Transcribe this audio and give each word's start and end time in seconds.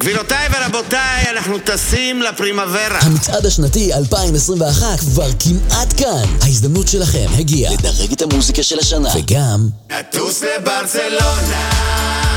גבירותיי 0.00 0.48
ורבותיי, 0.52 1.30
אנחנו 1.30 1.58
טסים 1.58 2.22
לפרימוורה. 2.22 2.98
המצעד 3.00 3.46
השנתי 3.46 3.94
2021 3.94 5.00
כבר 5.00 5.28
כמעט 5.40 5.94
כאן. 5.96 6.36
ההזדמנות 6.42 6.88
שלכם 6.88 7.26
הגיעה 7.38 7.72
לדרג 7.72 8.12
את 8.12 8.22
המוזיקה 8.22 8.62
של 8.62 8.78
השנה, 8.78 9.08
וגם 9.16 9.68
נטוס 9.90 10.42
לברצלונה. 10.42 12.33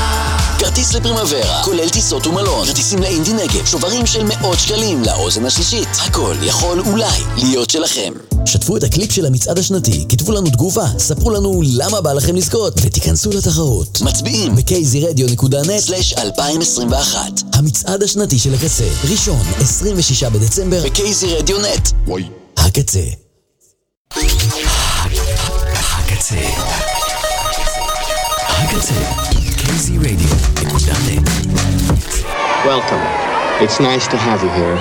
כרטיס 0.58 0.94
לפרימוורה, 0.94 1.62
כולל 1.64 1.88
טיסות 1.88 2.26
ומלון, 2.26 2.66
כרטיסים 2.66 2.98
לאינדי 2.98 3.32
נגב, 3.32 3.66
שוברים 3.66 4.06
של 4.06 4.22
מאות 4.24 4.58
שקלים 4.58 5.02
לאוזן 5.02 5.46
השלישית. 5.46 5.88
הכל 6.06 6.34
יכול 6.42 6.80
אולי 6.80 7.22
להיות 7.36 7.70
שלכם. 7.70 8.12
שתפו 8.44 8.76
את 8.76 8.82
הקליפ 8.82 9.12
של 9.12 9.26
המצעד 9.26 9.58
השנתי, 9.58 10.06
כתבו 10.08 10.32
לנו 10.32 10.50
תגובה, 10.50 10.86
ספרו 10.98 11.30
לנו 11.30 11.62
למה 11.64 12.00
בא 12.00 12.12
לכם 12.12 12.36
לזכות, 12.36 12.74
ותיכנסו 12.82 13.30
לתחרות. 13.30 14.00
מצביעים 14.00 14.56
ב-kzradio.net/2021. 14.56 17.16
המצעד 17.52 18.02
השנתי 18.02 18.38
של 18.38 18.54
הקצה, 18.54 18.84
ראשון, 19.10 19.40
26 19.60 20.24
בדצמבר, 20.24 20.82
ב-kzradio.net. 20.82 21.92
הקצה. 22.56 23.00
הקצה. 25.76 26.36
הקצה. 28.48 29.27
Welcome. 32.64 33.00
It's 33.62 33.80
nice 33.80 34.08
to 34.08 34.16
have 34.16 34.42
you 34.42 34.48
here. 34.50 34.76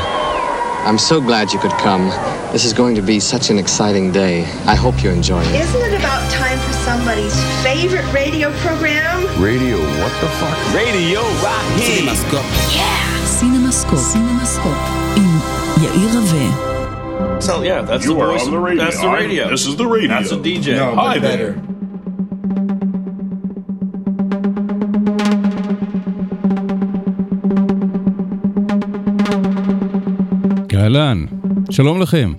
I'm 0.88 0.98
so 0.98 1.20
glad 1.20 1.52
you 1.52 1.60
could 1.60 1.72
come. 1.72 2.10
This 2.54 2.64
is 2.64 2.72
going 2.72 2.96
to 2.96 3.02
be 3.02 3.20
such 3.20 3.50
an 3.50 3.58
exciting 3.58 4.12
day. 4.12 4.44
I 4.66 4.76
hope 4.76 5.04
you 5.04 5.10
enjoy 5.10 5.42
it. 5.42 5.56
Isn't 5.56 5.82
it 5.82 6.00
about 6.00 6.32
time 6.32 6.58
for 6.60 6.74
somebody's 6.74 7.36
favorite 7.64 8.10
radio 8.14 8.52
program? 8.60 9.26
Radio, 9.42 9.78
what 9.78 10.14
the 10.22 10.28
fuck? 10.40 10.74
Radio 10.74 11.20
Rocky. 11.44 11.84
CinemaScope. 11.84 12.76
Yeah. 12.76 13.26
CinemaScope. 13.26 14.00
CinemaScope. 14.14 15.18
In 15.18 15.28
Yair 15.84 16.32
Rave. 16.34 17.44
So 17.44 17.62
yeah, 17.62 17.82
that's 17.82 18.06
you 18.06 18.14
the 18.14 18.26
voice. 18.26 18.46
On 18.46 18.52
the 18.52 18.60
radio. 18.60 18.84
That's 18.86 19.02
the 19.02 19.10
radio. 19.10 19.46
I, 19.48 19.50
this 19.50 19.68
is 19.68 19.76
the 19.76 19.88
radio. 19.88 20.08
That's 20.10 20.32
a 20.32 20.38
DJ. 20.38 20.76
No, 20.78 20.96
Hi 20.96 21.20
better. 21.20 21.54
There. 21.54 21.77
אהלן, 30.98 31.26
שלום 31.70 32.02
לכם. 32.02 32.34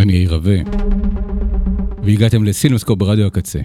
אני 0.00 0.12
יאיר 0.12 0.34
רווה, 0.34 0.56
והגעתם 2.02 2.44
לסינמסקופ 2.44 2.98
ברדיו 2.98 3.26
הקצה. 3.26 3.58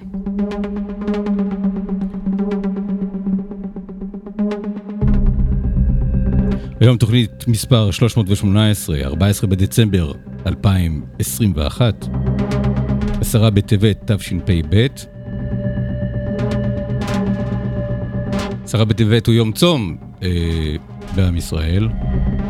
היום 6.81 6.97
תוכנית 6.97 7.47
מספר 7.47 7.91
318, 7.91 9.01
14 9.01 9.49
בדצמבר 9.49 10.11
2021, 10.47 12.07
10 13.21 13.49
בטבת 13.49 14.11
תשפ"ב, 14.11 14.87
עשרה 18.69 18.85
בטבת 18.85 19.27
הוא 19.27 19.35
יום 19.35 19.51
צום 19.51 19.97
אה, 20.23 20.29
בעם 21.15 21.37
ישראל, 21.37 21.89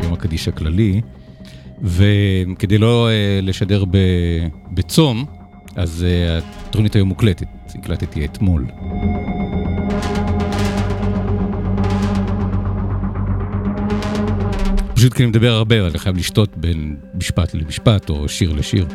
יום 0.02 0.12
הקדיש 0.12 0.48
הכללי, 0.48 1.00
וכדי 1.82 2.78
לא 2.78 3.08
אה, 3.08 3.40
לשדר 3.42 3.84
ב, 3.84 3.96
בצום, 4.72 5.24
אז 5.76 6.06
אה, 6.08 6.38
התוכנית 6.38 6.94
היום 6.94 7.08
מוקלטת, 7.08 7.46
הקלטתי 7.74 8.24
אתמול. 8.24 8.66
פשוט 14.94 15.14
כי 15.14 15.22
אני 15.22 15.30
מדבר 15.30 15.52
הרבה, 15.52 15.86
אני 15.86 15.98
חייב 15.98 16.16
לשתות 16.16 16.56
בין 16.56 16.96
משפט 17.14 17.54
למשפט 17.54 18.10
או 18.10 18.28
שיר 18.28 18.52
לשיר. 18.52 18.86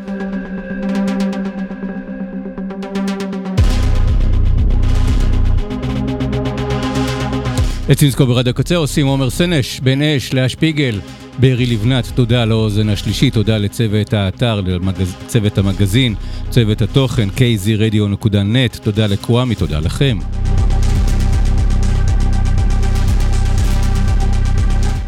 את 7.92 8.00
סינסקו 8.00 8.26
ברדיו 8.26 8.54
קצר 8.54 8.76
עושים 8.76 9.08
עומר 9.08 9.30
סנש, 9.30 9.80
בן 9.80 10.02
אש, 10.02 10.34
לאה 10.34 10.50
שפיגל, 10.50 11.00
בארי 11.40 11.66
לבנת, 11.66 12.08
תודה 12.16 12.46
לאוזן 12.46 12.90
השלישית, 12.90 13.34
תודה 13.34 13.58
לצוות 13.58 14.14
האתר, 14.14 14.62
לצוות 15.26 15.58
המגזין, 15.58 16.16
צוות 16.50 16.82
התוכן, 16.82 17.30
kzradio.net, 17.30 18.80
תודה 18.84 19.08
לקוואמי, 19.08 19.56
תודה 19.56 19.80
לכם. 19.80 20.18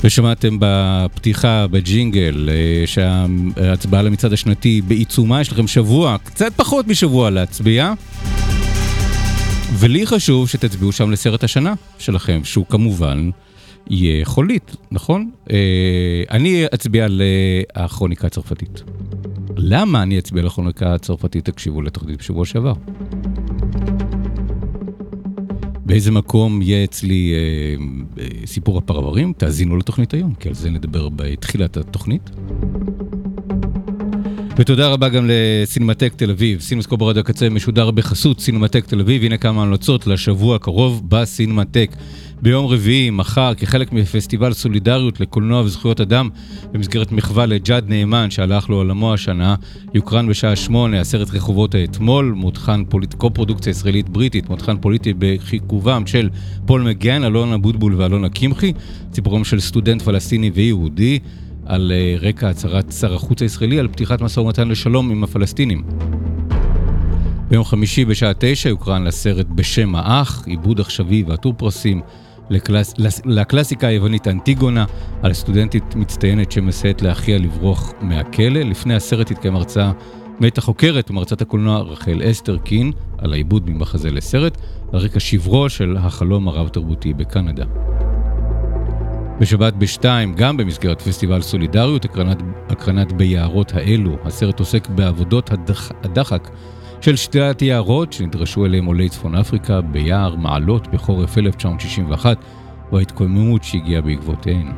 ושמעתם 0.04 0.58
בפתיחה, 0.60 1.68
בג'ינגל, 1.68 2.50
אה, 2.52 2.88
שההצבעה 2.88 4.02
למצעד 4.02 4.34
השנתי 4.34 4.82
בעיצומה, 4.82 5.42
יש 5.42 5.52
לכם 5.52 5.68
שבוע, 5.68 6.18
קצת 6.24 6.54
פחות 6.56 6.88
משבוע 6.88 7.30
להצביע. 7.30 7.94
ולי 9.74 10.06
חשוב 10.06 10.50
שתצביעו 10.50 10.92
שם 10.92 11.12
לסרט 11.12 11.44
השנה 11.44 11.74
שלכם, 12.00 12.42
שהוא 12.44 12.66
כמובן 12.70 13.30
יהיה 13.90 14.26
חולית, 14.26 14.76
נכון? 14.92 15.32
אה, 15.52 16.24
אני 16.32 16.66
אצביע 16.74 17.06
על 17.06 17.22
אה, 17.22 17.84
הכרוניקה 17.84 18.28
הצרפתית. 18.28 18.84
למה 19.58 20.04
אני 20.04 20.20
אצביע 20.20 20.42
על 20.42 20.48
הכרוניקה 20.48 20.94
הצרפתית? 20.94 21.46
תקשיבו 21.46 21.82
לתוכנית 21.82 22.20
בשבוע 22.20 22.46
שעבר. 22.46 22.74
באיזה 25.86 26.12
מקום 26.12 26.62
יהיה 26.62 26.84
אצלי 26.84 27.34
אה, 27.34 28.24
אה, 28.24 28.28
סיפור 28.46 28.78
הפרברים? 28.78 29.34
תאזינו 29.38 29.78
לתוכנית 29.78 30.14
היום, 30.14 30.34
כי 30.34 30.48
על 30.50 30.56
זה 30.56 30.70
נדבר 30.70 31.10
בתחילת 31.10 31.78
התוכנית. 31.78 32.30
ותודה 34.60 34.88
רבה 34.88 35.10
גם 35.10 35.30
לסינמטק 35.30 36.14
תל 36.16 36.32
אביב, 36.32 36.60
סינמסקופ 36.60 37.00
ברדיו 37.00 37.22
הקצה 37.22 37.50
משודר 37.50 37.92
בחסות 37.92 38.40
סינמטק 38.40 38.86
תל 38.86 39.00
אביב, 39.00 39.24
הנה 39.24 39.38
כמה 39.38 39.62
המלצות 39.62 40.08
לשבוע 40.08 40.56
הקרוב 40.56 41.04
בסינמטק. 41.10 41.96
ביום 42.42 42.66
רביעי, 42.66 43.10
מחר, 43.10 43.54
כחלק 43.54 43.94
מפסטיבל 43.94 44.54
סולידריות 44.54 45.20
לקולנוע 45.20 45.62
וזכויות 45.62 46.02
אדם, 46.02 46.30
במסגרת 46.72 47.12
מחווה 47.12 47.46
לג'אד 47.46 47.90
נאמן 47.90 48.32
שהלך 48.32 48.70
לעולמו 48.70 49.14
השנה, 49.14 49.56
יוקרן 49.94 50.28
בשעה 50.28 50.56
שמונה, 50.56 51.00
הסרט 51.00 51.30
רחובות 51.34 51.76
האתמול, 51.76 52.34
מותחן 52.38 52.84
פוליט, 52.90 53.14
קו-פרודוקציה 53.14 53.72
ישראלית 53.72 54.10
בריטית, 54.10 54.50
מותחן 54.50 54.78
פוליטי 54.78 55.14
בכיכובם 55.20 56.08
של 56.08 56.30
פול 56.66 56.82
מקגאן, 56.82 57.24
אלונה 57.24 57.56
אבוטבול 57.56 57.96
ואלונה 57.96 58.30
קמחי, 58.30 58.74
סיפורם 59.14 59.44
של 59.44 59.60
סטודנט 59.60 60.02
פלסטיני 60.02 60.52
ויהודי. 60.54 61.20
על 61.68 61.92
אה, 61.92 62.16
רקע 62.22 62.50
הצהרת 62.50 62.92
שר 62.92 63.14
החוץ 63.14 63.42
הישראלי 63.42 63.80
על 63.80 63.88
פתיחת 63.88 64.22
משא 64.22 64.40
ומתן 64.40 64.68
לשלום 64.68 65.12
עם 65.12 65.24
הפלסטינים. 65.24 65.84
ביום 67.50 67.64
חמישי 67.64 68.06
בשעה 68.06 68.32
תשע 68.38 68.70
יוקרן 68.70 69.04
לסרט 69.04 69.48
בשם 69.56 69.96
האח, 69.96 70.44
עיבוד 70.46 70.80
עכשווי 70.80 71.24
ועטור 71.28 71.54
פרסים 71.58 72.02
לקלאס, 72.50 72.94
לקלאסיקה 73.26 73.88
היוונית 73.88 74.28
אנטיגונה, 74.28 74.86
על 75.24 75.34
סטודנטית 75.34 75.96
מצטיינת 75.96 76.52
שמסייעת 76.52 77.02
לאחיה 77.02 77.38
לברוח 77.38 77.94
מהכלא. 78.02 78.60
לפני 78.60 78.96
הסרט 78.96 79.32
התקיים 79.32 79.56
הרצאה 79.56 79.92
מאת 80.40 80.58
החוקרת 80.58 81.12
ומרצת 81.12 81.42
הקולנוע 81.42 81.80
רחל 81.80 82.22
אסתר 82.32 82.58
קין 82.58 82.92
על 83.18 83.34
העיבוד 83.34 83.70
ממחזה 83.70 84.12
לסרט, 84.12 84.58
על 84.94 85.00
רקע 85.00 85.20
שברו 85.20 85.70
של 85.70 85.98
החלום 85.98 86.48
הרב-תרבותי 86.48 87.14
בקנדה. 87.14 87.66
בשבת 89.40 89.74
בשתיים, 89.74 90.34
גם 90.34 90.58
במסגרת 90.58 91.02
פסטיבל 91.02 91.42
סולידריות, 91.42 92.06
הקרנת, 92.06 92.38
הקרנת 92.70 93.14
ביערות 93.14 93.74
האלו. 93.74 94.18
הסרט 94.26 94.60
עוסק 94.60 94.88
בעבודות 94.88 95.52
הדח, 95.52 95.92
הדחק 96.04 96.50
של 97.02 97.16
שתילת 97.16 97.62
יערות 97.62 98.14
שנדרשו 98.14 98.66
אליהם 98.66 98.86
עולי 98.86 99.10
צפון 99.10 99.36
אפריקה 99.36 99.82
ביער 99.82 100.36
מעלות 100.36 100.88
בחורף 100.88 101.38
1961, 101.38 102.38
וההתקוממות 102.92 103.64
שהגיעה 103.64 104.02
בעקבותיהן. 104.02 104.72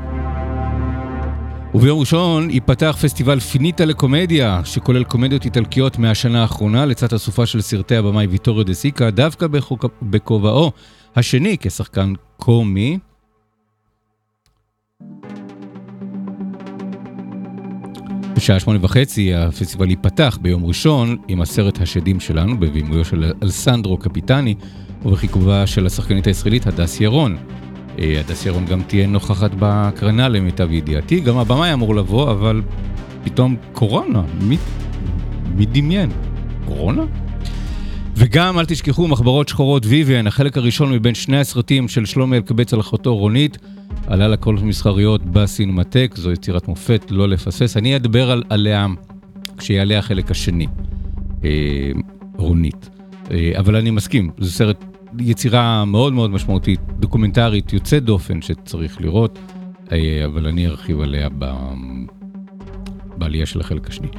וביום 1.73 1.99
ראשון 1.99 2.49
ייפתח 2.49 2.97
פסטיבל 3.01 3.39
פיניטה 3.39 3.85
לקומדיה, 3.85 4.61
שכולל 4.63 5.03
קומדיות 5.03 5.45
איטלקיות 5.45 5.99
מהשנה 5.99 6.41
האחרונה, 6.41 6.85
לצד 6.85 7.13
הסופה 7.13 7.45
של 7.45 7.61
סרטי 7.61 7.95
הבמאי 7.95 8.27
ויטוריו 8.27 8.63
דה 8.65 8.73
סיקה, 8.73 9.11
דווקא 9.11 9.47
בכובעו 10.01 10.71
השני 11.15 11.57
כשחקן 11.59 12.13
קומי. 12.37 12.97
בשעה 18.39 18.59
שמונה 18.59 18.79
וחצי 18.81 19.33
הפסטיבל 19.33 19.89
ייפתח 19.89 20.37
ביום 20.41 20.65
ראשון 20.65 21.17
עם 21.27 21.41
הסרט 21.41 21.81
השדים 21.81 22.19
שלנו 22.19 22.59
בבימויו 22.59 23.05
של 23.05 23.31
אלסנדרו 23.43 23.97
קפיטני 23.97 24.55
ובחיכובה 25.05 25.67
של 25.67 25.85
השחקנית 25.85 26.27
הישראלית 26.27 26.67
הדס 26.67 27.01
ירון. 27.01 27.37
אה, 27.99 28.19
הדס 28.19 28.45
ירון 28.45 28.65
גם 28.65 28.81
תהיה 28.81 29.07
נוכחת 29.07 29.51
בהקרנה 29.51 30.29
למיטב 30.29 30.71
ידיעתי, 30.71 31.19
גם 31.19 31.37
הבמאי 31.37 31.73
אמור 31.73 31.95
לבוא, 31.95 32.31
אבל 32.31 32.61
פתאום 33.23 33.55
קורונה, 33.73 34.23
מי, 34.41 34.57
מי 35.55 35.65
דמיין? 35.65 36.09
קורונה? 36.65 37.03
וגם 38.15 38.59
אל 38.59 38.65
תשכחו 38.65 39.07
מחברות 39.07 39.47
שחורות 39.47 39.85
ויויאן, 39.85 40.27
החלק 40.27 40.57
הראשון 40.57 40.91
מבין 40.91 41.15
שני 41.15 41.39
הסרטים 41.39 41.87
של 41.87 42.05
שלומי 42.05 42.37
אלקבץ 42.37 42.73
על 42.73 42.79
אחותו 42.79 43.17
רונית, 43.17 43.57
עלה 44.09 44.27
לכל 44.27 44.55
מסחריות 44.55 45.25
בסינמטק, 45.25 46.13
זו 46.17 46.31
יצירת 46.31 46.67
מופת, 46.67 47.05
לא 47.09 47.29
לפספס. 47.29 47.77
אני 47.77 47.95
אדבר 47.95 48.31
על, 48.31 48.43
עליה 48.49 48.87
כשיעלה 49.57 49.99
החלק 49.99 50.31
השני, 50.31 50.67
אה, 51.43 51.91
רונית. 52.37 52.89
אה, 53.31 53.51
אבל 53.57 53.75
אני 53.75 53.91
מסכים, 53.91 54.31
זה 54.37 54.51
סרט, 54.51 54.85
יצירה 55.19 55.85
מאוד 55.85 56.13
מאוד 56.13 56.31
משמעותית, 56.31 56.79
דוקומנטרית, 56.99 57.73
יוצאת 57.73 58.03
דופן 58.03 58.41
שצריך 58.41 59.01
לראות, 59.01 59.39
אה, 59.91 60.25
אבל 60.25 60.47
אני 60.47 60.67
ארחיב 60.67 61.01
עליה 61.01 61.29
ב... 61.37 61.45
בעלייה 63.17 63.45
של 63.45 63.59
החלק 63.59 63.87
השני. 63.87 64.09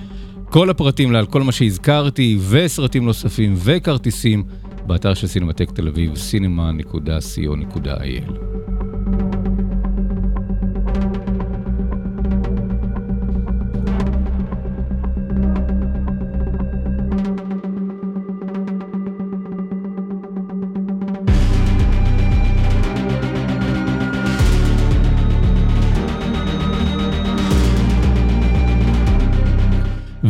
כל 0.45 0.71
הפרטים 0.71 1.15
על 1.15 1.27
כל 1.27 1.43
מה 1.43 1.53
שהזכרתי, 1.53 2.39
וסרטים 2.51 3.05
נוספים, 3.05 3.55
וכרטיסים, 3.57 4.45
באתר 4.87 5.15
של 5.15 5.27
סינמטק 5.27 5.71
תל 5.71 5.89
אביב, 5.89 6.13
cinema.co.il. 6.13 7.31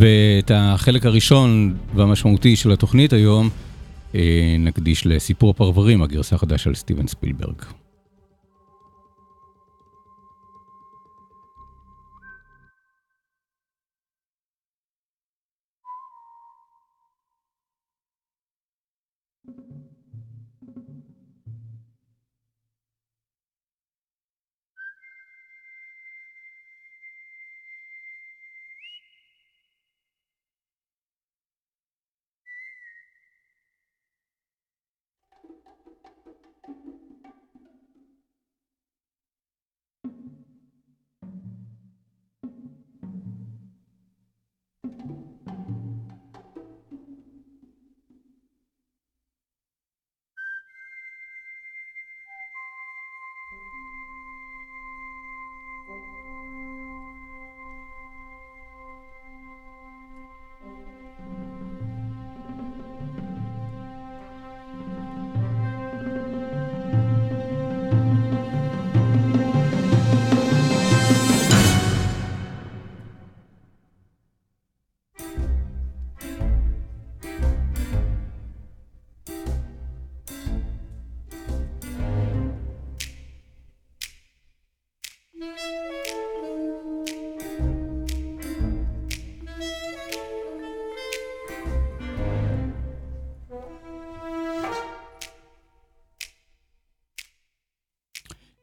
ואת 0.00 0.50
החלק 0.54 1.06
הראשון 1.06 1.74
והמשמעותי 1.94 2.56
של 2.56 2.72
התוכנית 2.72 3.12
היום 3.12 3.50
אה, 4.14 4.56
נקדיש 4.58 5.06
לסיפור 5.06 5.50
הפרברים, 5.50 6.02
הגרסה 6.02 6.36
החדשה 6.36 6.64
של 6.64 6.74
סטיבן 6.74 7.06
ספילברג. 7.06 7.79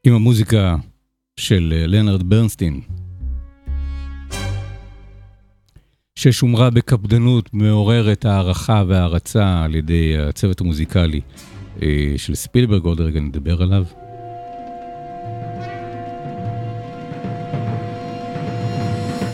עם 0.08 0.14
המוזיקה 0.14 0.76
של 1.40 1.74
אה, 1.76 1.88
לנארד 1.88 2.30
ברנסטין, 2.30 2.82
ששומרה 6.16 6.70
בקפדנות 6.70 7.54
מעוררת 7.54 8.26
הערכה 8.26 8.84
והערצה 8.88 9.64
על 9.64 9.76
ידי 9.76 10.18
הצוות 10.18 10.62
המוזיקלי 10.62 11.22
אה, 11.82 12.14
של 12.18 12.36
ספילברג, 12.36 12.84
עוד 12.84 13.02
רגע 13.02 13.20
נדבר 13.20 13.62
עליו. 13.62 13.86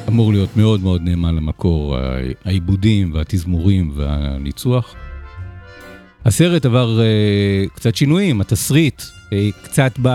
אמור 0.07 0.33
להיות 0.33 0.57
מאוד 0.57 0.81
מאוד 0.81 1.01
נאמן 1.01 1.35
למקור, 1.35 1.97
העיבודים 2.45 3.13
והתזמורים 3.13 3.91
והניצוח. 3.95 4.95
הסרט 6.25 6.65
עבר 6.65 6.99
uh, 6.99 7.69
קצת 7.75 7.95
שינויים, 7.95 8.41
התסריט, 8.41 9.01
קצת 9.63 9.91
ב... 10.01 10.07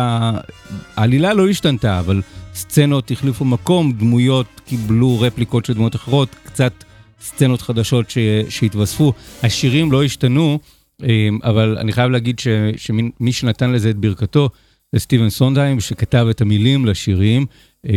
העלילה 0.96 1.34
לא 1.34 1.48
השתנתה, 1.48 1.98
אבל 1.98 2.22
סצנות 2.54 3.10
החליפו 3.10 3.44
מקום, 3.44 3.92
דמויות 3.92 4.46
קיבלו 4.66 5.20
רפליקות 5.20 5.64
של 5.64 5.72
דמויות 5.72 5.96
אחרות, 5.96 6.36
קצת 6.44 6.72
סצנות 7.20 7.62
חדשות 7.62 8.10
ש... 8.10 8.18
שהתווספו. 8.48 9.12
השירים 9.42 9.92
לא 9.92 10.04
השתנו, 10.04 10.58
uh, 11.02 11.04
אבל 11.42 11.78
אני 11.78 11.92
חייב 11.92 12.10
להגיד 12.10 12.38
ש... 12.38 12.48
שמי 12.76 13.32
שנתן 13.32 13.72
לזה 13.72 13.90
את 13.90 13.96
ברכתו 13.96 14.48
זה 14.92 15.00
סטיבן 15.00 15.30
סונדהיים, 15.30 15.80
שכתב 15.80 16.26
את 16.30 16.40
המילים 16.40 16.86
לשירים. 16.86 17.46
Uh, 17.86 17.90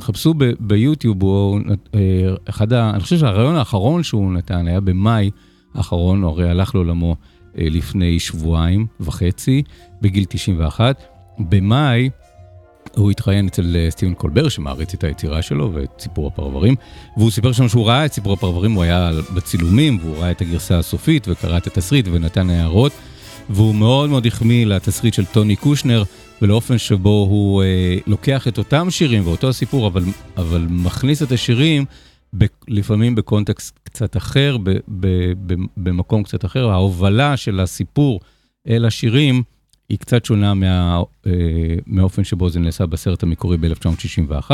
חפשו 0.00 0.34
ב... 0.34 0.44
ביוטיוב, 0.60 1.22
הוא 1.22 1.60
אחד 2.48 2.72
ה... 2.72 2.90
אני 2.90 3.00
חושב 3.00 3.18
שהרעיון 3.18 3.56
האחרון 3.56 4.02
שהוא 4.02 4.32
נתן 4.32 4.66
היה 4.66 4.80
במאי. 4.80 5.30
האחרון, 5.76 6.22
הוא 6.22 6.30
הרי 6.30 6.50
הלך 6.50 6.74
לעולמו 6.74 7.10
אה, 7.10 7.16
לפני 7.56 8.20
שבועיים 8.20 8.86
וחצי, 9.00 9.62
בגיל 10.02 10.24
91. 10.28 11.02
במאי 11.38 12.10
הוא 12.96 13.10
התראיין 13.10 13.46
אצל 13.46 13.76
אה, 13.76 13.90
סטיבן 13.90 14.14
קולבר, 14.14 14.48
שמעריץ 14.48 14.94
את 14.94 15.04
היצירה 15.04 15.42
שלו 15.42 15.70
ואת 15.74 15.90
סיפור 15.98 16.26
הפרברים, 16.26 16.74
והוא 17.16 17.30
סיפר 17.30 17.52
שם 17.52 17.68
שהוא 17.68 17.86
ראה 17.86 18.06
את 18.06 18.12
סיפור 18.12 18.32
הפרברים, 18.32 18.72
הוא 18.72 18.82
היה 18.82 19.10
בצילומים, 19.34 19.98
והוא 20.02 20.16
ראה 20.16 20.30
את 20.30 20.40
הגרסה 20.40 20.78
הסופית, 20.78 21.28
וקרא 21.28 21.58
את 21.58 21.66
התסריט 21.66 22.06
ונתן 22.12 22.50
הערות, 22.50 22.92
והוא 23.50 23.74
מאוד 23.74 24.10
מאוד 24.10 24.26
החמיא 24.26 24.66
לתסריט 24.66 25.14
של 25.14 25.24
טוני 25.24 25.56
קושנר, 25.56 26.02
ולאופן 26.42 26.78
שבו 26.78 27.26
הוא 27.30 27.62
אה, 27.62 27.96
לוקח 28.06 28.48
את 28.48 28.58
אותם 28.58 28.90
שירים 28.90 29.26
ואותו 29.26 29.48
הסיפור, 29.48 29.86
אבל, 29.86 30.04
אבל 30.36 30.66
מכניס 30.70 31.22
את 31.22 31.32
השירים 31.32 31.84
לפעמים 32.68 33.14
בקונטקסט 33.14 33.78
קצת 33.82 34.16
אחר, 34.16 34.56
ב, 34.62 34.70
ב, 34.88 35.06
ב, 35.46 35.54
במקום 35.76 36.22
קצת 36.22 36.44
אחר, 36.44 36.70
ההובלה 36.70 37.36
של 37.36 37.60
הסיפור 37.60 38.20
אל 38.68 38.84
השירים 38.84 39.42
היא 39.88 39.98
קצת 39.98 40.24
שונה 40.24 40.54
מה, 40.54 41.02
אה, 41.26 41.32
מהאופן 41.86 42.24
שבו 42.24 42.50
זה 42.50 42.60
נעשה 42.60 42.86
בסרט 42.86 43.22
המקורי 43.22 43.56
ב-1961. 43.56 44.50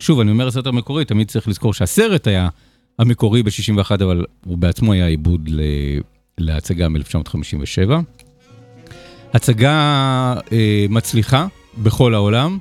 שוב, 0.00 0.20
אני 0.20 0.30
אומר 0.30 0.46
הסרט 0.46 0.66
המקורי, 0.66 1.04
תמיד 1.04 1.28
צריך 1.28 1.48
לזכור 1.48 1.74
שהסרט 1.74 2.26
היה 2.26 2.48
המקורי 2.98 3.42
ב-61, 3.42 3.90
אבל 3.94 4.24
הוא 4.44 4.58
בעצמו 4.58 4.92
היה 4.92 5.06
עיבוד 5.06 5.48
להצגה 6.38 6.88
מ-1957. 6.88 7.90
הצגה 9.34 9.74
אה, 10.52 10.86
מצליחה 10.90 11.46
בכל 11.78 12.14
העולם. 12.14 12.58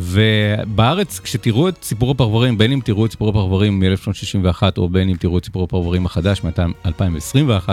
ובארץ, 0.00 1.20
כשתראו 1.20 1.68
את 1.68 1.78
סיפור 1.82 2.10
הפרברים, 2.10 2.58
בין 2.58 2.72
אם 2.72 2.80
תראו 2.84 3.06
את 3.06 3.10
סיפור 3.10 3.28
הפרברים 3.28 3.80
מ-1961, 3.80 4.62
או 4.78 4.88
בין 4.88 5.08
אם 5.08 5.16
תראו 5.16 5.38
את 5.38 5.44
סיפור 5.44 5.64
הפרברים 5.64 6.06
החדש 6.06 6.42
מ-2021, 6.44 7.68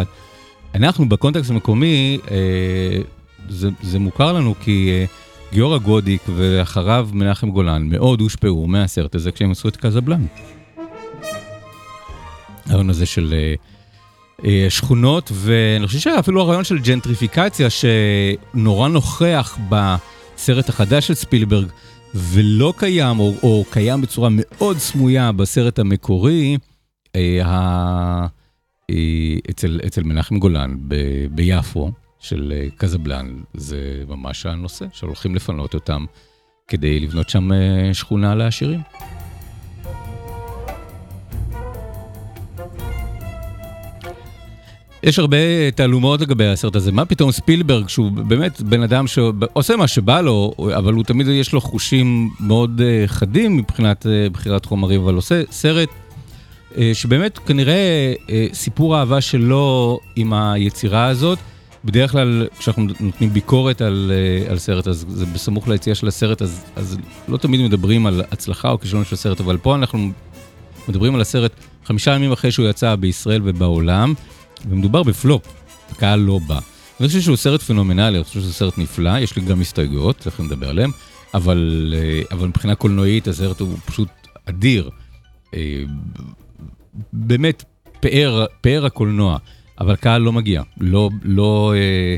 אנחנו 0.75 1.09
בקונטקסט 1.09 1.51
המקומי, 1.51 2.19
אה, 2.31 2.37
זה, 3.49 3.69
זה 3.81 3.99
מוכר 3.99 4.33
לנו 4.33 4.55
כי 4.63 4.89
אה, 4.91 5.05
גיורא 5.53 5.77
גודיק 5.77 6.21
ואחריו 6.35 7.09
מנחם 7.13 7.49
גולן 7.49 7.83
מאוד 7.83 8.21
הושפעו 8.21 8.67
מהסרט 8.67 9.15
הזה 9.15 9.31
כשהם 9.31 9.51
עשו 9.51 9.67
את 9.67 9.77
קזבלן. 9.77 10.25
הרעיון 12.65 12.89
הזה 12.89 13.05
של 13.05 13.33
אה, 13.33 13.53
אה, 14.45 14.69
שכונות, 14.69 15.31
ואני 15.33 15.87
חושב 15.87 15.99
שאפילו 15.99 16.41
הרעיון 16.41 16.63
של 16.63 16.79
ג'נטריפיקציה, 16.79 17.67
שנורא 17.69 18.87
נוכח 18.87 19.57
בסרט 19.69 20.69
החדש 20.69 21.07
של 21.07 21.13
ספילברג, 21.13 21.67
ולא 22.15 22.73
קיים, 22.77 23.19
או, 23.19 23.33
או 23.43 23.65
קיים 23.69 24.01
בצורה 24.01 24.29
מאוד 24.31 24.77
סמויה 24.77 25.31
בסרט 25.31 25.79
המקורי, 25.79 26.57
אה, 27.15 27.45
ה, 27.45 28.27
אה, 28.89 29.35
אצל, 29.49 29.79
אצל 29.87 30.03
מנחם 30.03 30.39
גולן 30.39 30.75
ב, 30.87 30.95
ביפו 31.31 31.91
של 32.19 32.53
אה, 32.55 32.67
קזבלן, 32.77 33.41
זה 33.53 34.03
ממש 34.07 34.45
הנושא, 34.45 34.85
שהולכים 34.93 35.35
לפנות 35.35 35.73
אותם 35.73 36.05
כדי 36.67 36.99
לבנות 36.99 37.29
שם 37.29 37.51
אה, 37.53 37.93
שכונה 37.93 38.35
לעשירים. 38.35 38.79
יש 45.07 45.19
הרבה 45.19 45.37
תעלומות 45.75 46.21
לגבי 46.21 46.47
הסרט 46.47 46.75
הזה, 46.75 46.91
מה 46.91 47.05
פתאום 47.05 47.31
ספילברג, 47.31 47.89
שהוא 47.89 48.11
באמת 48.11 48.61
בן 48.61 48.83
אדם 48.83 49.07
שעושה 49.07 49.75
מה 49.75 49.87
שבא 49.87 50.21
לו, 50.21 50.53
אבל 50.77 50.93
הוא 50.93 51.03
תמיד 51.03 51.27
יש 51.27 51.53
לו 51.53 51.61
חושים 51.61 52.29
מאוד 52.39 52.81
אה, 52.81 53.03
חדים 53.07 53.57
מבחינת 53.57 54.05
אה, 54.05 54.29
בחירת 54.29 54.65
חומרים, 54.65 55.01
אבל 55.01 55.15
עושה 55.15 55.41
סרט 55.51 55.89
אה, 56.77 56.91
שבאמת 56.93 57.37
כנראה 57.37 58.13
סיפור 58.53 58.95
האהבה 58.95 59.21
שלו 59.21 59.99
עם 60.15 60.33
היצירה 60.33 61.05
הזאת, 61.05 61.39
בדרך 61.85 62.11
כלל 62.11 62.47
כשאנחנו 62.59 62.87
נותנים 62.99 63.29
ביקורת 63.29 63.81
על, 63.81 64.11
על 64.49 64.57
סרט, 64.57 64.87
אז 64.87 65.05
זה 65.09 65.25
בסמוך 65.25 65.67
ליציאה 65.67 65.95
של 65.95 66.07
הסרט, 66.07 66.41
אז, 66.41 66.65
אז 66.75 66.97
לא 67.27 67.37
תמיד 67.37 67.61
מדברים 67.61 68.05
על 68.05 68.21
הצלחה 68.31 68.69
או 68.69 68.79
כישלון 68.79 69.05
של 69.05 69.15
הסרט, 69.15 69.39
אבל 69.39 69.57
פה 69.57 69.75
אנחנו 69.75 70.09
מדברים 70.89 71.15
על 71.15 71.21
הסרט 71.21 71.51
חמישה 71.85 72.15
ימים 72.15 72.31
אחרי 72.31 72.51
שהוא 72.51 72.67
יצא 72.67 72.95
בישראל 72.95 73.41
ובעולם. 73.45 74.13
ומדובר 74.69 75.03
בפלופ, 75.03 75.47
הקהל 75.91 76.19
לא 76.19 76.39
בא. 76.47 76.59
אני 76.99 77.07
חושב 77.07 77.21
שהוא 77.21 77.35
סרט 77.35 77.61
פנומנלי, 77.61 78.17
אני 78.17 78.23
חושב 78.23 78.39
שזה 78.39 78.53
סרט 78.53 78.77
נפלא, 78.77 79.19
יש 79.19 79.35
לי 79.35 79.41
גם 79.41 79.61
הסתייגויות, 79.61 80.17
צריך 80.17 80.39
לדבר 80.39 80.69
עליהן, 80.69 80.89
אבל, 81.33 81.93
אה, 81.97 82.21
אבל 82.31 82.47
מבחינה 82.47 82.75
קולנועית 82.75 83.27
הסרט 83.27 83.59
הוא 83.59 83.77
פשוט 83.85 84.09
אדיר. 84.45 84.89
אה, 85.53 85.83
באמת 87.13 87.63
פאר, 87.99 88.45
פאר 88.61 88.85
הקולנוע, 88.85 89.37
אבל 89.79 89.95
קהל 89.95 90.21
לא 90.21 90.33
מגיע, 90.33 90.61
לא, 90.79 91.09
לא, 91.23 91.73
אה, 91.75 92.15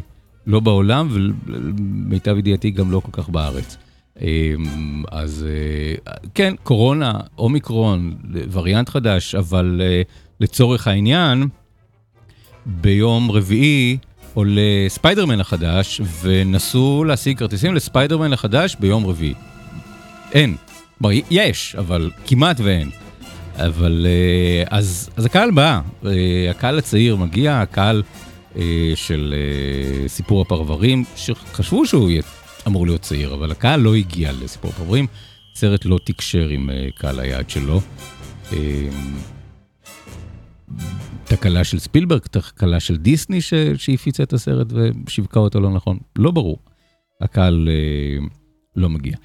לא 0.48 0.60
בעולם 0.60 1.08
ולמיטב 1.12 2.38
ידיעתי 2.38 2.72
גם 2.72 2.92
לא 2.92 3.00
כל 3.00 3.12
כך 3.12 3.30
בארץ. 3.30 3.78
אז 5.12 5.46
כן, 6.34 6.54
קורונה, 6.64 7.20
אומיקרון, 7.38 8.16
וריאנט 8.52 8.90
חדש, 8.90 9.36
אבל 9.36 9.82
לצורך 10.40 10.88
העניין, 10.88 11.48
ביום 12.70 13.32
רביעי 13.32 13.98
עולה 14.34 14.86
ספיידרמן 14.88 15.40
החדש, 15.40 16.02
ונסו 16.22 17.04
להשיג 17.04 17.38
כרטיסים 17.38 17.76
לספיידרמן 17.76 18.34
החדש 18.34 18.76
ביום 18.80 19.06
רביעי. 19.06 19.34
אין. 20.32 20.56
כלומר, 20.98 21.16
יש, 21.32 21.76
אבל 21.76 22.12
כמעט 22.26 22.60
ואין. 22.60 22.90
אבל 23.56 24.08
אה, 24.10 24.78
אז, 24.78 25.10
אז 25.18 25.26
הקהל 25.26 25.52
בא, 25.52 25.82
אה, 26.06 26.12
הקהל 26.50 26.78
הצעיר 26.78 27.16
מגיע, 27.16 27.62
הקהל 27.62 28.04
אה, 28.56 28.92
של 28.96 29.34
סיפור 30.08 30.42
הפרברים, 30.42 31.04
שחשבו 31.16 31.86
שהוא 31.86 32.10
יהיה 32.10 32.22
אמור 32.68 32.86
להיות 32.86 33.02
צעיר, 33.02 33.34
אבל 33.34 33.52
הקהל 33.52 33.80
לא 33.80 33.96
הגיע 33.96 34.32
לסיפור 34.32 34.72
הפרברים, 34.72 35.08
סרט 35.56 35.86
לא 35.86 36.00
תקשר 36.04 36.48
עם 36.48 36.70
קהל 36.96 37.20
היעד 37.20 37.50
שלו. 37.50 37.82
תקלה 41.30 41.64
של 41.64 41.80
ספילברג, 41.80 42.22
תקלה 42.22 42.80
של 42.80 42.98
דיסני 42.98 43.42
ש... 43.42 43.54
שהפיצה 43.76 44.24
את 44.24 44.34
הסרט 44.34 44.68
ושיווקה 45.06 45.40
אותו 45.40 45.60
לא 45.60 45.70
נכון, 45.70 45.98
לא 46.16 46.32
ברור. 46.32 46.60
הקהל 47.22 47.70
אה, 47.70 48.26
לא 48.76 48.90
מגיע. 48.90 49.16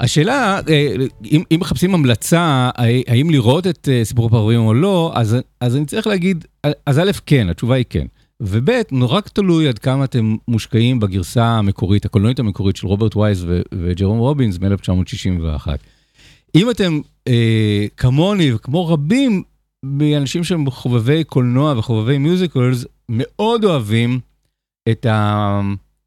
השאלה, 0.00 0.60
אה, 0.68 0.94
אם, 1.24 1.42
אם 1.50 1.60
מחפשים 1.60 1.94
המלצה, 1.94 2.70
האם 3.06 3.30
לראות 3.30 3.66
את 3.66 3.88
אה, 3.92 4.04
סיפור 4.04 4.26
הפרברים 4.26 4.60
או 4.60 4.74
לא, 4.74 5.12
אז, 5.14 5.36
אז 5.60 5.76
אני 5.76 5.86
צריך 5.86 6.06
להגיד, 6.06 6.44
אז 6.86 6.98
א', 6.98 7.10
כן, 7.26 7.48
התשובה 7.48 7.74
היא 7.74 7.84
כן. 7.90 8.06
וב', 8.40 8.70
נורא 8.92 9.20
תלוי 9.20 9.68
עד 9.68 9.78
כמה 9.78 10.04
אתם 10.04 10.36
מושקעים 10.48 11.00
בגרסה 11.00 11.44
המקורית, 11.44 12.04
הקולנועית 12.04 12.38
המקורית 12.38 12.76
של 12.76 12.86
רוברט 12.86 13.16
וייז 13.16 13.44
ו- 13.44 13.62
וג'רום 13.74 14.18
רובינס 14.18 14.58
מ-1961. 14.58 15.68
אם 16.54 16.70
אתם 16.70 17.00
אה, 17.28 17.86
כמוני 17.96 18.52
וכמו 18.52 18.86
רבים 18.88 19.42
מאנשים 19.84 20.44
שהם 20.44 20.70
חובבי 20.70 21.24
קולנוע 21.24 21.78
וחובבי 21.78 22.18
מיוזיקלס, 22.18 22.84
מאוד 23.08 23.64
אוהבים 23.64 24.20
את, 24.88 25.06
ה, 25.06 25.60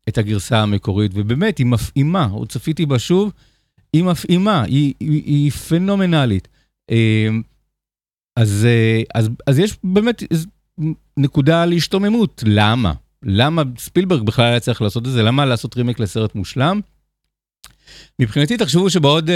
את 0.09 0.17
הגרסה 0.17 0.61
המקורית, 0.61 1.11
ובאמת, 1.15 1.57
היא 1.57 1.65
מפעימה, 1.65 2.25
עוד 2.25 2.51
צפיתי 2.51 2.85
בה 2.85 2.99
שוב, 2.99 3.31
היא 3.93 4.03
מפעימה, 4.03 4.63
היא, 4.63 4.93
היא, 4.99 5.23
היא 5.25 5.51
פנומנלית. 5.51 6.47
אמ, 6.91 7.41
אז, 8.35 8.67
אז, 9.15 9.29
אז 9.47 9.59
יש 9.59 9.77
באמת 9.83 10.23
נקודה 11.17 11.65
להשתוממות, 11.65 12.43
למה? 12.47 12.93
למה 13.23 13.63
ספילברג 13.77 14.21
בכלל 14.21 14.45
היה 14.45 14.59
צריך 14.59 14.81
לעשות 14.81 15.07
את 15.07 15.11
זה? 15.11 15.23
למה 15.23 15.45
לעשות 15.45 15.77
רימק 15.77 15.99
לסרט 15.99 16.35
מושלם? 16.35 16.79
מבחינתי 18.19 18.57
תחשבו 18.57 18.89
שבעוד 18.89 19.29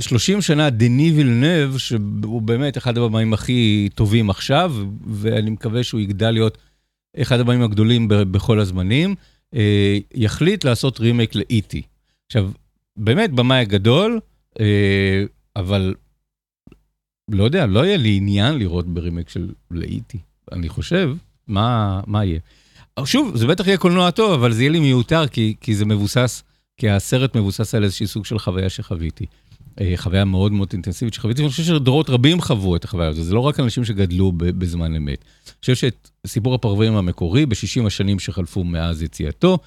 30 0.00 0.40
שנה 0.42 0.70
דני 0.70 1.12
וילנב, 1.12 1.78
שהוא 1.78 2.42
באמת 2.42 2.78
אחד 2.78 2.98
הבמאים 2.98 3.32
הכי 3.32 3.88
טובים 3.94 4.30
עכשיו, 4.30 4.74
ואני 5.06 5.50
מקווה 5.50 5.84
שהוא 5.84 6.00
יגדל 6.00 6.30
להיות 6.30 6.58
אחד 7.16 7.40
הבמאים 7.40 7.62
הגדולים 7.62 8.08
בכל 8.08 8.60
הזמנים, 8.60 9.14
אה, 9.54 9.98
יחליט 10.14 10.64
לעשות 10.64 11.00
רימייק 11.00 11.34
לאיטי. 11.34 11.82
עכשיו, 12.26 12.50
באמת 12.96 13.30
במאי 13.30 13.58
הגדול, 13.58 14.20
אה, 14.60 15.24
אבל 15.56 15.94
לא 17.30 17.44
יודע, 17.44 17.66
לא 17.66 17.86
יהיה 17.86 17.96
לי 17.96 18.16
עניין 18.16 18.58
לראות 18.58 18.86
ברימייק 18.86 19.28
של 19.28 19.52
לאיטי. 19.70 20.18
אני 20.52 20.68
חושב, 20.68 21.10
מה, 21.48 22.00
מה 22.06 22.24
יהיה? 22.24 22.40
שוב, 23.04 23.36
זה 23.36 23.46
בטח 23.46 23.66
יהיה 23.66 23.78
קולנוע 23.78 24.10
טוב, 24.10 24.32
אבל 24.32 24.52
זה 24.52 24.62
יהיה 24.62 24.70
לי 24.70 24.80
מיותר, 24.80 25.28
כי, 25.28 25.54
כי 25.60 25.74
זה 25.74 25.84
מבוסס, 25.84 26.42
כי 26.76 26.90
הסרט 26.90 27.36
מבוסס 27.36 27.74
על 27.74 27.84
איזשהי 27.84 28.06
סוג 28.06 28.24
של 28.24 28.38
חוויה 28.38 28.70
שחוויתי. 28.70 29.26
אה, 29.80 29.92
חוויה 29.96 30.24
מאוד 30.24 30.52
מאוד 30.52 30.68
אינטנסיבית 30.72 31.14
שחוויתי, 31.14 31.40
ואני 31.42 31.50
חושב 31.50 31.62
שדורות 31.62 32.10
רבים 32.10 32.40
חוו 32.40 32.76
את 32.76 32.84
החוויה 32.84 33.08
הזאת, 33.08 33.24
זה 33.24 33.34
לא 33.34 33.40
רק 33.40 33.60
אנשים 33.60 33.84
שגדלו 33.84 34.32
בזמן 34.36 34.94
אמת. 34.94 35.24
אני 35.46 35.54
חושב 35.60 35.74
שאת 35.74 36.10
סיפור 36.26 36.54
הפרברים 36.54 36.96
המקורי, 36.96 37.46
ב-60 37.46 37.86
השנים 37.86 38.18
שחלפו 38.18 38.64
מאז 38.64 39.02
יציאתו, 39.02 39.58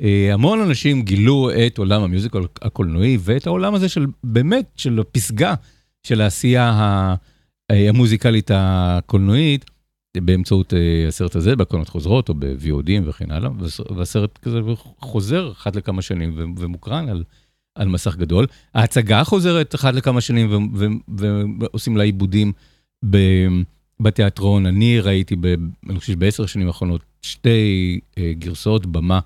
אה, 0.00 0.30
המון 0.32 0.60
אנשים 0.60 1.02
גילו 1.02 1.50
את 1.66 1.78
עולם 1.78 2.02
המיוזיקל 2.02 2.40
הקולנועי 2.62 3.18
ואת 3.20 3.46
העולם 3.46 3.74
הזה 3.74 3.88
של 3.88 4.06
באמת, 4.24 4.66
של 4.76 5.00
הפסגה 5.00 5.54
של 6.02 6.20
העשייה 6.20 6.70
אה, 7.70 7.88
המוזיקלית 7.88 8.50
הקולנועית, 8.54 9.64
באמצעות 10.16 10.72
הסרט 11.08 11.36
הזה, 11.36 11.56
בהקרנות 11.56 11.88
חוזרות 11.88 12.28
או 12.28 12.34
ב-VODים 12.34 13.02
וכן 13.06 13.30
הלאה, 13.30 13.50
והסרט 13.96 14.38
כזה 14.38 14.60
חוזר 15.00 15.52
אחת 15.52 15.76
לכמה 15.76 16.02
שנים 16.02 16.54
ומוקרן 16.58 17.08
על... 17.08 17.24
על 17.74 17.88
מסך 17.88 18.16
גדול. 18.16 18.46
ההצגה 18.74 19.24
חוזרת 19.24 19.74
אחת 19.74 19.94
לכמה 19.94 20.20
שנים 20.20 20.72
ועושים 21.58 21.96
לה 21.96 22.04
עיבודים 22.04 22.52
בתיאטרון. 24.00 24.66
אני 24.66 25.00
ראיתי, 25.00 25.36
ב, 25.40 25.46
אני 25.90 25.98
חושב 25.98 26.12
שבעשר 26.12 26.44
השנים 26.44 26.66
האחרונות, 26.66 27.00
שתי 27.22 28.00
uh, 28.10 28.18
גרסאות 28.38 28.86
במה 28.86 29.20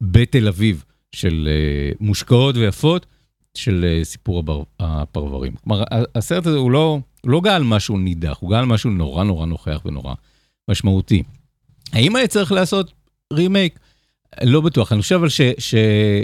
בתל 0.00 0.48
אביב 0.48 0.84
של 1.12 1.48
uh, 1.48 1.96
מושקעות 2.00 2.56
ויפות 2.56 3.06
של 3.54 3.84
uh, 3.84 4.04
סיפור 4.04 4.38
הבר, 4.38 4.62
הפרברים. 4.80 5.52
כלומר, 5.64 5.84
הסרט 6.14 6.46
הזה 6.46 6.56
הוא 6.56 6.70
לא, 6.70 7.00
הוא 7.20 7.30
לא 7.30 7.40
גל 7.40 7.62
משהו 7.62 7.98
נידח, 7.98 8.36
הוא 8.40 8.50
גל 8.50 8.64
משהו 8.64 8.90
נורא 8.90 9.24
נורא 9.24 9.46
נוכח 9.46 9.80
ונורא 9.84 10.14
משמעותי. 10.70 11.22
האם 11.92 12.16
היה 12.16 12.26
צריך 12.26 12.52
לעשות 12.52 12.92
רימייק? 13.32 13.78
לא 14.42 14.60
בטוח, 14.60 14.92
אני 14.92 15.02
חושב 15.02 15.14
אבל 15.14 15.28
ש, 15.28 15.40
ש, 15.58 15.74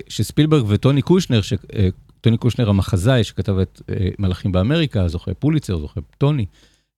שספילברג 0.09 0.65
וטוני 0.69 1.03
קושנר, 1.03 1.43
ש, 1.43 1.53
אה, 1.53 1.89
טוני 2.21 2.37
קושנר 2.37 2.69
המחזאי 2.69 3.25
שכתב 3.25 3.59
את 3.59 3.83
אה, 3.91 4.09
מלאכים 4.19 4.53
באמריקה, 4.53 5.09
זוכה 5.09 5.35
פוליצר, 5.35 5.79
זוכה 5.79 6.01
טוני, 6.19 6.47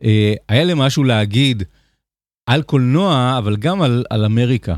אה, 0.04 0.35
היה 0.49 0.64
להם 0.64 0.78
משהו 0.78 1.04
להגיד 1.04 1.62
על 2.47 2.62
קולנוע, 2.62 3.35
אבל 3.38 3.57
גם 3.57 3.83
על, 3.83 4.04
על 4.11 4.25
אמריקה 4.25 4.76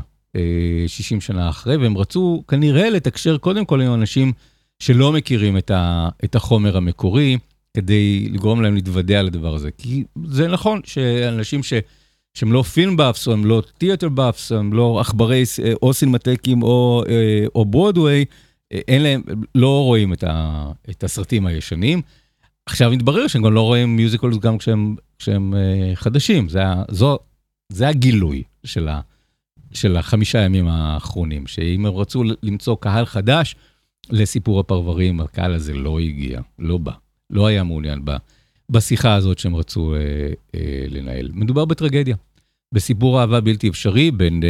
60 0.87 1.21
שנה 1.21 1.49
אחרי, 1.49 1.77
והם 1.77 1.97
רצו 1.97 2.43
כנראה 2.47 2.89
לתקשר 2.89 3.37
קודם 3.37 3.65
כל 3.65 3.81
עם 3.81 3.93
אנשים 3.93 4.33
שלא 4.79 5.11
מכירים 5.11 5.57
את, 5.57 5.71
ה, 5.71 6.09
את 6.23 6.35
החומר 6.35 6.77
המקורי, 6.77 7.37
כדי 7.73 8.29
לגרום 8.31 8.61
להם 8.61 8.75
להתוודע 8.75 9.21
לדבר 9.23 9.55
הזה. 9.55 9.71
כי 9.71 10.03
זה 10.25 10.47
נכון 10.47 10.81
שאנשים 10.83 11.63
ש... 11.63 11.73
שהם 12.35 12.51
לא 12.51 12.61
film 12.61 12.97
buffs, 12.97 13.27
או 13.27 13.33
הם 13.33 13.45
לא 13.45 13.63
theater 13.77 14.09
buffs, 14.09 14.51
הם 14.51 14.73
לא 14.73 14.99
עכברי 15.01 15.43
אה, 15.63 15.73
או 15.81 15.93
סינמטקים 15.93 16.63
או, 16.63 17.03
אה, 17.09 17.45
או 17.55 17.65
ברודוויי, 17.65 18.25
אה, 18.73 18.79
אין 18.87 19.03
להם, 19.03 19.21
לא 19.55 19.83
רואים 19.83 20.13
את, 20.13 20.23
ה, 20.23 20.65
את 20.89 21.03
הסרטים 21.03 21.45
הישנים. 21.45 22.01
עכשיו 22.65 22.91
מתברר 22.91 23.27
שהם 23.27 23.41
גם 23.41 23.53
לא 23.53 23.61
רואים 23.61 23.95
מיוזיקלס 23.95 24.37
גם 24.37 24.57
כשהם 24.57 24.95
שהם 25.19 25.53
uh, 25.53 25.95
חדשים, 25.95 26.49
זה, 26.49 26.63
זו, 26.91 27.19
זה 27.69 27.87
הגילוי 27.87 28.43
של, 28.63 28.87
ה, 28.87 29.01
של 29.73 29.97
החמישה 29.97 30.39
ימים 30.39 30.67
האחרונים, 30.67 31.47
שאם 31.47 31.85
הם 31.85 31.93
רצו 31.93 32.23
למצוא 32.43 32.75
קהל 32.79 33.05
חדש 33.05 33.55
לסיפור 34.09 34.59
הפרברים, 34.59 35.19
הקהל 35.19 35.53
הזה 35.53 35.73
לא 35.73 35.99
הגיע, 35.99 36.41
לא 36.59 36.77
בא, 36.77 36.91
לא 37.29 37.47
היה 37.47 37.63
מעוניין 37.63 38.05
בה, 38.05 38.17
בשיחה 38.69 39.15
הזאת 39.15 39.39
שהם 39.39 39.55
רצו 39.55 39.93
uh, 39.95 40.55
uh, 40.55 40.59
לנהל. 40.89 41.29
מדובר 41.33 41.65
בטרגדיה, 41.65 42.15
בסיפור 42.71 43.21
אהבה 43.21 43.41
בלתי 43.41 43.69
אפשרי 43.69 44.11
בין 44.11 44.41
uh, 44.43 44.45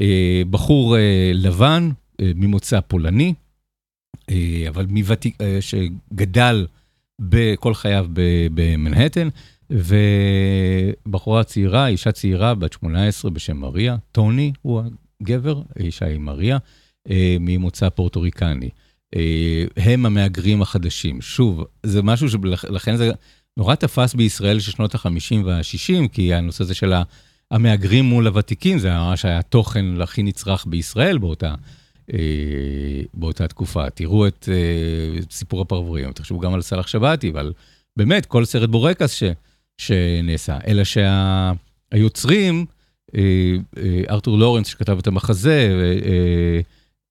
uh, 0.00 0.02
בחור 0.50 0.96
uh, 0.96 0.98
לבן 1.34 1.90
uh, 1.90 2.24
ממוצא 2.34 2.80
פולני, 2.80 3.34
uh, 4.16 4.34
אבל 4.68 4.86
מוותיק, 4.88 5.36
uh, 5.40 5.44
שגדל 5.60 6.66
בכל 7.20 7.74
חייו 7.74 8.06
במנהטן, 8.54 9.28
ובחורה 9.70 11.44
צעירה, 11.44 11.88
אישה 11.88 12.12
צעירה 12.12 12.54
בת 12.54 12.72
18 12.72 13.30
בשם 13.30 13.56
מריה, 13.56 13.96
טוני 14.12 14.52
הוא 14.62 14.82
הגבר, 15.20 15.62
האישה 15.76 16.06
היא 16.06 16.18
מריה, 16.18 16.58
אה, 17.10 17.36
ממוצא 17.40 17.88
פורטוריקני. 17.88 18.70
אה, 19.16 19.64
הם 19.76 20.06
המהגרים 20.06 20.62
החדשים. 20.62 21.20
שוב, 21.20 21.64
זה 21.82 22.02
משהו 22.02 22.28
שלכן 22.28 22.96
זה 22.96 23.10
נורא 23.60 23.74
תפס 23.74 24.14
בישראל 24.14 24.60
של 24.60 24.72
שנות 24.72 24.94
ה-50 24.94 25.44
וה-60, 25.44 26.08
כי 26.12 26.34
הנושא 26.34 26.64
הזה 26.64 26.74
של 26.74 26.92
המהגרים 27.50 28.04
מול 28.04 28.26
הוותיקים, 28.26 28.78
זה 28.78 28.90
ממש 28.90 29.24
היה 29.24 29.42
תוכן 29.42 30.00
הכי 30.00 30.22
נצרך 30.22 30.66
בישראל 30.68 31.18
באותה, 31.18 31.54
אה, 32.12 32.18
באותה 33.14 33.48
תקופה. 33.48 33.90
תראו 33.90 34.26
את 34.26 34.48
סיפור 35.30 35.60
הפרברים, 35.60 36.12
תחשבו 36.12 36.38
גם 36.38 36.54
על 36.54 36.62
סאלח 36.62 36.86
שבתי, 36.86 37.30
אבל 37.30 37.52
באמת, 37.96 38.26
כל 38.26 38.44
סרט 38.44 38.70
בורקס 38.70 39.12
ש... 39.12 39.22
שנעשה, 39.78 40.58
אלא 40.66 40.82
שהיוצרים, 40.84 42.66
אה, 43.14 43.56
אה, 43.76 44.02
ארתור 44.10 44.38
לורנס 44.38 44.66
שכתב 44.66 44.98
את 44.98 45.06
המחזה, 45.06 45.70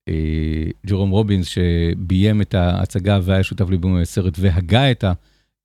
אה, 0.09 0.65
ג'רום 0.85 1.09
רובינס 1.09 1.47
שביים 1.47 2.41
את 2.41 2.53
ההצגה 2.53 3.19
והיה 3.23 3.43
שותף 3.43 3.69
לבימוי 3.69 4.01
הסרט 4.01 4.33
והגה 4.39 4.91
את, 4.91 5.03
ה, 5.03 5.13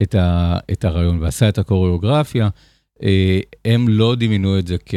את, 0.02 0.14
ה, 0.14 0.58
את 0.72 0.84
הרעיון 0.84 1.18
ועשה 1.22 1.48
את 1.48 1.58
הקוריאוגרפיה, 1.58 2.48
הם 3.64 3.88
לא 3.88 4.14
דמיינו 4.14 4.58
את 4.58 4.66
זה 4.66 4.76
כ, 4.86 4.94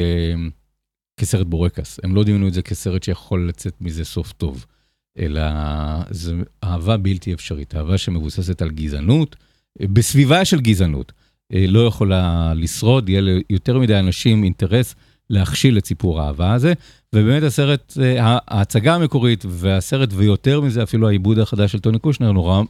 כסרט 1.19 1.47
בורקס, 1.47 1.99
הם 2.03 2.15
לא 2.15 2.23
דמיינו 2.23 2.47
את 2.47 2.53
זה 2.53 2.61
כסרט 2.61 3.03
שיכול 3.03 3.49
לצאת 3.49 3.73
מזה 3.81 4.05
סוף 4.05 4.31
טוב, 4.31 4.65
אלא 5.19 5.41
זו 6.11 6.35
אהבה 6.63 6.97
בלתי 6.97 7.33
אפשרית, 7.33 7.75
אהבה 7.75 7.97
שמבוססת 7.97 8.61
על 8.61 8.69
גזענות, 8.69 9.35
בסביבה 9.81 10.45
של 10.45 10.61
גזענות. 10.61 11.11
אה, 11.53 11.65
לא 11.67 11.87
יכולה 11.87 12.53
לשרוד, 12.55 13.09
יהיה 13.09 13.21
ליותר 13.21 13.79
מדי 13.79 13.99
אנשים 13.99 14.43
אינטרס 14.43 14.95
להכשיל 15.29 15.77
את 15.77 15.85
סיפור 15.85 16.21
האהבה 16.21 16.53
הזה. 16.53 16.73
ובאמת 17.13 17.43
הסרט, 17.43 17.93
אה, 18.01 18.37
ההצגה 18.47 18.95
המקורית 18.95 19.45
והסרט, 19.47 20.09
ויותר 20.13 20.61
מזה 20.61 20.83
אפילו 20.83 21.07
העיבוד 21.07 21.39
החדש 21.39 21.71
של 21.71 21.79
טוני 21.79 21.99
קושנר, 21.99 22.31
נורא 22.31 22.63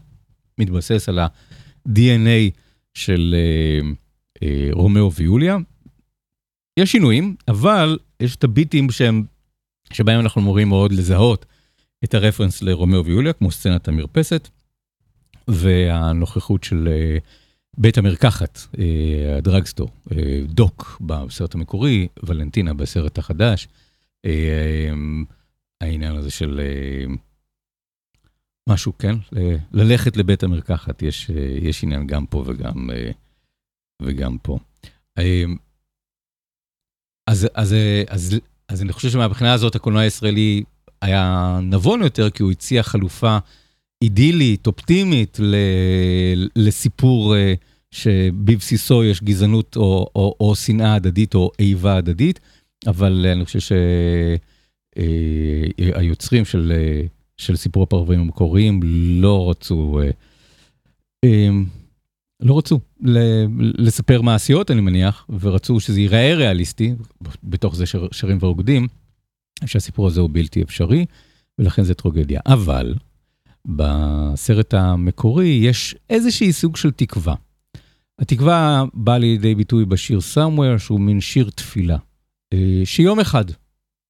מתבסס 0.57 1.09
על 1.09 1.19
ה-DNA 1.87 2.51
של 2.93 3.35
אה, 3.37 3.89
אה, 4.43 4.69
רומאו 4.71 5.13
ויוליה. 5.13 5.57
יש 6.79 6.91
שינויים, 6.91 7.35
אבל 7.47 7.97
יש 8.19 8.35
את 8.35 8.43
הביטים 8.43 8.91
שהם, 8.91 9.23
שבהם 9.93 10.19
אנחנו 10.19 10.41
אמורים 10.41 10.69
מאוד 10.69 10.91
לזהות 10.91 11.45
את 12.03 12.13
הרפרנס 12.13 12.61
לרומאו 12.61 13.05
ויוליה, 13.05 13.33
כמו 13.33 13.51
סצנת 13.51 13.87
המרפסת, 13.87 14.47
והנוכחות 15.47 16.63
של... 16.63 16.87
אה, 16.91 17.17
בית 17.77 17.97
המרקחת, 17.97 18.59
אה, 18.79 19.37
ה 19.37 19.42
drugstore, 19.42 19.89
אה, 20.11 20.41
דוק 20.45 21.01
בסרט 21.01 21.55
המקורי, 21.55 22.07
ולנטינה 22.23 22.73
בסרט 22.73 23.17
החדש. 23.17 23.67
אה, 24.25 24.91
העניין 25.81 26.15
הזה 26.15 26.31
של 26.31 26.61
משהו, 28.67 28.97
כן? 28.97 29.15
ללכת 29.71 30.17
לבית 30.17 30.43
המרקחת, 30.43 31.01
יש, 31.01 31.29
יש 31.61 31.83
עניין 31.83 32.07
גם 32.07 32.25
פה 32.25 32.43
וגם, 32.47 32.89
וגם 34.01 34.37
פה. 34.41 34.57
אז, 37.27 37.47
אז, 37.53 37.75
אז, 38.07 38.35
אז 38.67 38.81
אני 38.81 38.93
חושב 38.93 39.09
שמהבחינה 39.09 39.53
הזאת 39.53 39.75
הקולנוע 39.75 40.01
הישראלי 40.01 40.63
היה 41.01 41.59
נבון 41.63 42.01
יותר, 42.01 42.29
כי 42.29 42.43
הוא 42.43 42.51
הציע 42.51 42.83
חלופה 42.83 43.37
אידילית, 44.01 44.67
אופטימית, 44.67 45.39
לסיפור 46.55 47.35
שבבסיסו 47.91 49.03
יש 49.03 49.23
גזענות 49.23 49.75
או, 49.75 50.09
או, 50.15 50.35
או 50.39 50.55
שנאה 50.55 50.93
הדדית 50.95 51.35
או 51.35 51.51
איבה 51.59 51.97
הדדית, 51.97 52.39
אבל 52.87 53.25
אני 53.31 53.45
חושב 53.45 53.75
שהיוצרים 55.77 56.45
של, 56.45 56.73
של 57.37 57.55
סיפור 57.55 57.83
הפרברים 57.83 58.19
המקוריים 58.19 58.79
לא 59.21 59.49
רצו, 59.49 59.99
לא 62.39 62.57
רצו 62.57 62.79
לספר 63.77 64.21
מעשיות, 64.21 64.71
אני 64.71 64.81
מניח, 64.81 65.25
ורצו 65.39 65.79
שזה 65.79 65.99
ייראה 65.99 66.35
ריאליסטי, 66.35 66.93
בתוך 67.43 67.75
זה 67.75 67.85
שרים 68.11 68.37
ורוקדים, 68.41 68.87
שהסיפור 69.65 70.07
הזה 70.07 70.21
הוא 70.21 70.29
בלתי 70.33 70.61
אפשרי, 70.61 71.05
ולכן 71.59 71.83
זה 71.83 71.93
טרוגדיה. 71.93 72.39
אבל 72.45 72.95
בסרט 73.65 74.73
המקורי 74.73 75.47
יש 75.47 75.95
איזושהי 76.09 76.53
סוג 76.53 76.77
של 76.77 76.91
תקווה. 76.91 77.35
התקווה 78.19 78.83
באה 78.93 79.17
לידי 79.17 79.55
ביטוי 79.55 79.85
בשיר 79.85 80.19
Somewhere, 80.33 80.79
שהוא 80.79 80.99
מין 80.99 81.21
שיר 81.21 81.49
תפילה. 81.55 81.97
אה, 82.53 82.81
שיום 82.85 83.19
אחד, 83.19 83.45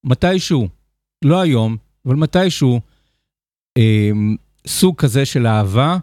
מתישהו, 0.04 0.68
לא 1.26 1.42
היום, 1.42 1.78
אבל 2.06 2.16
מתישהו, 2.16 2.74
אה, 2.74 2.80
סוג 4.68 4.96
כזה 4.96 5.26
של 5.26 5.48
אהבה, 5.48 5.98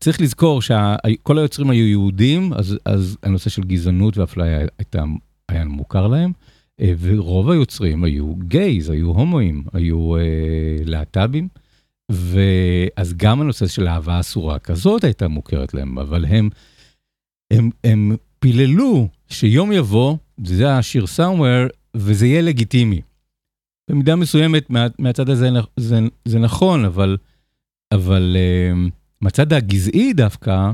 צריך 0.00 0.20
לזכור 0.20 0.62
שכל 0.62 1.38
היוצרים 1.38 1.70
היו 1.70 1.86
יהודים, 1.86 2.52
אז, 2.52 2.78
אז 2.84 3.16
הנושא 3.22 3.50
של 3.50 3.62
גזענות 3.62 4.18
ואפליה 4.18 4.66
הייתה, 4.78 5.04
היה 5.48 5.64
מוכר 5.64 6.06
להם, 6.06 6.32
אה, 6.80 6.92
ורוב 7.00 7.50
היוצרים 7.50 8.04
היו 8.04 8.34
גייז, 8.34 8.90
היו 8.90 9.08
הומואים, 9.08 9.64
היו 9.72 10.16
אה, 10.16 10.22
להט"בים, 10.84 11.48
ואז 12.10 13.14
גם 13.16 13.40
הנושא 13.40 13.66
של 13.66 13.88
אהבה 13.88 14.20
אסורה 14.20 14.58
כזאת 14.58 15.04
הייתה 15.04 15.28
מוכרת 15.28 15.74
להם, 15.74 15.98
אבל 15.98 16.24
הם... 16.24 16.50
הם, 17.52 17.70
הם 17.84 18.16
פיללו 18.38 19.08
שיום 19.28 19.72
יבוא, 19.72 20.16
זה 20.44 20.76
השיר 20.76 21.06
סאומר, 21.06 21.66
וזה 21.94 22.26
יהיה 22.26 22.42
לגיטימי. 22.42 23.00
במידה 23.90 24.16
מסוימת 24.16 24.70
מה, 24.70 24.86
מהצד 24.98 25.30
הזה 25.30 25.50
זה, 25.76 25.98
זה 26.24 26.38
נכון, 26.38 26.84
אבל, 26.84 27.16
אבל 27.92 28.36
uh, 28.36 28.90
מהצד 29.20 29.52
הגזעי 29.52 30.12
דווקא, 30.12 30.70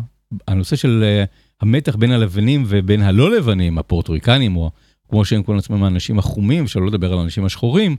הנושא 0.48 0.76
של 0.76 1.04
uh, 1.04 1.28
המתח 1.60 1.96
בין 1.96 2.12
הלבנים 2.12 2.64
ובין 2.66 3.02
הלא 3.02 3.36
לבנים, 3.36 3.78
הפורטוריקנים, 3.78 4.56
או 4.56 4.70
כמו 5.08 5.24
שהם 5.24 5.42
קוראים 5.42 5.56
לעצמם 5.56 5.82
האנשים 5.82 6.18
החומים, 6.18 6.66
שלא 6.66 6.86
לדבר 6.86 7.12
על 7.12 7.18
האנשים 7.18 7.44
השחורים, 7.44 7.96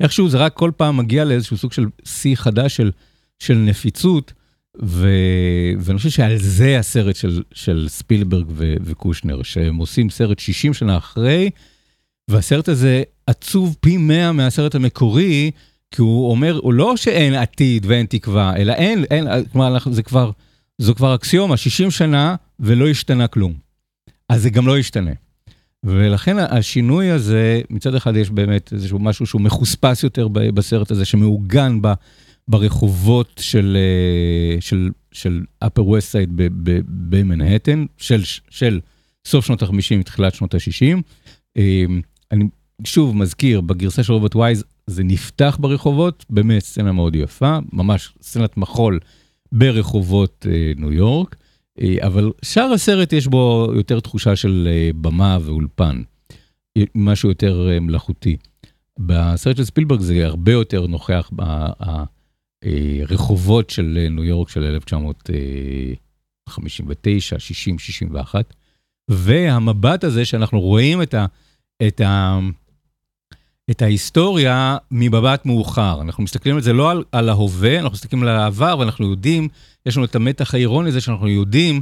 איכשהו 0.00 0.28
זה 0.28 0.38
רק 0.38 0.54
כל 0.54 0.70
פעם 0.76 0.96
מגיע 0.96 1.24
לאיזשהו 1.24 1.56
סוג 1.56 1.72
של 1.72 1.86
שיא 2.04 2.36
חדש 2.36 2.76
של, 2.76 2.90
של 3.38 3.54
נפיצות. 3.54 4.32
ו... 4.82 5.08
ואני 5.78 5.98
חושב 5.98 6.10
שעל 6.10 6.36
זה 6.36 6.78
הסרט 6.78 7.16
של, 7.16 7.42
של 7.52 7.86
ספילברג 7.88 8.46
ו... 8.48 8.74
וקושנר, 8.84 9.42
שהם 9.42 9.76
עושים 9.76 10.10
סרט 10.10 10.38
60 10.38 10.74
שנה 10.74 10.96
אחרי, 10.96 11.50
והסרט 12.30 12.68
הזה 12.68 13.02
עצוב 13.26 13.76
פי 13.80 13.96
100 13.96 14.32
מהסרט 14.32 14.74
המקורי, 14.74 15.50
כי 15.90 16.02
הוא 16.02 16.30
אומר, 16.30 16.58
הוא 16.62 16.72
לא 16.72 16.96
שאין 16.96 17.34
עתיד 17.34 17.86
ואין 17.86 18.06
תקווה, 18.06 18.56
אלא 18.56 18.72
אין, 18.72 19.04
אין, 19.10 19.26
כלומר, 19.52 19.76
זה 19.90 20.02
כבר, 20.02 20.30
זו 20.78 20.94
כבר 20.94 21.14
אקסיומה, 21.14 21.56
60 21.56 21.90
שנה 21.90 22.34
ולא 22.60 22.88
השתנה 22.88 23.28
כלום. 23.28 23.54
אז 24.28 24.42
זה 24.42 24.50
גם 24.50 24.66
לא 24.66 24.78
ישתנה. 24.78 25.10
ולכן 25.84 26.38
השינוי 26.38 27.10
הזה, 27.10 27.60
מצד 27.70 27.94
אחד 27.94 28.16
יש 28.16 28.30
באמת 28.30 28.72
איזשהו 28.72 28.98
משהו 28.98 29.26
שהוא 29.26 29.40
מחוספס 29.40 30.02
יותר 30.02 30.28
בסרט 30.28 30.90
הזה, 30.90 31.04
שמעוגן 31.04 31.82
ב... 31.82 31.92
ברחובות 32.48 33.40
של, 33.40 33.76
אה, 33.76 34.60
של, 34.60 34.90
של 35.12 35.44
upper 35.64 35.82
west 35.82 36.12
side 36.12 36.30
במנהטן, 37.08 37.86
של, 37.96 38.22
של 38.50 38.80
סוף 39.26 39.46
שנות 39.46 39.62
ה-50, 39.62 40.02
תחילת 40.04 40.34
שנות 40.34 40.54
ה-60. 40.54 41.02
אה, 42.32 42.36
אני 42.36 42.48
שוב 42.84 43.16
מזכיר, 43.16 43.60
בגרסה 43.60 44.02
של 44.02 44.12
רוברט 44.12 44.36
וייז 44.36 44.64
זה 44.86 45.04
נפתח 45.04 45.58
ברחובות, 45.60 46.24
באמת 46.30 46.62
סצנה 46.62 46.92
מאוד 46.92 47.16
יפה, 47.16 47.58
ממש 47.72 48.12
סצנת 48.22 48.56
מחול 48.56 49.00
ברחובות 49.52 50.46
אה, 50.50 50.72
ניו 50.76 50.92
יורק, 50.92 51.36
אבל 52.00 52.32
שאר 52.42 52.72
הסרט 52.72 53.12
יש 53.12 53.26
בו 53.26 53.68
יותר 53.74 54.00
תחושה 54.00 54.36
של 54.36 54.68
במה 55.00 55.38
ואולפן, 55.42 56.02
משהו 56.94 57.28
יותר 57.28 57.68
מלאכותי. 57.80 58.36
בסרט 58.98 59.56
של 59.56 59.64
ספילברג 59.64 60.00
זה 60.00 60.26
הרבה 60.26 60.52
יותר 60.52 60.86
נוכח 60.86 61.30
אה, 62.64 63.00
רחובות 63.08 63.70
של 63.70 64.06
ניו 64.10 64.24
יורק 64.24 64.48
של 64.48 64.64
1959, 64.64 67.38
60, 67.38 67.78
61, 67.78 68.54
והמבט 69.10 70.04
הזה 70.04 70.24
שאנחנו 70.24 70.60
רואים 70.60 71.02
את, 71.02 71.14
ה, 71.14 71.26
את, 71.86 72.00
ה, 72.00 72.38
את 73.70 73.82
ההיסטוריה 73.82 74.76
ממבט 74.90 75.46
מאוחר. 75.46 75.98
אנחנו 76.00 76.22
מסתכלים 76.22 76.54
על 76.56 76.62
זה 76.62 76.72
לא 76.72 76.90
על, 76.90 77.04
על 77.12 77.28
ההווה, 77.28 77.78
אנחנו 77.78 77.92
מסתכלים 77.94 78.22
על 78.22 78.28
העבר 78.28 78.76
ואנחנו 78.78 79.10
יודעים, 79.10 79.48
יש 79.86 79.96
לנו 79.96 80.06
את 80.06 80.16
המתח 80.16 80.54
האירוני 80.54 80.88
הזה 80.88 81.00
שאנחנו 81.00 81.28
יודעים 81.28 81.80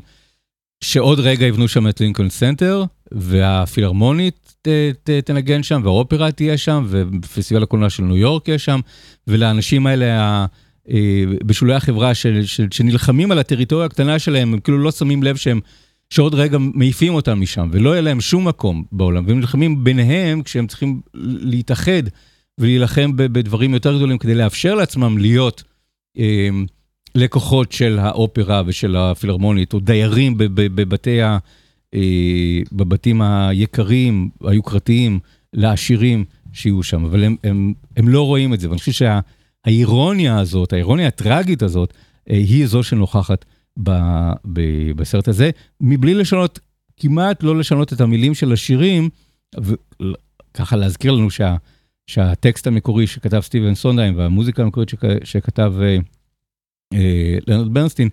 שעוד 0.85 1.21
רגע 1.21 1.47
יבנו 1.47 1.69
שם 1.69 1.89
את 1.89 2.01
לינקולן 2.01 2.31
סנטר, 2.31 2.85
והפילהרמונית 3.13 4.55
ת, 4.63 4.69
ת, 5.03 5.11
תנגן 5.11 5.63
שם, 5.63 5.81
והאופרה 5.85 6.33
תהיה 6.33 6.59
שם, 6.59 6.87
ופסטיבל 6.89 7.63
הקולנוע 7.63 7.91
של 7.91 8.03
ניו 8.03 8.17
יורק 8.17 8.49
יהיה 8.49 8.59
שם, 8.59 8.81
ולאנשים 9.27 9.87
האלה, 9.87 10.21
ה, 10.21 10.47
אה, 10.91 11.25
בשולי 11.45 11.75
החברה 11.75 12.15
ש, 12.15 12.27
ש, 12.27 12.61
שנלחמים 12.71 13.33
על 13.33 13.39
הטריטוריה 13.39 13.87
הקטנה 13.87 14.19
שלהם, 14.19 14.53
הם 14.53 14.61
כאילו 14.61 14.79
לא 14.79 14.91
שמים 14.91 15.23
לב 15.23 15.37
שהם, 15.37 15.61
שעוד 16.11 16.35
רגע 16.35 16.59
מעיפים 16.61 17.15
אותם 17.15 17.41
משם, 17.41 17.69
ולא 17.73 17.91
יהיה 17.91 18.01
להם 18.01 18.21
שום 18.21 18.49
מקום 18.49 18.85
בעולם, 18.93 19.25
והם 19.27 19.41
נלחמים 19.41 19.85
ביניהם 19.85 20.43
כשהם 20.43 20.67
צריכים 20.67 21.01
להתאחד 21.15 22.03
ולהילחם 22.61 23.17
בדברים 23.17 23.75
יותר 23.75 23.97
גדולים 23.97 24.19
כדי 24.19 24.35
לאפשר 24.35 24.75
לעצמם 24.75 25.19
להיות 25.19 25.63
אה, 26.19 26.49
לקוחות 27.15 27.73
של 27.73 27.99
האופרה 27.99 28.63
ושל 28.67 28.97
הפילהרמונית, 28.97 29.73
או 29.73 29.81
דיירים 29.81 30.35
בבתי 30.39 31.23
ה... 31.23 31.39
אה, 31.95 32.61
בבתים 32.73 33.23
היקרים, 33.23 34.31
היוקרתיים, 34.45 35.21
לעשירים 35.53 36.25
שיהיו 36.53 36.83
שם, 36.83 37.05
אבל 37.05 37.25
הם, 37.25 37.37
הם, 37.45 37.75
הם 37.97 38.09
לא 38.09 38.27
רואים 38.27 38.55
את 38.55 38.61
זה, 38.61 38.69
ואני 38.69 38.79
חושב 38.79 38.93
שהאירוניה 39.67 40.39
הזאת, 40.39 40.73
האירוניה 40.73 41.07
הטראגית 41.07 41.63
הזאת, 41.63 41.95
אה, 42.31 42.37
היא 42.37 42.67
זו 42.67 42.83
שנוכחת 42.83 43.45
ב, 43.83 43.91
ב, 44.53 44.61
בסרט 44.97 45.29
הזה, 45.29 45.51
מבלי 45.81 46.15
לשנות, 46.15 46.59
כמעט 46.97 47.43
לא 47.43 47.59
לשנות 47.59 47.93
את 47.93 48.01
המילים 48.01 48.35
של 48.35 48.53
השירים, 48.53 49.09
וככה 49.61 50.77
להזכיר 50.77 51.13
לנו 51.13 51.31
שה, 51.31 51.57
שהטקסט 52.07 52.67
המקורי 52.67 53.07
שכתב 53.07 53.41
סטיבן 53.41 53.75
סונדהיים 53.75 54.19
והמוזיקה 54.19 54.63
המקורית 54.63 54.89
שכ, 54.89 55.05
שכתב 55.25 55.75
אה, 55.81 55.97
אה, 56.95 57.39
לנרד 57.47 57.75
ברנסטין, 57.75 58.09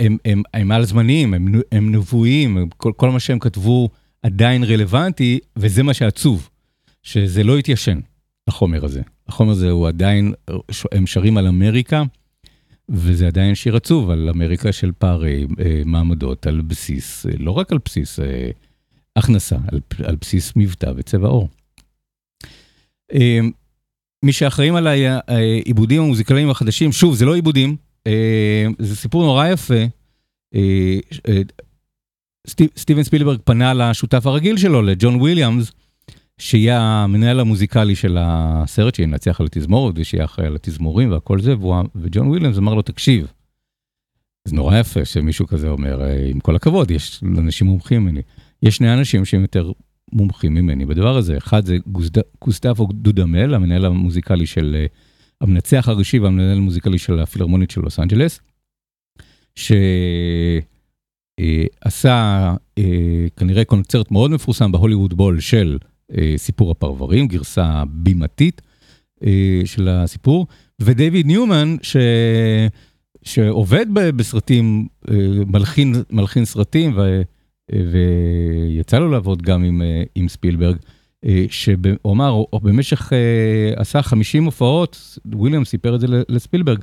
הם, 0.00 0.16
הם, 0.24 0.42
הם 0.54 0.72
על 0.72 0.84
זמניים, 0.84 1.34
הם, 1.34 1.60
הם 1.72 1.94
נבואיים, 1.94 2.68
כל, 2.76 2.92
כל 2.96 3.10
מה 3.10 3.20
שהם 3.20 3.38
כתבו 3.38 3.88
עדיין 4.22 4.64
רלוונטי, 4.64 5.38
וזה 5.56 5.82
מה 5.82 5.94
שעצוב, 5.94 6.48
שזה 7.02 7.44
לא 7.44 7.58
התיישן, 7.58 8.00
החומר 8.48 8.84
הזה. 8.84 9.02
החומר 9.28 9.52
הזה 9.52 9.70
הוא 9.70 9.88
עדיין, 9.88 10.32
הם 10.92 11.06
שרים 11.06 11.36
על 11.36 11.46
אמריקה, 11.46 12.02
וזה 12.88 13.26
עדיין 13.26 13.54
שיר 13.54 13.76
עצוב 13.76 14.10
על 14.10 14.28
אמריקה 14.28 14.72
של 14.72 14.92
פערי 14.98 15.46
אה, 15.60 15.82
מעמדות, 15.84 16.46
על 16.46 16.60
בסיס, 16.60 17.26
אה, 17.26 17.32
לא 17.38 17.50
רק 17.50 17.72
על 17.72 17.78
בסיס 17.84 18.20
אה, 18.20 18.50
הכנסה, 19.16 19.56
על, 19.72 19.80
על 20.04 20.16
בסיס 20.20 20.52
מבטא 20.56 20.92
וצבע 20.96 21.28
עור. 21.28 21.48
אה, 23.14 23.40
מי 24.24 24.32
שאחראים 24.32 24.74
על 24.74 24.86
העיבודים 24.86 26.02
המוזיקליים 26.02 26.50
החדשים, 26.50 26.92
שוב, 26.92 27.14
זה 27.14 27.24
לא 27.24 27.34
עיבודים, 27.34 27.76
אה, 28.06 28.66
זה 28.78 28.96
סיפור 28.96 29.22
נורא 29.22 29.46
יפה. 29.46 29.84
אה, 30.54 30.98
אה, 31.28 31.42
סטיבן 32.76 33.02
ספילברג 33.02 33.38
פנה 33.44 33.74
לשותף 33.74 34.26
הרגיל 34.26 34.56
שלו, 34.56 34.82
לג'ון 34.82 35.14
וויליאמס, 35.14 35.72
שיהיה 36.38 36.80
המנהל 36.80 37.40
המוזיקלי 37.40 37.94
של 37.94 38.16
הסרט, 38.20 38.94
שינצח 38.94 39.40
על 39.40 39.46
התזמורת 39.46 39.94
ושיהיה 39.98 40.24
אחראי 40.24 40.46
על 40.46 40.56
התזמורים 40.56 41.12
והכל 41.12 41.40
זה, 41.40 41.54
וג'ון 41.94 42.28
וויליאמס 42.28 42.58
אמר 42.58 42.74
לו, 42.74 42.82
תקשיב, 42.82 43.26
זה 44.44 44.56
נורא 44.56 44.78
יפה 44.78 45.04
שמישהו 45.04 45.46
כזה 45.46 45.68
אומר, 45.68 46.02
עם 46.30 46.40
כל 46.40 46.56
הכבוד, 46.56 46.90
יש 46.90 47.20
אנשים 47.22 47.66
מומחים 47.66 48.02
ממני. 48.02 48.20
יש 48.62 48.76
שני 48.76 48.94
אנשים 48.94 49.24
שהם 49.24 49.42
יותר 49.42 49.72
מומחים 50.12 50.54
ממני 50.54 50.86
בדבר 50.86 51.16
הזה. 51.16 51.36
אחד 51.36 51.66
זה 51.66 51.76
גוסטבו 52.42 52.86
דודמל, 52.92 53.54
המנהל 53.54 53.84
המוזיקלי 53.84 54.46
של 54.46 54.86
המנצח 55.40 55.88
הראשי 55.88 56.18
והמנהל 56.18 56.56
המוזיקלי 56.56 56.98
של 56.98 57.20
הפילהרמונית 57.20 57.70
של 57.70 57.80
לוס 57.80 57.98
אנג'לס, 57.98 58.40
שעשה 59.56 59.76
אה, 62.78 63.26
כנראה 63.36 63.64
קונצרט 63.64 64.10
מאוד 64.10 64.30
מפורסם 64.30 64.72
בהוליווד 64.72 65.14
בול 65.14 65.40
של 65.40 65.78
אה, 65.82 65.88
סיפור 66.36 66.70
הפרברים, 66.70 67.26
גרסה 67.26 67.82
בימתית 67.88 68.62
אה, 69.24 69.60
של 69.64 69.88
הסיפור, 69.88 70.46
ודייוויד 70.80 71.26
ניומן, 71.26 71.76
ש... 71.82 71.96
שעובד 73.22 73.86
בסרטים, 73.94 74.86
מלחין, 75.46 75.94
מלחין 76.10 76.44
סרטים, 76.44 76.92
ו... 76.96 77.22
ויצא 77.72 78.98
לו 78.98 79.10
לעבוד 79.10 79.42
גם 79.42 79.64
עם, 79.64 79.82
עם 80.14 80.28
ספילברג. 80.28 80.76
אה, 81.24 81.44
שהוא 81.50 82.12
אמר, 82.12 82.28
הוא 82.28 82.60
במשך, 82.62 83.12
אה, 83.12 83.80
עשה 83.80 84.02
50 84.02 84.44
הופעות, 84.44 85.18
וויליאם 85.34 85.64
סיפר 85.64 85.94
את 85.94 86.00
זה 86.00 86.06
לספילברג, 86.28 86.78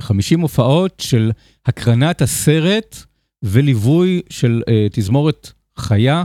50 0.00 0.38
אה, 0.38 0.42
הופעות 0.42 1.00
של 1.00 1.30
הקרנת 1.66 2.22
הסרט 2.22 2.96
וליווי 3.42 4.22
של 4.30 4.62
תזמורת 4.92 5.52
חיה 5.78 6.24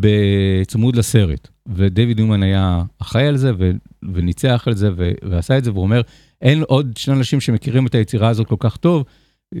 בצמוד 0.00 0.96
לסרט. 0.96 1.48
ודייוויד 1.66 2.16
ניומן 2.20 2.42
היה 2.42 2.82
אחראי 2.98 3.26
על 3.26 3.36
זה 3.36 3.52
וניצח 4.14 4.64
על 4.66 4.74
זה 4.74 4.90
ועשה 5.22 5.58
את 5.58 5.64
זה, 5.64 5.72
והוא 5.72 5.82
אומר, 5.82 6.00
אין 6.42 6.62
עוד 6.62 6.96
שני 6.96 7.14
אנשים 7.14 7.40
שמכירים 7.40 7.86
את 7.86 7.94
היצירה 7.94 8.28
הזאת 8.28 8.46
כל 8.46 8.56
כך 8.58 8.76
טוב. 8.76 9.04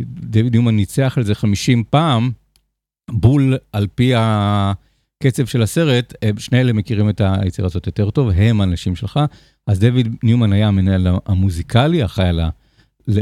דייוויד 0.04 0.52
ניומן 0.52 0.76
ניצח 0.76 1.14
על 1.16 1.24
זה 1.24 1.34
50 1.34 1.84
פעם, 1.90 2.30
בול 3.10 3.56
על 3.72 3.86
פי. 3.94 4.12
הקצב 5.22 5.46
של 5.46 5.62
הסרט, 5.62 6.14
שני 6.38 6.60
אלה 6.60 6.72
מכירים 6.72 7.08
את 7.08 7.20
היצירה 7.24 7.66
הזאת 7.66 7.86
יותר 7.86 8.10
טוב, 8.10 8.30
הם 8.34 8.60
האנשים 8.60 8.96
שלך. 8.96 9.20
אז 9.66 9.78
דויד 9.78 10.16
ניומן 10.22 10.52
היה 10.52 10.68
המנהל 10.68 11.06
המוזיקלי, 11.26 12.04
אחראי 12.04 12.28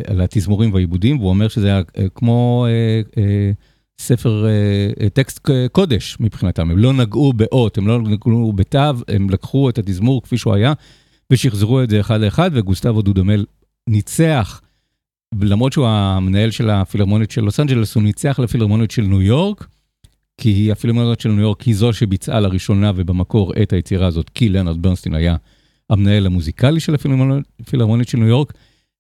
על 0.07 0.21
התזמורים 0.21 0.73
והעיבודים, 0.73 1.19
והוא 1.19 1.29
אומר 1.29 1.49
שזה 1.49 1.67
היה 1.67 1.83
אה, 1.99 2.09
כמו 2.15 2.67
אה, 2.69 3.23
אה, 3.23 3.51
ספר, 4.01 4.47
אה, 4.47 4.51
אה, 5.01 5.09
טקסט 5.09 5.49
קודש 5.73 6.17
מבחינתם. 6.21 6.71
הם 6.71 6.79
לא 6.79 6.93
נגעו 6.93 7.33
באות, 7.33 7.79
הם 7.79 7.89
לא 7.89 8.03
נגעו 8.03 8.53
בתו, 8.53 8.79
הם 9.09 9.31
לקחו 9.31 9.69
את 9.69 9.79
התזמור 9.79 10.23
כפי 10.23 10.39
שהוא 10.39 10.55
היה, 10.55 10.73
ושחזרו 11.33 11.83
את 11.83 11.91
זה 11.91 12.01
אחד 12.01 12.21
לאחד, 12.21 12.51
וגוסטבו 12.55 13.03
דודמל 13.03 13.45
ניצח. 13.89 14.61
למרות 15.41 15.73
שהוא 15.73 15.87
המנהל 15.87 16.51
של 16.51 16.71
הפילהרמונית 16.71 17.31
של 17.31 17.41
לוס 17.41 17.61
אנג'לס, 17.61 17.95
הוא 17.95 18.03
ניצח 18.03 18.39
לפילהרמונית 18.39 18.91
של 18.91 19.03
ניו 19.03 19.23
יורק. 19.23 19.67
כי 20.41 20.73
הפילהרמונית 20.73 21.21
של 21.21 21.29
ניו 21.29 21.41
יורק 21.41 21.61
היא 21.61 21.75
זו 21.75 21.93
שביצעה 21.93 22.41
לראשונה 22.41 22.93
ובמקור 22.97 23.53
את 23.63 23.73
היצירה 23.73 24.07
הזאת, 24.07 24.31
כי 24.35 24.49
לנרד 24.49 24.83
ברנסטיין 24.83 25.15
היה 25.15 25.37
המנהל 25.91 26.27
המוזיקלי 26.27 26.81
של 26.81 26.95
הפילהרמונית 26.95 28.09
של 28.09 28.19
ניו 28.19 28.29
יורק. 28.29 28.53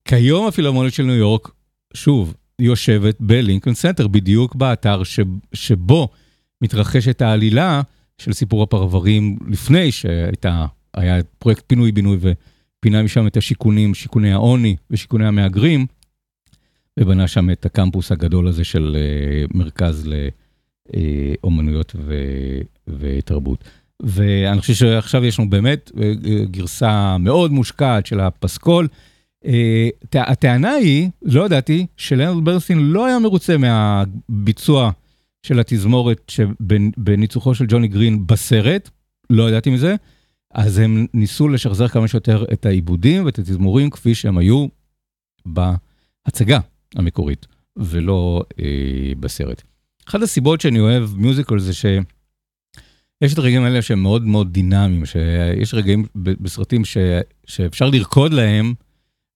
כיום 0.04 0.46
הפילהרמונית 0.46 0.94
של 0.94 1.02
ניו 1.02 1.14
יורק, 1.14 1.50
שוב, 1.94 2.34
יושבת 2.61 3.16
בלינקולן 3.20 3.74
סנטר, 3.75 4.09
בדיוק 4.09 4.55
באתר 4.55 5.03
ש, 5.05 5.20
שבו 5.53 6.09
מתרחשת 6.62 7.23
העלילה 7.23 7.83
של 8.18 8.33
סיפור 8.33 8.62
הפרברים 8.62 9.38
לפני 9.49 9.92
שהייתה, 9.92 10.66
היה 10.94 11.18
פרויקט 11.38 11.64
פינוי-בינוי 11.66 12.18
ופינה 12.20 13.03
משם 13.03 13.27
את 13.27 13.37
השיכונים, 13.37 13.94
שיכוני 13.94 14.33
העוני 14.33 14.77
ושיכוני 14.90 15.27
המהגרים, 15.27 15.87
ובנה 17.01 17.29
שם 17.29 17.51
את 17.51 17.66
הקמפוס 17.66 18.12
הגדול 18.12 18.49
הזה 18.49 18.64
של 18.64 18.96
uh, 18.96 19.57
מרכז 19.59 20.07
ל... 20.07 20.14
אה, 20.96 21.35
ו, 21.94 22.14
ותרבות. 22.88 23.64
ואני 24.03 24.61
חושב 24.61 24.75
שעכשיו 24.75 25.25
יש 25.25 25.38
לנו 25.38 25.51
באמת 25.51 25.90
אה, 26.03 26.12
גרסה 26.44 27.18
מאוד 27.18 27.53
מושקעת 27.53 28.07
של 28.07 28.20
הפסקול. 28.20 28.88
אה, 29.46 29.88
הטענה 30.14 30.70
היא, 30.70 31.11
לא 31.22 31.46
ידעתי, 31.46 31.87
שלנרד 31.96 32.44
ברסטין 32.44 32.79
לא 32.79 33.07
היה 33.07 33.18
מרוצה 33.18 33.57
מהביצוע 33.57 34.90
של 35.42 35.61
התזמורת 35.61 36.31
שבניצוחו 36.31 37.55
של 37.55 37.64
ג'וני 37.68 37.88
גרין 37.88 38.26
בסרט, 38.26 38.90
לא 39.31 39.48
ידעתי 39.48 39.70
מזה, 39.70 39.94
אז 40.55 40.79
הם 40.79 41.07
ניסו 41.14 41.48
לשחזר 41.48 41.88
כמה 41.88 42.09
שיותר 42.09 42.44
את 42.53 42.66
העיבודים 42.66 43.24
ואת 43.24 43.38
התזמורים 43.38 43.90
כפי 43.90 44.14
שהם 44.14 44.38
היו 44.38 44.66
בהצגה 45.46 46.59
המקורית, 46.94 47.46
ולא 47.76 48.44
אה, 48.61 49.12
בסרט. 49.20 49.62
אחת 50.09 50.22
הסיבות 50.22 50.61
שאני 50.61 50.81
אוהב 50.81 51.11
מיוזיקל 51.16 51.59
זה 51.59 51.74
שיש 51.74 53.33
את 53.33 53.38
הרגעים 53.38 53.62
האלה 53.62 53.83
שהם 53.83 54.03
מאוד 54.03 54.24
מאוד 54.24 54.53
דינמיים, 54.53 55.07
שיש 55.07 55.74
רגעים 55.74 56.05
בסרטים 56.14 56.85
ש, 56.85 56.96
שאפשר 57.46 57.90
לרקוד 57.90 58.33
להם, 58.33 58.74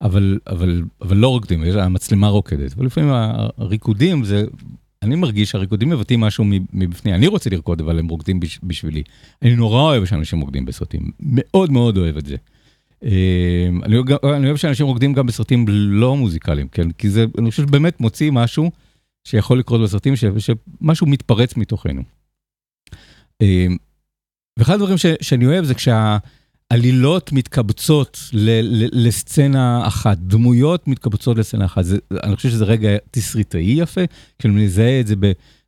אבל, 0.05 0.39
אבל, 0.47 0.83
אבל 1.01 1.17
לא 1.17 1.29
רוקדים, 1.29 1.63
המצלמה 1.63 2.29
רוקדת. 2.29 2.75
ולפעמים 2.77 3.11
הריקודים 3.59 4.25
זה, 4.25 4.45
אני 5.03 5.17
מרגיש 5.17 5.51
שהריקודים 5.51 5.89
מבטאים 5.89 6.21
משהו 6.21 6.45
מבפנים. 6.73 7.15
אני 7.15 7.27
רוצה 7.27 7.51
לרקוד, 7.51 7.81
אבל 7.81 7.99
הם 7.99 8.09
רוקדים 8.09 8.41
בשבילי. 8.63 9.03
אני 9.43 9.57
נורא 9.57 9.83
אוהב 9.83 10.05
שאנשים 10.05 10.41
רוקדים 10.41 10.65
בסרטים, 10.65 11.11
מאוד 11.21 11.71
מאוד 11.71 11.97
אוהב 11.97 12.17
את 12.17 12.27
זה. 12.27 12.37
אה, 13.05 13.69
אני, 13.83 13.97
אני 14.37 14.47
אוהב 14.47 14.57
שאנשים 14.57 14.87
רוקדים 14.87 15.13
גם 15.13 15.27
בסרטים 15.27 15.65
לא 15.69 16.17
מוזיקליים, 16.17 16.69
כן? 16.69 16.91
כי 16.91 17.11
זה, 17.11 17.25
אני 17.39 17.51
חושב 17.51 17.63
שבאמת 17.63 18.01
מוציא 18.01 18.31
משהו. 18.31 18.71
שיכול 19.25 19.59
לקרות 19.59 19.81
בסרטים, 19.81 20.17
ש, 20.17 20.25
שמשהו 20.39 21.07
מתפרץ 21.07 21.57
מתוכנו. 21.57 22.03
אה, 23.43 23.67
ואחד 24.59 24.75
הדברים 24.75 24.99
ש, 24.99 25.07
שאני 25.21 25.47
אוהב 25.47 25.65
זה 25.65 25.75
כשהעלילות 26.73 27.33
מתקבצות 27.33 28.19
ל, 28.33 28.61
ל, 28.63 28.89
לסצנה 28.93 29.87
אחת, 29.87 30.19
דמויות 30.19 30.89
מתקבצות 30.89 31.39
לסצנה 31.39 31.65
אחת. 31.65 31.85
זה, 31.85 31.99
אני 32.23 32.37
חושב 32.37 32.49
שזה 32.49 32.65
רגע 32.65 32.91
תסריטאי 33.11 33.75
יפה, 33.79 34.01
כשאני 34.39 34.65
מזהה 34.65 35.01
את 35.01 35.07
זה 35.07 35.15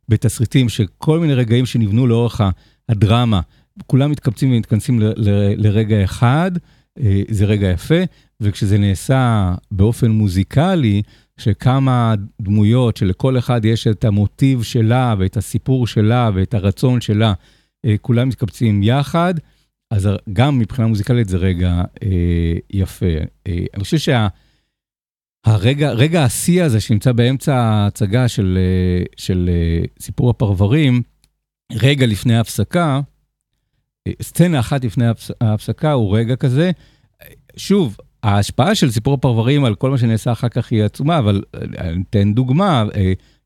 בתסריטים, 0.09 0.69
שכל 0.69 1.19
מיני 1.19 1.33
רגעים 1.33 1.65
שנבנו 1.65 2.07
לאורך 2.07 2.41
הדרמה, 2.89 3.41
כולם 3.87 4.11
מתקבצים 4.11 4.51
ומתכנסים 4.51 4.99
ל, 4.99 5.03
ל, 5.03 5.53
לרגע 5.57 6.03
אחד, 6.03 6.51
אה, 6.99 7.21
זה 7.29 7.45
רגע 7.45 7.67
יפה, 7.67 8.03
וכשזה 8.41 8.77
נעשה 8.77 9.53
באופן 9.71 10.11
מוזיקלי, 10.11 11.01
שכמה 11.37 12.15
דמויות 12.41 12.97
שלכל 12.97 13.37
אחד 13.37 13.65
יש 13.65 13.87
את 13.87 14.05
המוטיב 14.05 14.63
שלה 14.63 15.15
ואת 15.19 15.37
הסיפור 15.37 15.87
שלה 15.87 16.29
ואת 16.33 16.53
הרצון 16.53 17.01
שלה, 17.01 17.33
אה, 17.85 17.95
כולם 18.01 18.27
מתקבצים 18.27 18.83
יחד, 18.83 19.33
אז 19.91 20.09
גם 20.33 20.59
מבחינה 20.59 20.87
מוזיקלית 20.87 21.29
זה 21.29 21.37
רגע 21.37 21.81
אה, 22.03 22.53
יפה. 22.69 23.05
אה, 23.47 23.65
אני 23.73 23.83
חושב 23.83 23.97
שהרגע, 25.47 25.91
רגע 25.91 26.23
השיא 26.23 26.63
הזה 26.63 26.79
שנמצא 26.79 27.11
באמצע 27.11 27.55
ההצגה 27.55 28.27
של, 28.27 28.57
אה, 28.61 29.05
של 29.17 29.49
אה, 29.53 29.85
סיפור 29.99 30.29
הפרברים, 30.29 31.01
רגע 31.73 32.05
לפני 32.05 32.35
ההפסקה, 32.35 33.01
אה, 34.07 34.11
סצנה 34.21 34.59
אחת 34.59 34.85
לפני 34.85 35.05
ההפסקה 35.41 35.91
הוא 35.91 36.17
רגע 36.17 36.35
כזה. 36.35 36.71
שוב, 37.57 37.97
ההשפעה 38.23 38.75
של 38.75 38.91
סיפור 38.91 39.13
הפרברים 39.13 39.65
על 39.65 39.75
כל 39.75 39.89
מה 39.89 39.97
שנעשה 39.97 40.31
אחר 40.31 40.49
כך 40.49 40.71
היא 40.71 40.83
עצומה, 40.83 41.19
אבל 41.19 41.43
אני 41.77 42.03
אתן 42.09 42.33
דוגמה, 42.33 42.85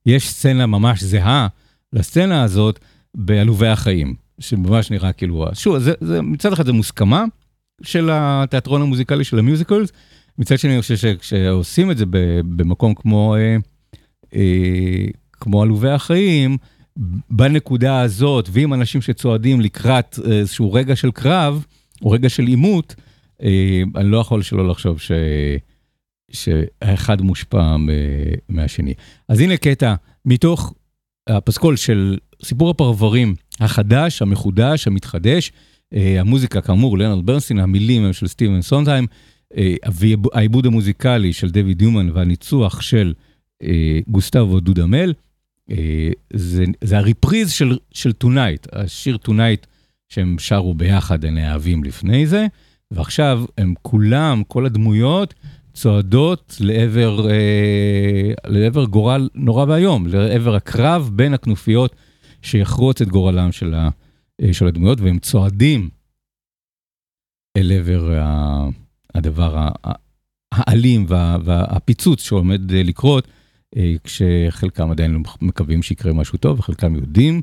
יש 0.06 0.30
סצנה 0.30 0.66
ממש 0.66 1.04
זהה 1.04 1.48
לסצנה 1.94 2.44
הזאת 2.44 2.80
בעלובי 3.16 3.68
החיים, 3.68 4.16
שממש 4.42 4.92
נראה 4.92 5.12
כאילו, 5.14 5.46
שוב, 5.54 5.78
זה, 5.80 5.94
זה, 6.02 6.22
מצד 6.22 6.54
אחד 6.54 6.66
זה 6.66 6.74
מוסכמה 6.74 7.26
של 7.84 8.10
התיאטרון 8.14 8.82
המוזיקלי 8.82 9.24
של 9.24 9.40
המיוזיקלס, 9.40 9.92
מצד 10.38 10.60
שני 10.60 10.74
אני 10.74 10.82
חושב 10.82 10.96
שכשעושים 10.96 11.92
את 11.92 11.98
זה 11.98 12.06
במקום 12.56 12.94
כמו, 12.94 13.36
אה, 13.36 13.58
אה, 14.36 15.06
כמו 15.32 15.62
עלובי 15.62 15.90
החיים, 15.90 16.58
בנקודה 17.30 18.02
הזאת, 18.02 18.50
ועם 18.52 18.74
אנשים 18.74 19.02
שצועדים 19.02 19.62
לקראת 19.62 20.20
איזשהו 20.32 20.74
רגע 20.74 20.96
של 20.96 21.12
קרב, 21.12 21.66
או 22.02 22.12
רגע 22.12 22.30
של 22.30 22.48
עימות, 22.48 22.96
אה, 23.44 23.82
אני 23.96 24.12
לא 24.12 24.18
יכול 24.18 24.42
שלא 24.42 24.68
לחשוב 24.68 25.00
ש... 25.00 25.12
שהאחד 26.32 27.22
מושפע 27.22 27.76
מהשני. 28.50 28.94
אז 29.30 29.40
הנה 29.40 29.58
קטע 29.58 29.96
מתוך 30.26 30.74
הפסקול 31.30 31.76
של 31.76 32.18
סיפור 32.44 32.70
הפרברים 32.70 33.36
החדש, 33.62 34.22
המחודש, 34.22 34.88
המתחדש. 34.88 35.52
אה, 35.94 36.20
המוזיקה 36.20 36.62
כאמור, 36.62 36.98
לנרד 36.98 37.26
ברנסטין, 37.26 37.60
המילים 37.60 38.04
הם 38.04 38.14
של 38.14 38.28
סטיבן 38.28 38.62
סונטהיים, 38.62 39.08
אה, 39.58 39.76
העיבוד 40.34 40.66
המוזיקלי 40.66 41.34
של 41.34 41.50
דויד 41.50 41.78
ניומן 41.78 42.10
והניצוח 42.10 42.82
של 42.82 43.14
גוסטבו 44.08 44.60
דודמל. 44.60 45.14
זה, 46.34 46.64
זה 46.82 46.98
ה 46.98 47.04
reprise 47.05 47.52
של, 47.52 47.78
של 47.94 48.12
Tonight, 48.12 48.68
השיר 48.72 49.18
Tonight 49.18 49.68
שהם 50.10 50.36
שרו 50.40 50.74
ביחד, 50.74 51.26
המאהבים 51.26 51.84
לפני 51.84 52.28
זה. 52.28 52.48
ועכשיו 52.92 53.44
הם 53.58 53.74
כולם, 53.82 54.44
כל 54.48 54.66
הדמויות, 54.66 55.34
צועדות 55.74 56.58
לעבר, 56.60 57.30
אה, 57.30 58.34
לעבר 58.48 58.86
גורל 58.86 59.30
נורא 59.36 59.66
ואיום, 59.68 60.08
לעבר 60.08 60.56
הקרב 60.56 61.10
בין 61.14 61.34
הכנופיות 61.34 61.96
שיחרוץ 62.42 63.02
את 63.02 63.08
גורלם 63.08 63.52
של, 63.52 63.74
ה, 63.74 63.90
אה, 64.42 64.54
של 64.54 64.68
הדמויות, 64.68 65.00
והם 65.02 65.20
צועדים 65.20 65.90
אל 67.58 67.72
עבר 67.72 68.20
ה, 68.20 68.68
הדבר 69.16 69.70
האלים 70.52 71.06
וה, 71.08 71.38
והפיצוץ 71.44 72.24
שעומד 72.24 72.74
אה, 72.74 72.84
לקרות, 72.84 73.28
אה, 73.78 73.94
כשחלקם 74.04 74.92
עדיין 74.92 75.12
לא 75.12 75.20
מקווים 75.42 75.84
שיקרה 75.84 76.14
משהו 76.14 76.38
טוב, 76.38 76.60
וחלקם 76.60 76.96
יודעים 76.96 77.42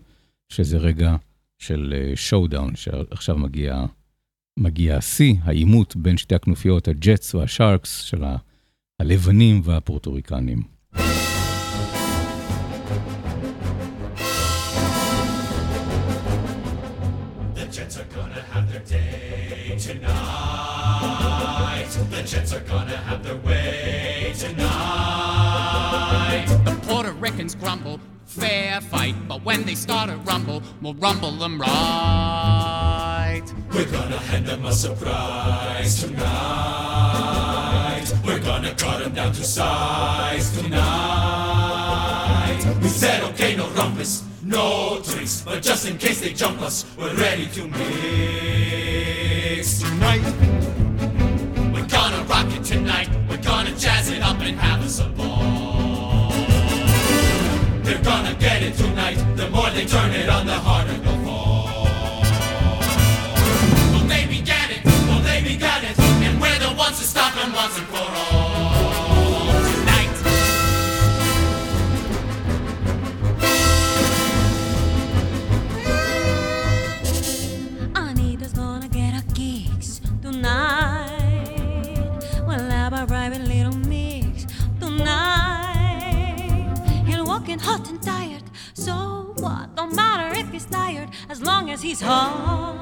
שזה 0.49 0.79
רגע 0.79 1.17
של 1.59 2.13
showdown 2.15 2.77
שעכשיו 2.77 3.39
מגיע. 3.39 3.85
מגיע 4.59 4.97
השיא, 4.97 5.35
העימות 5.43 5.97
בין 5.97 6.17
שתי 6.17 6.35
הכנופיות, 6.35 6.89
הג'טס 6.89 7.35
והשארקס 7.35 8.01
של 8.01 8.25
הלבנים 9.01 9.61
והפורטוריקנים. 9.65 10.63
Jets 22.29 22.53
are 22.53 22.61
gonna 22.61 22.95
have 22.95 23.25
their 23.25 23.37
way 23.37 24.35
tonight. 24.37 24.61
The 26.67 26.79
Puerto 26.87 27.13
Ricans 27.13 27.55
grumble, 27.55 27.99
fair 28.27 28.83
fight, 28.83 29.15
but 29.27 29.43
when 29.47 29.65
they 29.65 29.75
start 29.75 30.11
a 30.11 30.17
rumble, 30.17 30.63
we'll 30.83 30.93
rumble 30.93 31.31
them 31.31 31.59
right. 31.59 33.43
We're 33.73 33.91
gonna 33.91 34.19
hand 34.19 34.47
them 34.47 34.67
a 34.67 34.73
surprise 34.75 36.03
tonight. 36.03 38.05
We're 38.23 38.41
gonna 38.41 38.75
cut 38.75 39.03
them 39.03 39.15
down 39.15 39.33
to 39.33 39.43
size 39.43 40.55
tonight. 40.55 42.63
We 42.83 42.89
said, 42.89 43.23
okay, 43.31 43.57
no 43.57 43.69
rumpus, 43.69 44.23
no 44.43 45.01
drinks, 45.03 45.41
but 45.41 45.63
just 45.63 45.89
in 45.89 45.97
case 45.97 46.21
they 46.21 46.35
jump 46.35 46.61
us, 46.61 46.85
we're 46.99 47.15
ready 47.15 47.47
to 47.47 47.69
mix 47.69 49.81
tonight. 49.81 50.21
Tonight. 52.89 53.11
We're 53.29 53.43
gonna 53.43 53.77
jazz 53.77 54.11
it 54.11 54.23
up 54.23 54.41
and 54.41 54.59
have 54.59 54.83
us 54.83 55.01
a 55.01 55.09
ball. 55.11 56.31
They're 57.83 58.03
gonna 58.03 58.35
get 58.35 58.63
it 58.63 58.75
tonight. 58.77 59.19
The 59.37 59.51
more 59.51 59.69
they 59.71 59.85
turn 59.85 60.13
it 60.13 60.29
on, 60.31 60.47
the 60.47 60.55
harder 60.55 60.95
they'll 60.95 61.18
long 91.69 91.75
as 91.75 91.83
he's 91.83 92.01
hot. 92.01 92.79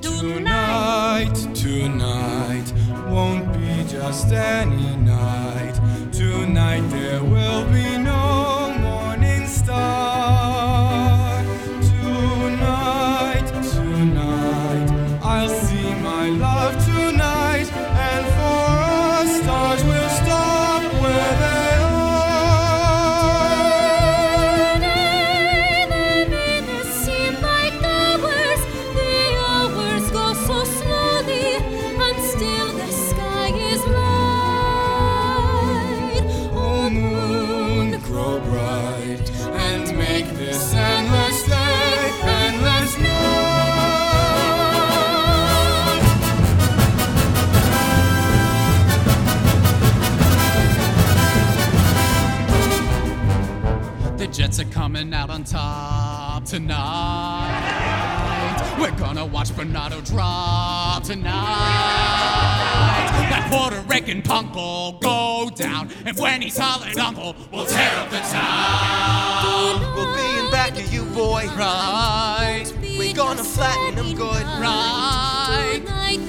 Tonight, 0.00 1.34
tonight 1.54 2.72
won't 3.10 3.52
be 3.52 3.84
just 3.86 4.32
any 4.32 4.96
night. 4.96 5.74
Tonight 6.10 6.88
there 6.88 7.22
will 7.22 7.64
be 7.66 7.98
no 7.98 8.74
morning 8.80 9.46
star. 9.46 10.43
Coming 55.04 55.20
out 55.20 55.28
on 55.28 55.44
top 55.44 56.44
tonight. 56.46 56.80
We're 58.80 58.90
gonna 58.92 59.26
watch 59.26 59.54
Bernardo 59.54 60.00
drop 60.00 61.02
tonight. 61.02 61.30
That 63.28 63.46
Puerto 63.50 63.82
Rican 63.82 64.22
punk 64.22 64.54
will 64.54 64.92
go 64.92 65.50
down. 65.54 65.90
And 66.06 66.16
when 66.18 66.40
he's 66.40 66.56
hollering 66.56 66.98
uncle, 66.98 67.36
we'll 67.52 67.66
tear 67.66 67.90
up 67.98 68.08
the 68.08 68.20
town. 68.20 69.80
We'll 69.94 70.14
be 70.14 70.38
in 70.46 70.50
back 70.50 70.72
of 70.78 70.90
you, 70.92 71.04
boy. 71.06 71.48
Right, 71.54 72.64
We're 72.98 73.12
gonna 73.14 73.44
flatten 73.44 73.96
them 73.96 74.14
good. 74.14 74.42
right. 74.58 75.82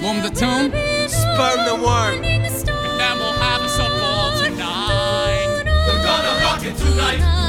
Womb 0.04 0.22
the 0.22 0.32
tomb, 0.32 0.72
Sperm 1.08 1.66
the 1.66 1.76
worm. 1.76 2.24
and 2.26 2.44
then 2.44 3.18
we'll 3.20 3.34
have 3.40 3.62
us 3.62 3.78
a 3.80 3.88
ball 4.00 4.32
tonight. 4.38 5.64
We're 5.66 6.04
gonna 6.04 6.44
rock 6.44 6.66
it 6.66 6.76
tonight. 6.76 7.45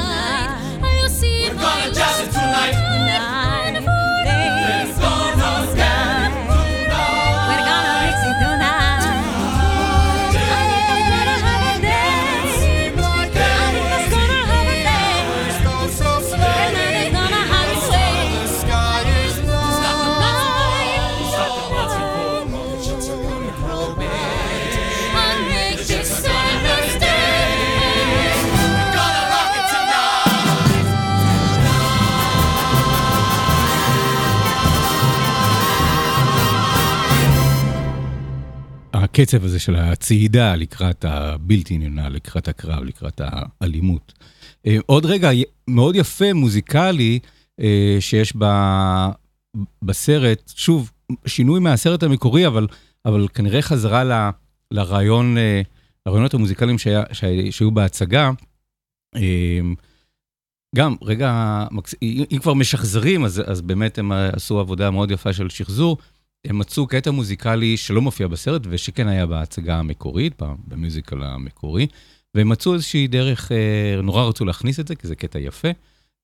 הקצב 39.19 39.43
הזה 39.45 39.59
של 39.59 39.75
הצעידה 39.75 40.55
לקראת 40.55 41.05
הבלתי 41.05 41.73
עניונה, 41.73 42.09
לקראת 42.09 42.47
הקרב, 42.47 42.83
לקראת 42.83 43.21
האלימות. 43.23 44.13
אה, 44.67 44.77
עוד 44.85 45.05
רגע 45.05 45.29
מאוד 45.67 45.95
יפה 45.95 46.33
מוזיקלי 46.33 47.19
אה, 47.59 47.97
שיש 47.99 48.33
ב, 48.37 48.45
בסרט, 49.81 50.51
שוב, 50.55 50.91
שינוי 51.25 51.59
מהסרט 51.59 52.03
המקורי, 52.03 52.47
אבל, 52.47 52.67
אבל 53.05 53.27
כנראה 53.33 53.61
חזרה 53.61 54.03
ל, 54.03 54.29
לרעיון, 54.71 55.37
אה, 55.37 55.61
לרעיונות 56.05 56.33
המוזיקליים 56.33 56.77
שהיה, 56.77 57.03
שהיה, 57.11 57.51
שהיו 57.51 57.71
בהצגה. 57.71 58.31
גם, 60.75 60.95
רגע, 61.01 61.63
אם 62.03 62.37
כבר 62.41 62.53
משחזרים, 62.53 63.25
אז, 63.25 63.41
אז 63.45 63.61
באמת 63.61 63.97
הם 63.97 64.11
עשו 64.11 64.59
עבודה 64.59 64.91
מאוד 64.91 65.11
יפה 65.11 65.33
של 65.33 65.49
שחזור. 65.49 65.97
הם 66.47 66.57
מצאו 66.57 66.87
קטע 66.87 67.11
מוזיקלי 67.11 67.77
שלא 67.77 68.01
מופיע 68.01 68.27
בסרט 68.27 68.61
ושכן 68.69 69.07
היה 69.07 69.25
בהצגה 69.25 69.75
המקורית, 69.75 70.41
במיוזיקל 70.67 71.23
המקורי, 71.23 71.87
והם 72.35 72.49
מצאו 72.49 72.73
איזושהי 72.73 73.07
דרך, 73.07 73.51
אה, 73.51 74.01
נורא 74.03 74.23
רצו 74.23 74.45
להכניס 74.45 74.79
את 74.79 74.87
זה, 74.87 74.95
כי 74.95 75.07
זה 75.07 75.15
קטע 75.15 75.39
יפה, 75.39 75.67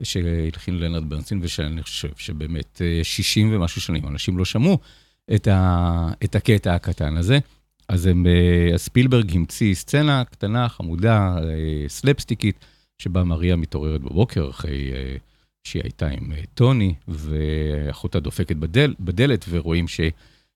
שהלחין 0.03 0.79
לנרד 0.79 1.09
ברנסין, 1.09 1.39
ושאני 1.41 1.83
חושב 1.83 2.09
שבאמת 2.17 2.81
אה, 2.81 3.03
60 3.03 3.49
ומשהו 3.53 3.81
שנים 3.81 4.07
אנשים 4.07 4.37
לא 4.37 4.45
שמעו 4.45 4.77
את, 5.35 5.47
ה, 5.47 6.07
את 6.23 6.35
הקטע 6.35 6.75
הקטן 6.75 7.17
הזה. 7.17 7.39
אז 7.87 8.05
הם, 8.05 8.25
אה, 8.27 8.77
ספילברג 8.77 9.35
המציא 9.35 9.73
סצנה 9.73 10.23
קטנה, 10.25 10.69
חמודה, 10.69 11.35
אה, 11.37 11.89
סלפסטיקית, 11.89 12.65
שבה 12.97 13.23
מריה 13.23 13.55
מתעוררת 13.55 14.01
בבוקר 14.01 14.49
אחרי 14.49 14.91
אה, 14.93 15.15
שהיא 15.63 15.81
הייתה 15.83 16.07
עם 16.07 16.31
אה, 16.31 16.41
טוני, 16.53 16.93
ואחותה 17.07 18.19
דופקת 18.19 18.55
בדל, 18.55 18.93
בדלת, 18.99 19.45
ורואים 19.49 19.87
ש, 19.87 19.99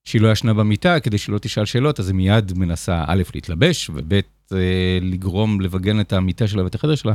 שהיא 0.05 0.21
לא 0.21 0.31
ישנה 0.31 0.53
במיטה 0.53 0.99
כדי 0.99 1.17
שלא 1.17 1.37
תשאל 1.39 1.65
שאלות, 1.65 1.99
אז 1.99 2.07
היא 2.07 2.15
מיד 2.15 2.57
מנסה 2.57 3.03
א', 3.07 3.23
להתלבש, 3.35 3.89
וב', 3.93 4.13
אה, 4.13 4.19
לגרום 5.01 5.61
לבגן 5.61 5.99
את 5.99 6.13
המיטה 6.13 6.47
שלה 6.47 6.63
ואת 6.63 6.75
החדר 6.75 6.95
שלה, 6.95 7.13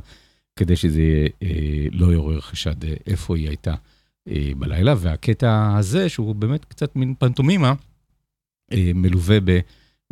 כדי 0.57 0.77
שזה 0.77 1.03
אה, 1.43 1.49
לא 1.93 2.13
יעורר 2.13 2.41
חשד 2.41 2.85
אה, 2.85 2.95
איפה 3.07 3.37
היא 3.37 3.49
הייתה 3.49 3.75
אה, 4.29 4.51
בלילה. 4.59 4.95
והקטע 4.99 5.75
הזה, 5.79 6.09
שהוא 6.09 6.35
באמת 6.35 6.65
קצת 6.65 6.97
מין 6.97 7.15
פנטומימה, 7.19 7.75
אה, 8.73 8.91
מלווה 8.95 9.39
ב... 9.45 9.59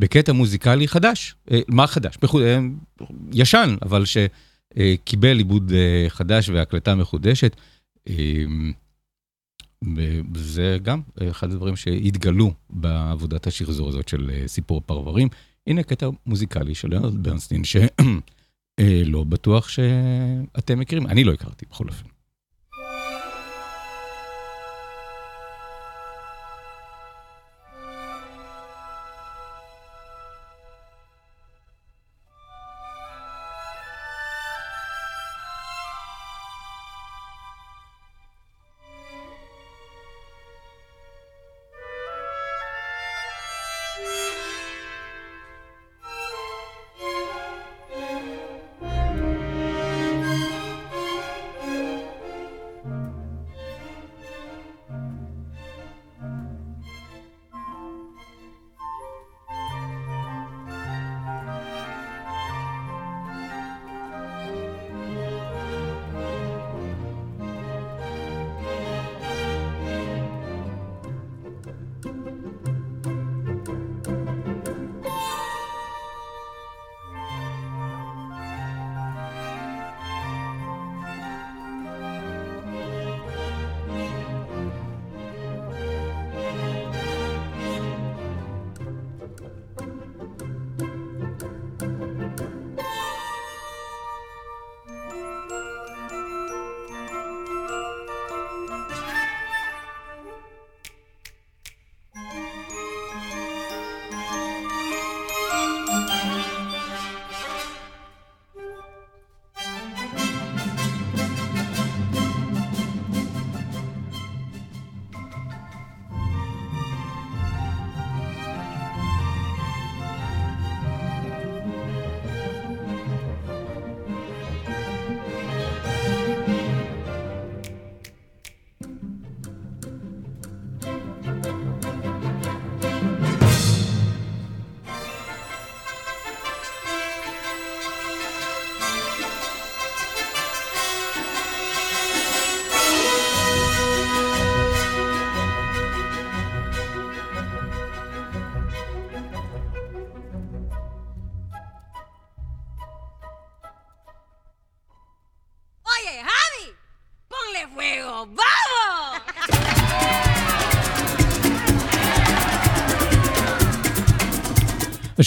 בקטע 0.01 0.33
מוזיקלי 0.33 0.88
חדש. 0.88 1.35
אה, 1.51 1.61
מה 1.69 1.87
חדש? 1.87 2.16
מחו- 2.25 2.40
אה, 2.40 2.59
ישן, 3.33 3.77
אבל 3.83 4.05
שקיבל 4.79 5.39
עיבוד 5.39 5.73
אה, 5.73 6.05
חדש 6.09 6.49
והקלטה 6.49 6.95
מחודשת. 6.95 7.57
אה, 8.09 8.45
וזה 10.35 10.79
גם 10.83 11.01
אחד 11.31 11.51
הדברים 11.51 11.77
שהתגלו 11.77 12.53
בעבודת 12.71 13.47
השחזור 13.47 13.89
הזאת 13.89 14.09
של 14.09 14.31
אה, 14.31 14.49
סיפור 14.49 14.83
פרברים. 14.87 15.29
הנה 15.67 15.83
קטע 15.83 16.09
מוזיקלי 16.27 16.75
של 16.75 16.95
לנרד 16.95 17.23
ברנסטין, 17.23 17.63
שלא 17.65 19.25
בטוח 19.29 19.69
שאתם 19.69 20.79
מכירים, 20.79 21.07
אני 21.07 21.25
לא 21.25 21.33
הכרתי 21.33 21.67
בכל 21.71 21.89
אופן. 21.89 22.10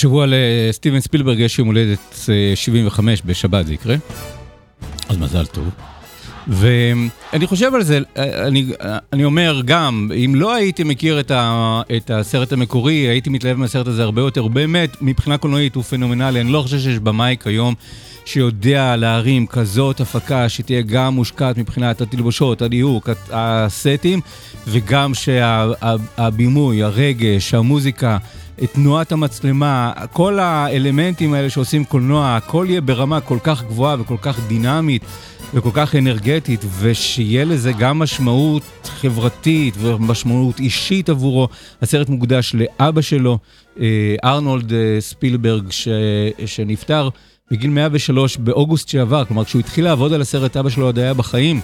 השבוע 0.04 0.26
לסטיבן 0.28 1.00
ספילברג 1.00 1.40
יש 1.40 1.60
יום 1.60 1.68
הולדת 1.68 2.30
אה, 2.30 2.56
75 2.56 3.22
בשבת, 3.26 3.66
זה 3.66 3.74
יקרה. 3.74 3.96
אז 5.10 5.18
מזל 5.18 5.46
טוב. 5.46 5.70
ואני 6.48 7.48
חושב 7.48 7.76
על 7.76 7.84
זה, 7.84 8.00
אני, 8.18 8.66
אני 9.14 9.26
אומר 9.26 9.62
גם, 9.66 10.10
אם 10.26 10.36
לא 10.36 10.54
הייתי 10.54 10.84
מכיר 10.84 11.20
את, 11.20 11.32
ה, 11.32 11.82
את 11.98 12.12
הסרט 12.12 12.54
המקורי, 12.54 12.94
הייתי 12.94 13.30
מתלהב 13.30 13.58
מהסרט 13.58 13.88
הזה 13.88 14.04
הרבה 14.04 14.22
יותר. 14.22 14.48
באמת, 14.48 15.02
מבחינה 15.02 15.38
קולנועית 15.38 15.76
הוא 15.76 15.84
פנומנלי, 15.84 16.42
אני 16.42 16.52
לא 16.52 16.62
חושב 16.62 16.80
שיש 16.80 17.00
במאי 17.00 17.36
כיום 17.44 17.74
שיודע 18.26 18.96
להרים 18.96 19.48
כזאת 19.48 20.02
הפקה 20.02 20.50
שתהיה 20.50 20.82
גם 20.82 21.14
מושקעת 21.14 21.58
מבחינת 21.58 22.02
התלבושות, 22.02 22.62
הדיוק, 22.62 23.10
הסטים, 23.32 24.22
וגם 24.68 25.14
שהבימוי, 25.14 26.84
הרגש, 26.84 27.54
המוזיקה, 27.54 28.18
תנועת 28.74 29.12
המצלמה, 29.12 29.92
כל 30.12 30.40
האלמנטים 30.40 31.34
האלה 31.34 31.50
שעושים 31.50 31.86
קולנוע, 31.86 32.36
הכל 32.36 32.66
יהיה 32.70 32.82
ברמה 32.82 33.22
כל 33.22 33.38
כך 33.44 33.64
גבוהה 33.64 33.96
וכל 34.00 34.18
כך 34.22 34.40
דינמית 34.48 35.04
וכל 35.54 35.70
כך 35.74 35.96
אנרגטית, 35.96 36.66
ושיהיה 36.80 37.46
לזה 37.46 37.72
גם 37.72 38.00
משמעות 38.00 38.64
חברתית 38.86 39.76
ומשמעות 39.78 40.60
אישית 40.60 41.10
עבורו. 41.10 41.48
הסרט 41.82 42.10
מוקדש 42.10 42.56
לאבא 42.56 43.02
שלו, 43.02 43.38
אה, 43.80 44.16
ארנולד 44.24 44.74
אה, 44.74 44.98
ספילברג, 45.00 45.72
ש... 45.72 45.88
שנפטר 46.46 47.10
בגיל 47.52 47.70
103 47.70 48.38
באוגוסט 48.38 48.88
שעבר, 48.90 49.26
כלומר 49.26 49.46
כשהוא 49.46 49.60
התחיל 49.60 49.86
לעבוד 49.86 50.14
על 50.14 50.22
הסרט, 50.22 50.58
אבא 50.58 50.70
שלו 50.70 50.86
עוד 50.86 51.00
היה 51.00 51.14
בחיים. 51.14 51.62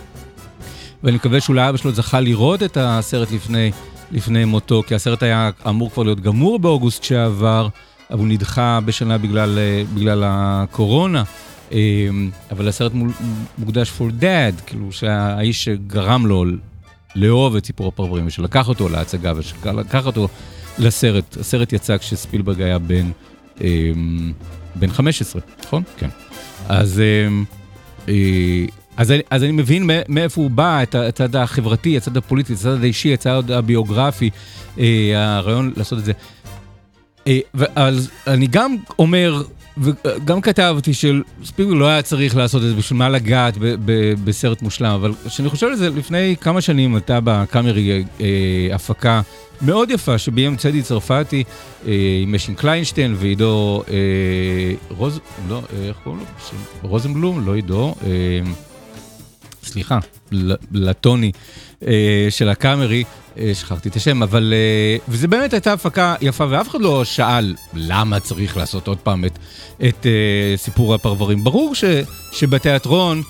ואני 1.04 1.16
מקווה 1.16 1.42
שאולי 1.42 1.70
אבא 1.70 1.78
שלו 1.78 1.92
זכה 1.92 2.20
לראות 2.20 2.64
את 2.64 2.78
הסרט 2.82 3.32
לפני, 3.32 3.72
לפני 4.12 4.46
מותו, 4.46 4.84
כי 4.88 4.96
הסרט 4.96 5.24
היה 5.24 5.50
אמור 5.70 5.92
כבר 5.92 6.04
להיות 6.04 6.20
גמור 6.20 6.60
באוגוסט 6.60 7.04
שעבר, 7.04 7.68
אבל 8.12 8.20
הוא 8.20 8.28
נדחה 8.28 8.80
בשנה 8.86 9.18
בגלל, 9.18 9.58
אה, 9.58 9.84
בגלל 9.94 10.24
הקורונה. 10.26 11.24
אה, 11.72 12.08
אבל 12.52 12.68
הסרט 12.68 12.92
מוקדש 13.58 13.92
for 14.00 14.22
dead, 14.22 14.62
כאילו 14.66 14.92
שהאיש 14.92 15.64
שגרם 15.64 16.26
לו 16.26 16.46
לאהוב 17.16 17.56
את 17.56 17.66
סיפור 17.66 17.88
הפרברים, 17.88 18.28
ושלקח 18.28 18.68
אותו 18.70 18.90
להצגה 18.90 19.34
ושלקח 19.36 20.06
אותו 20.06 20.28
לסרט. 20.78 21.38
הסרט 21.40 21.74
יצא 21.74 21.98
כשספילברג 21.98 22.62
היה 22.62 22.80
בן, 22.80 23.12
אה, 23.62 23.92
בן 24.76 24.92
15, 24.92 25.42
נכון? 25.66 25.84
כן. 25.98 26.10
אז... 26.70 27.02
אז 29.00 29.12
אני, 29.12 29.22
אז 29.30 29.44
אני 29.44 29.52
מבין 29.52 29.90
מאיפה 30.08 30.42
הוא 30.42 30.52
בא, 30.52 30.84
את 30.84 30.96
הצד 30.96 31.36
החברתי, 31.36 31.98
הצד 31.98 32.18
הפוליטי, 32.18 32.54
הצד 32.54 32.84
האישי, 32.84 33.14
הצד 33.14 33.52
הביוגרפי, 33.52 34.30
אה, 34.80 35.38
הרעיון 35.38 35.74
לעשות 35.78 36.00
את 36.00 36.06
זה. 36.06 36.12
אה, 37.28 37.40
אז 37.76 38.10
אני 38.28 38.48
גם 38.48 38.76
אומר, 39.00 39.44
וגם 39.78 40.42
כתבתי 40.42 40.92
שספילברג 40.94 41.78
לא 41.78 41.88
היה 41.88 42.02
צריך 42.02 42.36
לעשות 42.36 42.62
את 42.64 42.68
זה, 42.68 42.76
בשביל 42.76 43.00
מה 43.00 43.10
לגעת 43.10 43.58
ב, 43.58 43.76
ב, 43.86 44.14
בסרט 44.24 44.62
מושלם, 44.62 44.92
אבל 44.92 45.14
כשאני 45.28 45.50
חושב 45.50 45.68
על 45.68 45.76
זה, 45.76 45.90
לפני 45.90 46.36
כמה 46.42 46.62
שנים 46.62 46.96
הייתה 46.96 47.20
בקאמרי 47.24 48.04
אה, 48.22 48.26
הפקה 48.74 49.22
מאוד 49.62 49.92
יפה 49.92 50.18
שביים 50.18 50.56
צדי 50.56 50.82
צרפתי 50.82 51.44
אה, 51.88 51.94
עם 52.24 52.36
משין 52.36 52.56
קליינשטיין 52.56 53.16
ועידו 53.18 53.84
אה, 53.90 53.96
רוז... 54.90 55.20
לא, 55.50 55.62
אה, 55.74 55.88
איך 55.88 55.98
קוראים 56.04 56.22
לו? 56.22 56.90
רוזנבלום? 56.90 57.46
לא 57.46 57.56
עידו. 57.56 57.96
אה, 58.04 58.69
סליחה, 59.70 60.00
לטוני 60.72 61.32
אה, 61.88 62.28
של 62.30 62.50
הקאמרי, 62.50 63.04
אה, 63.38 63.52
שכחתי 63.54 63.90
את 63.90 63.96
השם, 63.96 64.24
אבל... 64.24 64.54
אה, 64.56 64.98
וזה 65.08 65.28
באמת 65.28 65.54
הייתה 65.54 65.74
הפקה 65.74 66.16
יפה, 66.22 66.46
ואף 66.50 66.70
אחד 66.70 66.82
לא 66.82 67.06
שאל 67.06 67.56
למה 67.74 68.20
צריך 68.20 68.58
לעשות 68.58 68.88
עוד 68.88 68.98
פעם 68.98 69.26
את, 69.26 69.40
את 69.88 70.06
סיפור 70.56 70.94
הפרברים. 70.94 71.44
ברור 71.44 71.76
ש, 71.76 71.84
שבתיאטרון 72.32 73.22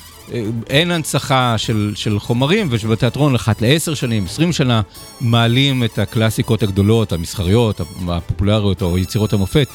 אין 0.70 0.92
הנצחה 0.92 1.56
של, 1.58 1.92
של 1.96 2.20
חומרים, 2.20 2.68
ושבתיאטרון 2.72 3.36
אחת 3.36 3.62
לעשר 3.62 3.94
שנים, 3.94 4.26
עשרים 4.26 4.54
שנה, 4.54 4.82
מעלים 5.22 5.84
את 5.84 6.00
הקלאסיקות 6.00 6.64
הגדולות, 6.64 7.12
המסחריות, 7.12 7.82
הפופולריות 8.08 8.82
או 8.82 8.98
יצירות 8.98 9.34
המופת. 9.34 9.68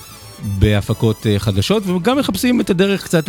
בהפקות 0.59 1.27
חדשות, 1.39 1.87
וגם 1.87 2.19
מחפשים 2.19 2.61
את 2.61 2.71
הדרך 2.71 3.05
קצת 3.05 3.25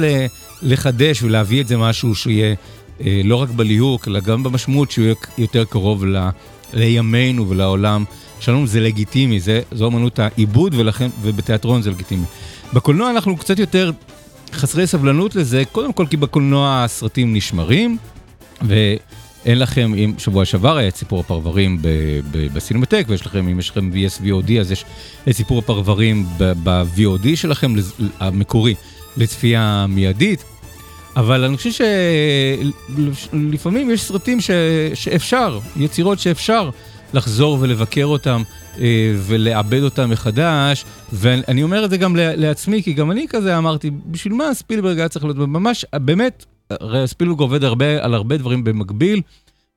לחדש 0.61 1.23
ולהביא 1.23 1.61
את 1.61 1.67
זה 1.67 1.77
משהו 1.77 2.15
שיהיה 2.15 2.49
אה, 2.49 2.53
לא 3.01 3.35
רק 3.35 3.49
בליהוק, 3.49 4.07
אלא 4.07 4.19
גם 4.19 4.43
במשמעות 4.43 4.91
שהוא 4.91 5.05
יהיה 5.05 5.15
יותר 5.37 5.65
קרוב 5.65 6.05
ל, 6.05 6.29
לימינו 6.73 7.49
ולעולם 7.49 8.03
שלנו, 8.39 8.67
זה 8.67 8.79
לגיטימי, 8.79 9.39
זה, 9.39 9.61
זו 9.71 9.87
אמנות 9.87 10.19
העיבוד, 10.19 10.73
ולכן, 10.77 11.09
ובתיאטרון 11.21 11.81
זה 11.81 11.91
לגיטימי. 11.91 12.25
בקולנוע 12.73 13.09
אנחנו 13.09 13.37
קצת 13.37 13.59
יותר 13.59 13.91
חסרי 14.53 14.87
סבלנות 14.87 15.35
לזה, 15.35 15.63
קודם 15.71 15.93
כל 15.93 16.05
כי 16.09 16.17
בקולנוע 16.17 16.83
הסרטים 16.83 17.35
נשמרים, 17.35 17.97
ואין 18.61 19.59
לכם, 19.59 19.93
אם 19.93 20.13
שבוע 20.17 20.45
שעבר 20.45 20.77
היה 20.77 20.87
את 20.87 20.95
סיפור 20.95 21.19
הפרברים 21.19 21.77
בסינמטק, 22.53 23.05
ויש 23.09 23.25
לכם, 23.25 23.47
אם 23.47 23.59
יש 23.59 23.69
לכם 23.69 23.91
VSVOD, 23.93 24.51
אז 24.59 24.71
יש 24.71 24.85
את 25.29 25.35
סיפור 25.35 25.59
הפרברים 25.59 26.25
ב-VOD 26.37 27.35
שלכם, 27.35 27.73
המקורי, 28.19 28.75
לצפייה 29.17 29.85
מיידית. 29.89 30.43
אבל 31.15 31.43
אני 31.43 31.57
חושב 31.57 31.85
שלפעמים 33.31 33.89
יש 33.89 34.01
סרטים 34.01 34.41
ש... 34.41 34.51
שאפשר, 34.93 35.59
יצירות 35.77 36.19
שאפשר 36.19 36.69
לחזור 37.13 37.57
ולבקר 37.61 38.05
אותם 38.05 38.41
אה, 38.79 39.15
ולעבד 39.17 39.81
אותם 39.83 40.09
מחדש, 40.09 40.85
ואני 41.13 41.63
אומר 41.63 41.85
את 41.85 41.89
זה 41.89 41.97
גם 41.97 42.15
לעצמי, 42.15 42.83
כי 42.83 42.93
גם 42.93 43.11
אני 43.11 43.25
כזה 43.29 43.57
אמרתי, 43.57 43.91
בשביל 44.05 44.33
מה 44.33 44.53
ספילברג 44.53 44.99
היה 44.99 45.09
צריך 45.09 45.25
להיות 45.25 45.37
ממש, 45.37 45.85
באמת, 45.93 46.45
ספילברג 47.05 47.39
עובד 47.39 47.63
הרבה 47.63 48.05
על 48.05 48.13
הרבה 48.13 48.37
דברים 48.37 48.63
במקביל, 48.63 49.21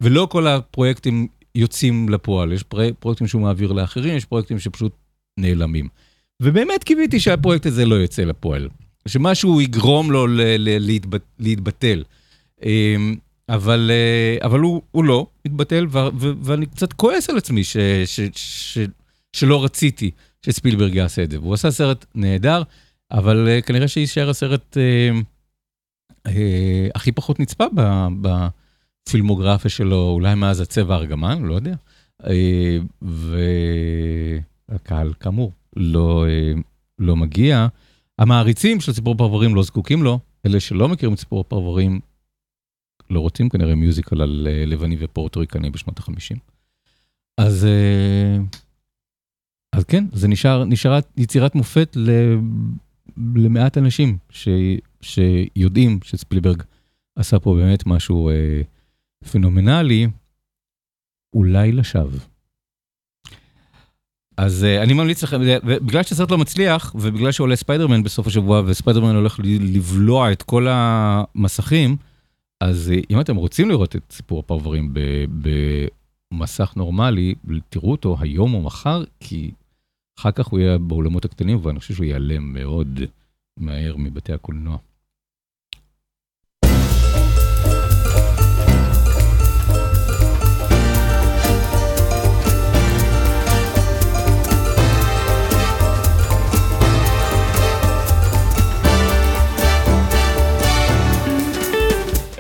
ולא 0.01 0.29
כל 0.31 0.47
הפרויקטים 0.47 1.27
יוצאים 1.55 2.09
לפועל. 2.09 2.53
יש 2.53 2.63
פרויקטים 2.99 3.27
שהוא 3.27 3.43
מעביר 3.43 3.73
לאחרים, 3.73 4.17
יש 4.17 4.25
פרויקטים 4.25 4.59
שפשוט 4.59 4.93
נעלמים. 5.39 5.89
ובאמת 6.43 6.85
קיוויתי 6.85 7.21
שהפרויקט 7.21 7.67
הזה 7.67 7.85
לא 7.85 7.95
יוצא 7.95 8.23
לפועל. 8.23 8.69
שמשהו 9.09 9.61
יגרום 9.61 10.11
לו 10.13 10.27
להתבטל. 11.39 12.05
אמ, 12.63 13.17
אבל, 13.49 13.91
אה, 13.91 14.47
אבל 14.47 14.61
הוא, 14.61 14.83
הוא 14.91 15.05
לא 15.05 15.27
התבטל, 15.45 15.87
ואני 16.43 16.67
קצת 16.67 16.93
כועס 16.93 17.31
על 17.31 17.37
עצמי 17.37 17.65
ש, 17.65 17.77
ש, 18.07 18.21
ש, 18.35 18.79
שלא 19.33 19.65
רציתי 19.65 20.11
שספילברג 20.47 20.95
יעשה 20.95 21.23
את 21.23 21.31
זה. 21.31 21.41
והוא 21.41 21.55
עשה 21.55 21.71
סרט 21.71 22.05
נהדר, 22.15 22.63
אבל 23.11 23.49
אה, 23.49 23.61
כנראה 23.61 23.89
שיישאר 23.89 24.31
הסרט 24.31 24.77
אה, 24.77 25.11
אה, 26.27 26.89
הכי 26.95 27.13
פחות 27.13 27.41
נצפה 27.41 27.65
בפילמוגרפיה 28.21 29.71
שלו, 29.71 30.11
אולי 30.11 30.35
מאז 30.35 30.61
הצבע 30.61 30.95
הארגמן, 30.95 31.43
לא 31.43 31.55
יודע. 31.55 31.75
אה, 32.27 32.79
והקהל, 34.71 35.13
כאמור, 35.21 35.53
לא, 35.77 36.27
אה, 36.29 36.53
לא 36.99 37.17
מגיע. 37.17 37.67
המעריצים 38.19 38.81
של 38.81 38.93
סיפור 38.93 39.17
פרברים 39.17 39.55
לא 39.55 39.63
זקוקים 39.63 40.03
לו, 40.03 40.19
אלה 40.47 40.61
שלא 40.61 40.89
מכירים 40.89 41.15
את 41.15 41.19
סיפור 41.19 41.41
הפרברים 41.41 42.01
לא 43.11 43.21
רוצים 43.21 43.49
כנראה 43.49 43.75
מיוזיקל 43.75 44.23
על 44.23 44.49
אה, 44.51 44.65
לבני 44.67 44.97
ופורטוריקני 45.01 45.71
בשנות 45.71 45.99
ה-50. 45.99 46.39
אז, 47.39 47.65
אה, 47.65 48.37
אז 49.73 49.85
כן, 49.85 50.05
זה 50.13 50.29
נשאר, 50.29 50.65
נשארה 50.65 50.99
יצירת 51.17 51.55
מופת 51.55 51.97
ל, 51.97 52.11
למעט 53.35 53.79
אנשים 53.79 54.19
ש, 54.31 54.49
שיודעים 55.01 55.99
שספילברג 56.05 56.63
עשה 57.17 57.39
פה 57.39 57.55
באמת 57.55 57.87
משהו 57.87 58.31
אה, 58.31 58.63
פנומנלי, 59.33 60.07
אולי 61.35 61.73
לשווא. 61.73 62.19
אז 64.39 64.67
uh, 64.67 64.83
אני 64.83 64.93
ממליץ 64.93 65.23
לכם, 65.23 65.41
בגלל 65.65 66.03
שהסרט 66.03 66.31
לא 66.31 66.39
מצליח, 66.39 66.95
ובגלל 66.95 67.33
שעולה 67.33 67.57
ספיידרמן 67.57 68.03
בסוף 68.03 68.27
השבוע, 68.27 68.63
וספיידרמן 68.67 69.15
הולך 69.15 69.41
לבלוע 69.45 70.33
את 70.33 70.43
כל 70.43 70.67
המסכים, 70.71 71.97
אז 72.61 72.93
uh, 72.95 73.07
אם 73.11 73.21
אתם 73.21 73.37
רוצים 73.37 73.69
לראות 73.69 73.97
את 73.97 74.03
סיפור 74.11 74.39
הפרברים 74.41 74.95
במסך 76.33 76.73
נורמלי, 76.77 77.35
תראו 77.69 77.91
אותו 77.91 78.17
היום 78.21 78.55
או 78.55 78.63
מחר, 78.63 79.05
כי 79.21 79.51
אחר 80.19 80.31
כך 80.31 80.47
הוא 80.47 80.61
יהיה 80.61 80.79
באולמות 80.79 81.25
הקטנים, 81.25 81.59
ואני 81.63 81.79
חושב 81.79 81.95
שהוא 81.95 82.07
ייעלם 82.07 82.53
מאוד 82.53 83.01
מהר 83.57 83.97
מבתי 83.97 84.33
הקולנוע. 84.33 84.77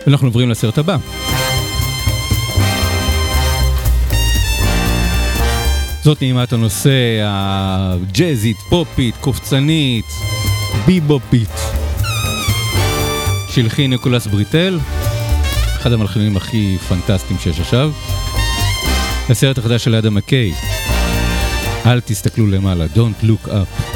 ואנחנו 0.09 0.29
עוברים 0.29 0.51
לסרט 0.51 0.79
הבא. 0.79 0.97
זאת 6.03 6.23
נעימת 6.23 6.53
הנושא 6.53 6.91
הג'אזית, 7.25 8.57
פופית, 8.69 9.17
קופצנית, 9.21 10.05
ביבופית. 10.87 11.51
שהלחין 13.49 13.91
ניקולס 13.91 14.27
בריטל, 14.27 14.79
אחד 15.77 15.93
המלחינים 15.93 16.37
הכי 16.37 16.79
פנטסטיים 16.89 17.39
שיש 17.39 17.61
עכשיו. 17.61 17.93
הסרט 19.29 19.59
החדש 19.59 19.85
של 19.85 19.95
אדם 19.95 20.15
מקיי, 20.15 20.53
אל 21.87 22.01
תסתכלו 22.01 22.47
למעלה, 22.47 22.87
Don't 22.95 23.25
look 23.25 23.49
up. 23.49 23.88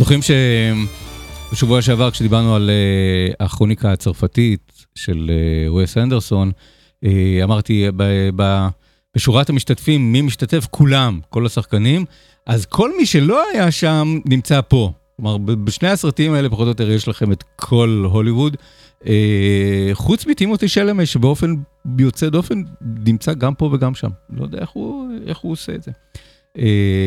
זוכרים 0.00 0.20
שבשבוע 1.52 1.82
שעבר 1.82 2.10
כשדיברנו 2.10 2.54
על 2.54 2.70
הכרוניקה 3.40 3.92
הצרפתית 3.92 4.72
של 4.94 5.30
uh, 5.30 5.72
וס 5.72 5.98
אנדרסון, 5.98 6.50
uh, 7.04 7.08
אמרתי 7.42 7.86
בשורת 9.16 9.50
המשתתפים, 9.50 10.12
מי 10.12 10.22
משתתף? 10.22 10.66
כולם, 10.70 11.20
כל 11.28 11.46
השחקנים. 11.46 12.04
אז 12.46 12.66
כל 12.66 12.96
מי 12.96 13.06
שלא 13.06 13.42
היה 13.52 13.70
שם 13.70 14.18
נמצא 14.24 14.60
פה. 14.68 14.92
כלומר, 15.16 15.38
בשני 15.38 15.88
הסרטים 15.88 16.32
האלה 16.32 16.48
פחות 16.48 16.64
או 16.64 16.68
יותר 16.68 16.90
יש 16.90 17.08
לכם 17.08 17.32
את 17.32 17.44
כל 17.56 18.06
הוליווד. 18.12 18.56
חוץ 19.92 20.26
מטימותי 20.26 20.68
שלמה 20.68 21.06
שבאופן 21.06 21.54
יוצא 21.98 22.28
דופן 22.28 22.62
נמצא 23.06 23.34
גם 23.34 23.54
פה 23.54 23.70
וגם 23.72 23.94
שם. 23.94 24.10
לא 24.30 24.42
יודע 24.44 24.58
איך 24.58 24.70
הוא, 24.70 25.08
איך 25.26 25.38
הוא 25.38 25.52
עושה 25.52 25.74
את 25.74 25.82
זה. 25.82 25.90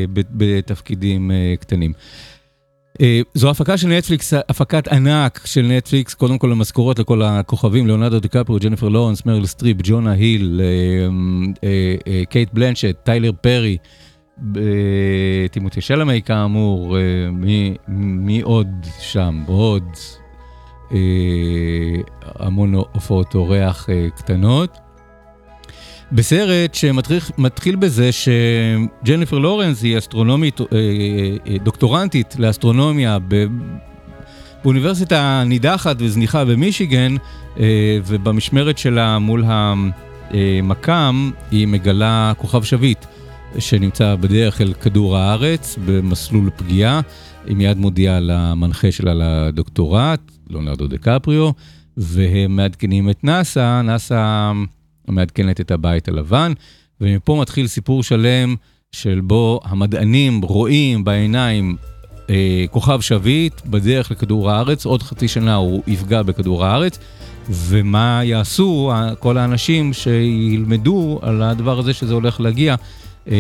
בתפקידים 0.10 1.32
קטנים. 1.60 1.94
אה, 2.94 3.04
זו 3.34 3.50
הפקה 3.50 3.78
של 3.78 3.88
נטפליקס, 3.88 4.34
הפקת 4.50 4.88
ענק 4.88 5.42
של 5.46 5.62
נטפליקס, 5.62 6.14
קודם 6.14 6.38
כל 6.38 6.52
המשכורות 6.52 7.00
לכל 7.00 7.22
הכוכבים, 7.22 7.88
ליאונרדו 7.88 8.20
דיקפריו, 8.20 8.58
ג'ניפר 8.60 8.90
לורנס, 8.90 9.26
מריל 9.26 9.46
סטריפ, 9.46 9.78
ג'ונה 9.84 10.12
היל, 10.12 10.62
אה, 10.62 11.56
אה, 11.56 12.26
קייט 12.30 12.54
בלנשט, 12.54 12.96
טיילר 13.04 13.32
פרי, 13.42 13.78
טימותי 15.52 15.82
שלמי 15.82 16.22
כאמור, 16.22 16.98
מי, 17.88 18.42
עוד 18.42 18.68
שם? 19.00 19.44
עוד 19.48 19.84
המון 22.24 22.74
הופעות 22.74 23.36
אורח 23.36 23.90
קטנות. 24.16 24.83
בסרט 26.12 26.74
שמתחיל 26.74 27.76
בזה 27.76 28.10
שג'ניפר 28.12 29.38
לורנס 29.38 29.84
היא 29.84 29.98
אסטרונומית, 29.98 30.60
דוקטורנטית 31.64 32.36
לאסטרונומיה 32.40 33.18
באוניברסיטה 34.64 35.44
נידחת 35.46 35.96
וזניחה 36.00 36.46
במישיגן, 36.46 37.16
ובמשמרת 38.06 38.78
שלה 38.78 39.20
מול 39.20 39.44
המקם 39.48 41.32
היא 41.52 41.68
מגלה 41.68 42.34
כוכב 42.38 42.64
שביט 42.64 43.06
שנמצא 43.60 44.16
בדרך 44.16 44.62
אל 44.62 44.74
כדור 44.74 45.18
הארץ 45.18 45.78
במסלול 45.86 46.50
פגיעה. 46.56 47.02
היא 47.46 47.56
מיד 47.56 47.78
מודיעה 47.78 48.20
למנחה 48.20 48.92
שלה 48.92 49.14
לדוקטורט, 49.14 50.32
לונרדו 50.50 50.88
דקפריו, 50.88 51.52
והם 51.98 52.56
מעדכנים 52.56 53.10
את 53.10 53.24
נאסא, 53.24 53.82
נאסא... 53.82 54.52
מעדכנת 55.08 55.62
את 55.62 55.72
הבית 55.72 56.08
הלבן, 56.08 56.54
ומפה 57.02 57.38
מתחיל 57.42 57.68
סיפור 57.68 58.04
שלם 58.04 58.56
של 58.92 59.22
בו 59.24 59.60
המדענים 59.64 60.42
רואים 60.42 61.04
בעיניים 61.04 61.76
אה, 62.30 62.66
כוכב 62.72 63.02
שביט 63.02 63.62
בדרך 63.66 64.12
לכדור 64.12 64.52
הארץ, 64.52 64.86
עוד 64.86 65.04
חצי 65.04 65.28
שנה 65.28 65.56
הוא 65.56 65.84
יפגע 65.88 66.22
בכדור 66.22 66.66
הארץ, 66.66 67.00
ומה 67.50 68.22
יעשו 68.24 68.92
כל 69.20 69.38
האנשים 69.38 69.94
שילמדו 69.94 71.20
על 71.22 71.44
הדבר 71.44 71.80
הזה 71.80 71.94
שזה 71.94 72.14
הולך 72.14 72.42
להגיע. 72.42 72.76
אה, 73.28 73.36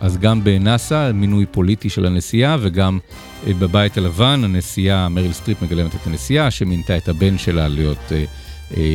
אז 0.00 0.18
גם 0.18 0.44
בנאסא, 0.44 1.12
מינוי 1.12 1.46
פוליטי 1.46 1.90
של 1.90 2.06
הנשיאה, 2.06 2.56
וגם 2.60 2.98
אה, 3.46 3.54
בבית 3.54 3.98
הלבן, 3.98 4.40
הנשיאה, 4.44 5.08
מריל 5.08 5.32
סטריפ 5.32 5.62
מגלמת 5.62 5.94
את 5.94 6.06
הנשיאה, 6.06 6.50
שמינתה 6.50 6.96
את 6.96 7.08
הבן 7.08 7.38
שלה 7.38 7.68
להיות... 7.68 8.12
אה, 8.12 8.24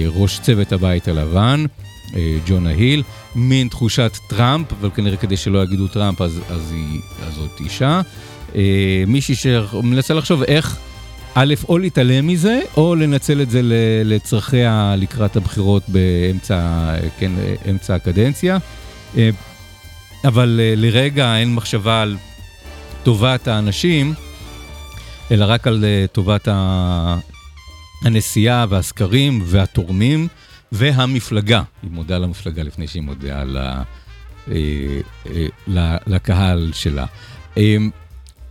ראש 0.08 0.40
צוות 0.40 0.72
הבית 0.72 1.08
הלבן, 1.08 1.66
ג'ונה 2.46 2.70
היל, 2.70 3.04
מין 3.36 3.68
תחושת 3.68 4.18
טראמפ, 4.30 4.68
אבל 4.80 4.90
כנראה 4.96 5.18
כדי 5.18 5.38
שלא 5.38 5.64
יגידו 5.64 5.88
טראמפ 5.88 6.22
אז, 6.22 6.42
אז, 6.50 6.72
היא, 6.72 7.02
אז 7.28 7.34
זאת 7.34 7.60
אישה. 7.60 8.02
מישהי 9.08 9.36
שמנסה 9.36 10.14
לחשוב 10.14 10.44
איך, 10.44 10.78
א', 11.34 11.54
או 11.70 11.78
להתעלם 11.78 12.28
מזה, 12.28 12.60
או 12.78 12.96
לנצל 12.96 13.42
את 13.42 13.50
זה 13.50 13.62
לצרכיה 14.06 14.96
לקראת 14.98 15.36
הבחירות 15.36 15.84
באמצע 15.88 16.60
כן, 17.20 17.32
אמצע 17.70 17.96
הקדנציה. 17.96 18.58
אבל 20.26 20.60
לרגע 20.76 21.38
אין 21.38 21.54
מחשבה 21.54 22.02
על 22.02 22.18
טובת 23.04 23.48
האנשים, 23.48 24.14
אלא 25.32 25.46
רק 25.48 25.68
על 25.68 25.86
טובת 26.12 26.48
ה... 26.48 27.16
הנסיעה 28.02 28.66
והסקרים 28.70 29.42
והתורמים 29.46 30.28
והמפלגה. 30.72 31.62
היא 31.84 31.92
מודה 31.92 32.18
למפלגה 32.18 32.64
לפני 32.64 32.88
שהיא 32.88 33.02
מודה 33.02 33.44
לה, 33.44 33.84
אה, 34.52 34.56
אה, 35.76 35.98
לקהל 36.08 36.72
שלה. 36.74 37.06
אה, 37.58 37.78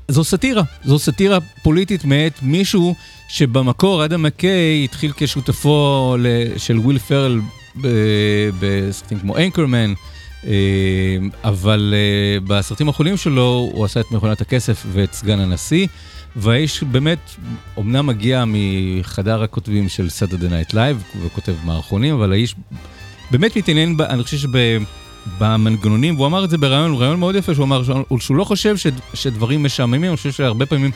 זו 0.08 0.24
סאטירה, 0.24 0.62
זו 0.84 0.98
סאטירה 0.98 1.38
פוליטית 1.62 2.04
מאת 2.04 2.42
מישהו 2.42 2.94
שבמקור 3.28 4.04
אדם 4.04 4.22
מקיי 4.22 4.84
התחיל 4.84 5.12
כשותפו 5.16 6.16
של 6.56 6.78
וויל 6.78 6.98
פרל 6.98 7.40
בסרטים 8.60 9.18
כמו 9.18 9.36
אנקרמן, 9.36 9.92
אבל 11.44 11.94
בסרטים 12.46 12.88
האחרונים 12.88 13.16
שלו 13.16 13.70
הוא 13.72 13.84
עשה 13.84 14.00
את 14.00 14.10
מכונת 14.10 14.40
הכסף 14.40 14.86
ואת 14.92 15.12
סגן 15.12 15.40
הנשיא. 15.40 15.86
והאיש 16.36 16.82
באמת, 16.82 17.18
אמנם 17.78 18.06
מגיע 18.06 18.44
מחדר 18.46 19.42
הכותבים 19.42 19.88
של 19.88 20.06
Saturday 20.06 20.70
Night 20.70 20.72
Live 20.72 21.18
וכותב 21.24 21.54
מערכונים, 21.64 22.14
אבל 22.14 22.32
האיש 22.32 22.54
באמת 23.30 23.56
מתעניין, 23.56 23.96
אני 24.00 24.22
חושב 24.22 24.48
שבמנגנונים, 25.38 26.14
והוא 26.14 26.26
אמר 26.26 26.44
את 26.44 26.50
זה 26.50 26.58
בריאיון, 26.58 26.94
רעיון 26.94 27.20
מאוד 27.20 27.34
יפה, 27.34 27.54
שהוא 27.54 27.64
אמר 27.64 27.82
שהוא 28.18 28.36
לא 28.36 28.44
חושב 28.44 28.76
ש, 28.76 28.86
שדברים 29.14 29.62
משעממים, 29.62 30.04
אני 30.04 30.16
חושב 30.16 30.32
שהרבה 30.32 30.66
פעמים 30.66 30.90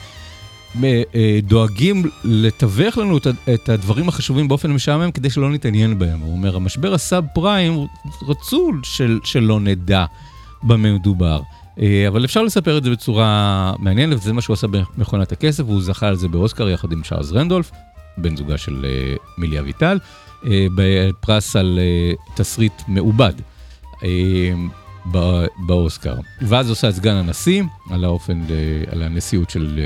אה, 0.84 1.38
דואגים 1.42 2.02
לתווך 2.24 2.98
לנו 2.98 3.16
את 3.54 3.68
הדברים 3.68 4.08
החשובים 4.08 4.48
באופן 4.48 4.70
משעמם 4.70 5.10
כדי 5.10 5.30
שלא 5.30 5.50
נתעניין 5.50 5.98
בהם. 5.98 6.20
הוא 6.20 6.32
אומר, 6.32 6.56
המשבר 6.56 6.94
הסאב 6.94 7.24
פריים, 7.34 7.86
רצו 8.28 8.70
של, 8.82 9.18
שלא 9.24 9.60
נדע 9.60 10.04
במה 10.62 10.92
מדובר. 10.92 11.40
אבל 12.08 12.24
אפשר 12.24 12.42
לספר 12.42 12.78
את 12.78 12.84
זה 12.84 12.90
בצורה 12.90 13.72
מעניינת, 13.78 14.16
וזה 14.16 14.32
מה 14.32 14.40
שהוא 14.40 14.54
עשה 14.54 14.66
במכונת 14.66 15.32
הכסף, 15.32 15.64
והוא 15.66 15.82
זכה 15.82 16.08
על 16.08 16.16
זה 16.16 16.28
באוסקר 16.28 16.68
יחד 16.68 16.92
עם 16.92 17.02
צ'ארלס 17.02 17.32
רנדולף, 17.32 17.70
בן 18.18 18.36
זוגה 18.36 18.58
של 18.58 18.86
מילי 19.38 19.58
אביטל, 19.58 19.98
בפרס 20.44 21.56
על 21.56 21.78
תסריט 22.34 22.82
מעובד 22.88 23.32
באוסקר. 25.66 26.14
ואז 26.42 26.70
עושה 26.70 26.88
את 26.88 26.94
סגן 26.94 27.14
הנשיא, 27.14 27.62
על 27.90 28.04
האופן, 28.04 28.40
על 28.92 29.02
הנשיאות 29.02 29.50
של 29.50 29.80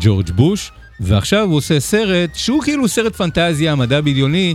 ג'ורג' 0.00 0.30
בוש, 0.30 0.72
ועכשיו 1.00 1.42
הוא 1.48 1.56
עושה 1.56 1.80
סרט 1.80 2.34
שהוא 2.34 2.62
כאילו 2.62 2.88
סרט 2.88 3.16
פנטזיה, 3.16 3.74
מדע 3.74 4.00
בדיוני, 4.00 4.54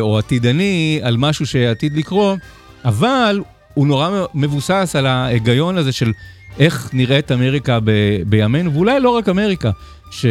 או 0.00 0.18
עתידני, 0.18 1.00
על 1.02 1.16
משהו 1.16 1.46
שעתיד 1.46 1.96
לקרות, 1.96 2.38
אבל 2.84 3.40
הוא 3.78 3.86
נורא 3.86 4.24
מבוסס 4.34 4.96
על 4.98 5.06
ההיגיון 5.06 5.76
הזה 5.76 5.92
של 5.92 6.12
איך 6.58 6.90
נראית 6.92 7.32
אמריקה 7.32 7.78
ב, 7.84 7.90
בימינו, 8.26 8.74
ואולי 8.74 9.00
לא 9.00 9.10
רק 9.10 9.28
אמריקה, 9.28 9.70
ש, 10.10 10.26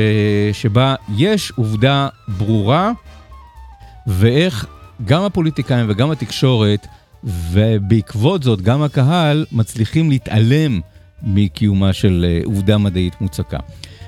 שבה 0.53 0.95
יש 1.17 1.51
עובדה 1.55 2.07
ברורה, 2.27 2.91
ואיך 4.07 4.65
גם 5.05 5.23
הפוליטיקאים 5.23 5.85
וגם 5.89 6.11
התקשורת, 6.11 6.87
ובעקבות 7.23 8.43
זאת 8.43 8.61
גם 8.61 8.81
הקהל, 8.81 9.45
מצליחים 9.51 10.09
להתעלם 10.09 10.81
מקיומה 11.23 11.93
של 11.93 12.25
אה, 12.29 12.41
עובדה 12.45 12.77
מדעית 12.77 13.21
מוצקה. 13.21 13.57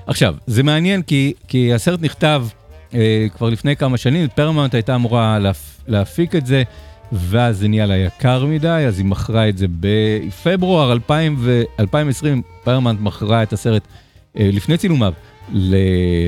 עכשיו, 0.07 0.35
זה 0.47 0.63
מעניין 0.63 1.01
כי, 1.01 1.33
כי 1.47 1.73
הסרט 1.73 2.01
נכתב 2.01 2.45
אה, 2.93 3.27
כבר 3.37 3.49
לפני 3.49 3.75
כמה 3.75 3.97
שנים, 3.97 4.27
פרמונט 4.35 4.73
הייתה 4.73 4.95
אמורה 4.95 5.39
להפ, 5.39 5.81
להפיק 5.87 6.35
את 6.35 6.45
זה. 6.45 6.63
ואז 7.11 7.57
זה 7.57 7.67
נהיה 7.67 7.85
לה 7.85 7.97
יקר 7.97 8.45
מדי, 8.45 8.85
אז 8.87 8.97
היא 8.97 9.05
מכרה 9.05 9.49
את 9.49 9.57
זה 9.57 9.65
בפברואר 9.79 10.91
2020, 11.79 12.41
פרמונט 12.63 12.99
מכרה 13.01 13.43
את 13.43 13.53
הסרט 13.53 13.87
אה, 14.39 14.49
לפני 14.53 14.77
צילומיו 14.77 15.13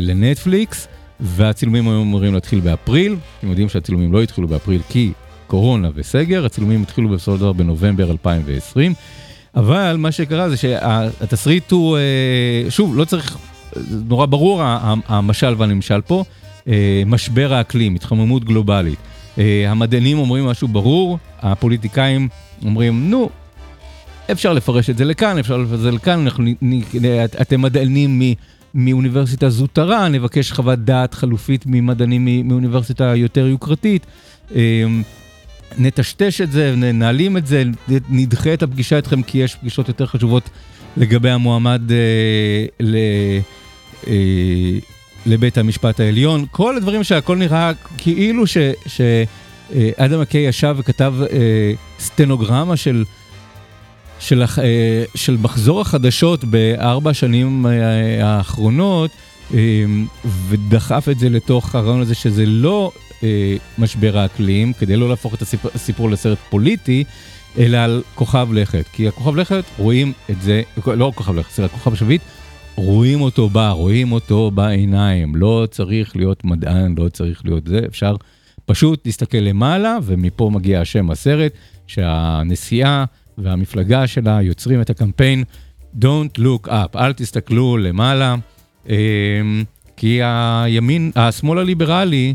לנטפליקס, 0.01 0.87
והצילומים 1.19 1.87
היו 1.87 2.01
אמורים 2.01 2.33
להתחיל 2.33 2.59
באפריל, 2.59 3.15
אתם 3.39 3.49
יודעים 3.49 3.69
שהצילומים 3.69 4.13
לא 4.13 4.21
התחילו 4.21 4.47
באפריל 4.47 4.81
כי 4.89 5.11
קורונה 5.47 5.89
וסגר, 5.95 6.45
הצילומים 6.45 6.81
התחילו 6.81 7.09
בסופו 7.09 7.37
של 7.37 7.41
דבר 7.41 7.53
בנובמבר 7.53 8.11
2020, 8.11 8.93
אבל 9.55 9.95
מה 9.97 10.11
שקרה 10.11 10.49
זה 10.49 10.57
שהתסריט 10.57 11.71
הוא, 11.71 11.97
אה, 11.97 12.71
שוב, 12.71 12.95
לא 12.95 13.05
צריך, 13.05 13.37
נורא 14.07 14.25
ברור 14.25 14.61
המשל 15.07 15.55
והנמשל 15.57 16.01
פה, 16.01 16.23
אה, 16.67 17.03
משבר 17.05 17.53
האקלים, 17.53 17.95
התחממות 17.95 18.45
גלובלית. 18.45 18.99
אה, 19.37 19.71
המדענים 19.71 20.17
אומרים 20.19 20.45
משהו 20.45 20.67
ברור, 20.67 21.17
הפוליטיקאים 21.39 22.27
אומרים, 22.65 23.09
נו, 23.09 23.29
אפשר 24.31 24.53
לפרש 24.53 24.89
את 24.89 24.97
זה 24.97 25.05
לכאן, 25.05 25.37
אפשר 25.37 25.57
לפרש 25.57 25.73
את 25.73 25.79
זה 25.79 25.91
לכאן, 25.91 26.19
אנחנו, 26.19 26.43
נ- 26.43 26.55
נ- 26.61 26.81
את- 27.25 27.41
אתם 27.41 27.61
מדענים 27.61 28.19
מ... 28.19 28.33
מאוניברסיטה 28.73 29.49
זוטרה, 29.49 30.07
נבקש 30.09 30.51
חוות 30.51 30.79
דעת 30.79 31.13
חלופית 31.13 31.63
ממדענים 31.65 32.47
מאוניברסיטה 32.47 33.15
יותר 33.15 33.47
יוקרתית. 33.47 34.05
אה, 34.55 34.83
נטשטש 35.77 36.41
את 36.41 36.51
זה, 36.51 36.73
נעלים 36.75 37.37
את 37.37 37.47
זה, 37.47 37.63
נדחה 38.09 38.53
את 38.53 38.63
הפגישה 38.63 38.97
איתכם 38.97 39.21
כי 39.21 39.37
יש 39.37 39.55
פגישות 39.55 39.87
יותר 39.87 40.05
חשובות 40.05 40.49
לגבי 40.97 41.29
המועמד 41.29 41.91
אה, 41.91 41.97
ל, 42.79 42.95
אה, 44.07 44.13
לבית 45.25 45.57
המשפט 45.57 45.99
העליון. 45.99 46.45
כל 46.51 46.77
הדברים 46.77 47.03
שהכל 47.03 47.37
נראה 47.37 47.71
כאילו 47.97 48.43
שאדם 48.87 50.21
מקיי 50.21 50.47
ישב 50.47 50.75
וכתב 50.79 51.13
אה, 51.21 51.73
סטנוגרמה 51.99 52.77
של, 52.77 53.03
של, 54.19 54.43
אה, 54.43 55.03
של 55.15 55.37
מחזור 55.41 55.81
החדשות 55.81 56.43
בארבע 56.43 57.09
השנים 57.09 57.65
אה, 57.65 57.71
האחרונות, 58.27 59.11
אה, 59.53 59.85
ודחף 60.47 61.07
את 61.11 61.19
זה 61.19 61.29
לתוך 61.29 61.75
הרעיון 61.75 62.01
הזה 62.01 62.15
שזה 62.15 62.45
לא 62.45 62.91
אה, 63.23 63.55
משבר 63.77 64.17
האקלים, 64.17 64.73
כדי 64.73 64.95
לא 64.95 65.09
להפוך 65.09 65.33
את 65.33 65.41
הסיפור, 65.41 65.71
הסיפור 65.75 66.09
לסרט 66.09 66.37
פוליטי, 66.49 67.03
אלא 67.57 67.77
על 67.77 68.03
כוכב 68.15 68.47
לכת. 68.53 68.85
כי 68.93 69.07
הכוכב 69.07 69.35
לכת, 69.35 69.63
רואים 69.77 70.13
את 70.29 70.41
זה, 70.41 70.61
לא 70.85 71.11
כוכב 71.15 71.35
לכת, 71.35 71.51
סליחה, 71.51 71.73
כוכב 71.73 71.93
השביט, 71.93 72.21
רואים 72.75 73.21
אותו 73.21 73.49
בא, 73.49 73.69
רואים 73.71 74.11
אותו 74.11 74.51
בעיניים. 74.51 75.35
לא 75.35 75.67
צריך 75.71 76.15
להיות 76.15 76.45
מדען, 76.45 76.95
לא 76.97 77.09
צריך 77.09 77.41
להיות 77.45 77.67
זה, 77.67 77.79
אפשר 77.87 78.15
פשוט 78.65 79.05
להסתכל 79.05 79.37
למעלה, 79.37 79.97
ומפה 80.03 80.49
מגיע 80.53 80.81
השם 80.81 81.11
הסרט, 81.11 81.51
שהנסיעה 81.87 83.05
והמפלגה 83.37 84.07
שלה 84.07 84.41
יוצרים 84.41 84.81
את 84.81 84.89
הקמפיין 84.89 85.43
Don't 85.99 86.39
look 86.39 86.67
up, 86.67 86.95
אל 86.95 87.13
תסתכלו 87.13 87.77
למעלה, 87.77 88.35
אה, 88.89 88.95
כי 89.97 90.19
הימין, 90.23 91.11
השמאל 91.15 91.57
הליברלי, 91.57 92.33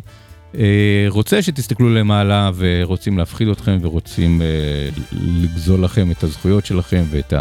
אה, 0.54 1.06
רוצה 1.08 1.42
שתסתכלו 1.42 1.94
למעלה 1.94 2.50
ורוצים 2.56 3.18
להפחיד 3.18 3.48
אתכם 3.48 3.78
ורוצים 3.82 4.42
אה, 4.42 4.88
לגזול 5.12 5.84
לכם 5.84 6.10
את 6.10 6.22
הזכויות 6.22 6.66
שלכם 6.66 7.02
ואת 7.10 7.32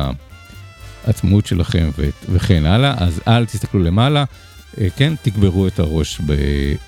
העצמאות 1.06 1.46
שלכם 1.46 1.90
וכן 2.30 2.66
הלאה, 2.66 2.94
אז 2.98 3.22
אל 3.28 3.46
תסתכלו 3.46 3.84
למעלה, 3.84 4.24
אה, 4.82 4.88
כן, 4.98 5.14
תקברו 5.22 5.68
את 5.68 5.80
הראש 5.80 6.22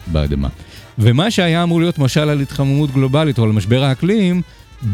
באדמה. 0.07 0.47
ומה 0.99 1.31
שהיה 1.31 1.63
אמור 1.63 1.79
להיות 1.79 1.99
משל 1.99 2.29
על 2.29 2.41
התחממות 2.41 2.91
גלובלית 2.91 3.37
או 3.39 3.43
על 3.43 3.51
משבר 3.51 3.83
האקלים, 3.83 4.41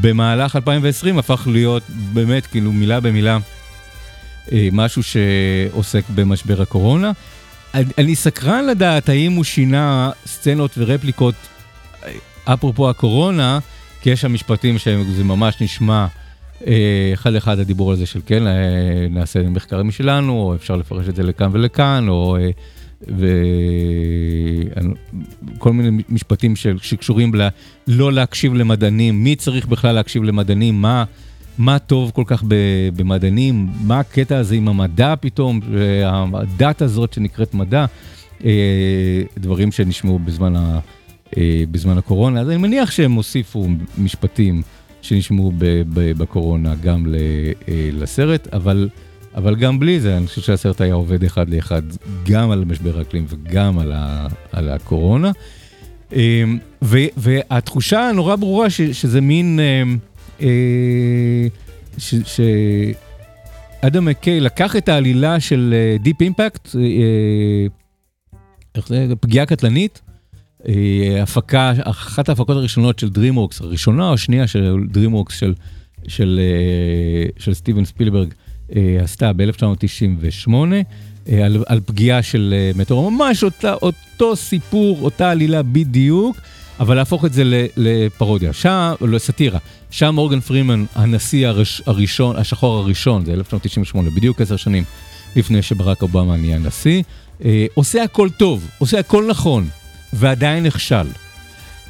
במהלך 0.02 0.56
2020 0.56 1.18
הפך 1.20 1.48
להיות 1.52 1.84
באמת 1.90 2.46
כאילו 2.48 2.72
מילה 2.72 3.00
במילה 3.00 3.38
אה, 4.52 4.68
משהו 4.72 5.02
שעוסק 5.04 6.04
במשבר 6.16 6.62
הקורונה. 6.62 7.12
אני- 7.74 8.16
סקרן 8.16 8.66
לדעת 8.66 9.10
האם 9.10 9.32
הוא 9.34 9.44
שינה 9.44 10.10
סצנות 10.26 10.72
ורפליקות 10.78 11.36
אה, 12.06 12.12
אפרופו 12.54 12.90
הקורונה, 12.90 13.60
כי 14.02 14.10
יש 14.10 14.22
שם 14.22 14.34
משפטים 14.34 14.78
שזה 14.78 15.24
ממש 15.24 15.56
נשמע 15.62 16.06
אחד 17.14 17.34
לאחד 17.34 17.60
הדיבור 17.60 17.92
על 17.92 17.98
זה 17.98 18.06
של 18.06 18.20
כן, 18.26 18.48
אה, 18.48 18.54
נעשה 19.10 19.50
מחקרים 19.50 19.88
משלנו, 19.88 20.34
או 20.34 20.56
אפשר 20.56 20.76
לפרש 20.76 21.10
את 21.10 21.16
זה 21.16 21.24
לכאן 21.24 21.50
ולכאן, 21.52 22.06
או 22.10 22.38
אה, 22.38 22.50
וכל 25.58 25.74
מיני 25.74 26.04
משפטים 26.10 26.56
של- 26.56 26.78
שקשורים 26.82 27.36
ל... 27.36 27.48
לא 27.88 28.14
להקשיב 28.14 28.54
למדענים, 28.54 29.24
מי 29.24 29.36
צריך 29.36 29.66
בכלל 29.68 29.96
להקשיב 29.96 30.24
למדענים, 30.24 30.82
מה, 30.82 31.04
מה 31.58 31.80
טוב 31.80 32.12
כל 32.12 32.24
כך 32.26 32.44
במדענים, 32.96 33.70
מה 33.84 34.00
הקטע 34.00 34.38
הזה 34.38 34.56
עם 34.56 34.68
המדע 34.68 35.14
פתאום, 35.20 35.60
אה, 35.78 36.24
הדת 36.34 36.82
הזאת 36.82 37.14
שנקראת 37.14 37.54
מדע, 37.54 37.86
אה, 38.46 39.22
דברים 39.38 39.72
שנשמעו 39.72 40.20
בזמן, 40.20 40.56
ה, 40.56 40.80
אה, 41.38 41.64
בזמן 41.72 41.98
הקורונה, 41.98 42.42
אז 42.42 42.50
אני 42.50 42.58
מניח 42.58 42.92
שהם 42.92 43.12
הוסיפו 43.12 43.68
משפטים 43.98 44.62
שנשמעו 45.04 45.52
בקורונה 45.94 46.76
גם 46.76 47.06
אה, 47.68 47.90
לסרט, 47.94 48.48
אבל... 48.54 48.90
אבל 49.36 49.56
גם 49.56 49.80
בלי 49.80 50.00
זה, 50.00 50.18
אני 50.18 50.28
חושב 50.28 50.42
שהסרט 50.42 50.82
היה 50.82 50.94
עובד 50.94 51.24
אחד 51.24 51.50
לאחד, 51.50 51.82
גם 52.24 52.52
על 52.52 52.66
משבר 52.66 53.00
האקלים 53.00 53.26
וגם 53.30 53.80
על, 53.80 53.92
ה, 53.96 54.28
על 54.52 54.70
הקורונה. 54.70 55.32
אמ, 56.14 56.58
ו, 56.84 56.98
והתחושה 57.18 58.10
הנורא 58.10 58.36
ברורה 58.36 58.70
ש, 58.70 58.82
שזה 58.82 59.22
מין, 59.22 59.60
אה, 60.42 60.48
ש, 61.98 62.16
שאדם 62.16 64.06
מקיי 64.06 64.40
לקח 64.40 64.76
את 64.76 64.90
העלילה 64.90 65.40
של 65.40 65.74
דיפ 66.00 66.22
אימפקט, 66.22 66.76
איך 68.76 68.88
זה, 68.88 69.16
פגיעה 69.20 69.46
קטלנית, 69.46 70.02
אה, 70.08 70.13
הפקה, 71.22 71.74
אחת 71.84 72.30
ההפקות 72.30 72.58
הראשונות 72.58 73.00
של 73.00 73.08
DreamWorks, 73.08 73.64
הראשונה 73.64 74.10
או 74.10 74.14
השנייה 74.14 74.48
של 74.48 74.76
DreamWorks 74.94 75.34
של, 75.34 75.54
של, 76.08 76.40
אה, 76.44 77.30
של 77.38 77.54
סטיבן 77.54 77.86
ספילברג, 77.86 78.34
אה, 78.76 78.98
עשתה 79.04 79.34
ב-1998, 79.34 80.54
אה, 81.30 81.46
על, 81.46 81.64
על 81.68 81.80
פגיעה 81.86 82.22
של 82.22 82.54
אה, 82.58 82.72
מטאור, 82.76 83.12
ממש 83.12 83.44
אותה, 83.44 83.74
אותו 83.74 84.36
סיפור, 84.36 85.00
אותה 85.02 85.32
עלילה 85.32 85.64
בדיוק, 85.64 86.38
אבל 86.80 86.96
להפוך 86.96 87.26
את 87.26 87.34
זה 87.34 87.68
לפרודיה, 87.78 88.54
שם, 88.54 88.94
לא, 89.02 89.18
סאטירה, 89.18 89.60
שם 89.92 90.16
מורגן 90.16 90.40
פרימן, 90.40 90.86
הנשיא 90.96 91.48
הראש, 91.48 91.82
הראשון, 91.86 92.36
השחור 92.36 92.78
הראשון, 92.78 93.26
זה 93.26 93.34
1998, 93.34 94.10
בדיוק 94.10 94.42
עשר 94.42 94.56
שנים 94.56 94.84
לפני 95.36 95.62
שברק 95.62 96.02
אובמה 96.02 96.38
נהיה 96.38 96.58
נשיא, 96.58 97.04
אה, 97.46 97.66
עושה 97.74 98.04
הכל 98.04 98.30
טוב, 98.30 98.68
עושה 98.78 99.00
הכל 99.00 99.28
נכון, 99.30 99.68
ועדיין 100.14 100.64
נכשל. 100.64 101.08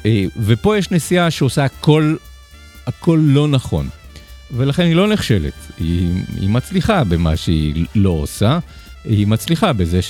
אה, 0.06 0.24
ופה 0.36 0.78
יש 0.78 0.90
נשיאה 0.90 1.30
שעושה 1.30 1.64
הכל, 1.64 2.16
הכל 2.86 3.20
לא 3.22 3.48
נכון. 3.48 3.88
ולכן 4.50 4.82
היא 4.82 4.94
לא 4.94 5.08
נכשלת, 5.08 5.52
היא, 5.78 6.22
היא 6.40 6.48
מצליחה 6.48 7.04
במה 7.04 7.36
שהיא 7.36 7.86
לא 7.94 8.10
עושה, 8.10 8.58
היא 9.04 9.26
מצליחה 9.26 9.72
בזה 9.72 10.00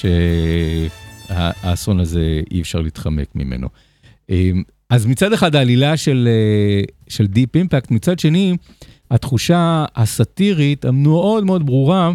שהאסון 1.31 2.01
הזה 2.01 2.41
אי 2.51 2.61
אפשר 2.61 2.81
להתחמק 2.81 3.29
ממנו. 3.35 3.69
אמ, 4.31 4.63
אז 4.91 5.07
מצד 5.07 5.33
אחד 5.33 5.57
העלילה 5.57 5.97
של, 5.97 6.29
אה, 6.31 6.83
של 7.09 7.27
דיפ 7.27 7.57
אימפקט, 7.57 7.91
מצד 7.91 8.19
שני, 8.19 8.57
התחושה 9.11 9.85
הסאטירית 9.97 10.85
המאוד 10.85 11.45
מאוד 11.45 11.67
ברורה 11.67 12.13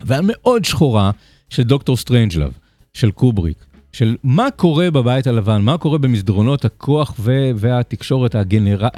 והמאוד 0.00 0.64
שחורה 0.64 1.10
של 1.50 1.62
דוקטור 1.62 1.96
סטרנג'לב, 1.96 2.52
של 2.94 3.10
קובריק, 3.10 3.64
של 3.96 4.16
מה 4.24 4.48
קורה 4.56 4.90
בבית 4.90 5.26
הלבן, 5.26 5.62
מה 5.62 5.78
קורה 5.78 5.98
במסדרונות 5.98 6.64
הכוח 6.64 7.14
ו- 7.18 7.50
והתקשורת 7.56 8.34
הגנר... 8.34 8.88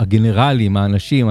הגנרליים, 0.00 0.76
האנשים, 0.76 1.28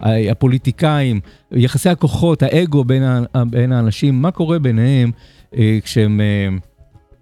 הפוליטיקאים, 0.00 1.20
יחסי 1.52 1.88
הכוחות, 1.88 2.42
האגו 2.42 2.84
בין, 2.84 3.02
ה- 3.02 3.44
בין 3.44 3.72
האנשים, 3.72 4.22
מה 4.22 4.30
קורה 4.30 4.58
ביניהם 4.58 5.10
אה, 5.56 5.78
כשהם 5.84 6.20
אה, 6.20 6.48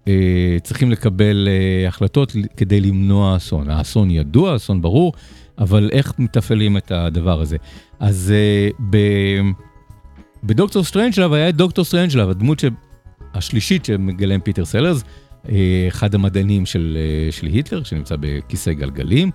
אה, 0.07 0.57
צריכים 0.63 0.91
לקבל 0.91 1.47
אה, 1.47 1.87
החלטות 1.87 2.35
כדי 2.57 2.81
למנוע 2.81 3.37
אסון. 3.37 3.69
האסון 3.69 4.11
ידוע, 4.11 4.51
האסון 4.51 4.81
ברור, 4.81 5.13
אבל 5.57 5.89
איך 5.91 6.13
מתפעלים 6.19 6.77
את 6.77 6.91
הדבר 6.91 7.41
הזה? 7.41 7.57
אז 7.99 8.33
אה, 8.35 8.69
ב... 8.89 8.97
בדוקטור 10.43 10.83
סטרנג'לב 10.83 11.33
היה 11.33 11.49
את 11.49 11.55
דוקטור 11.55 11.85
סטרנג'לב, 11.85 12.29
הדמות 12.29 12.59
ש... 12.59 12.65
השלישית 13.33 13.85
שמגלם 13.85 14.39
פיטר 14.39 14.65
סלרס, 14.65 15.03
אה, 15.49 15.85
אחד 15.87 16.15
המדענים 16.15 16.65
של, 16.65 16.97
אה, 16.97 17.31
של 17.31 17.47
היטלר, 17.47 17.83
שנמצא 17.83 18.15
בכיסא 18.19 18.73
גלגלים, 18.73 19.31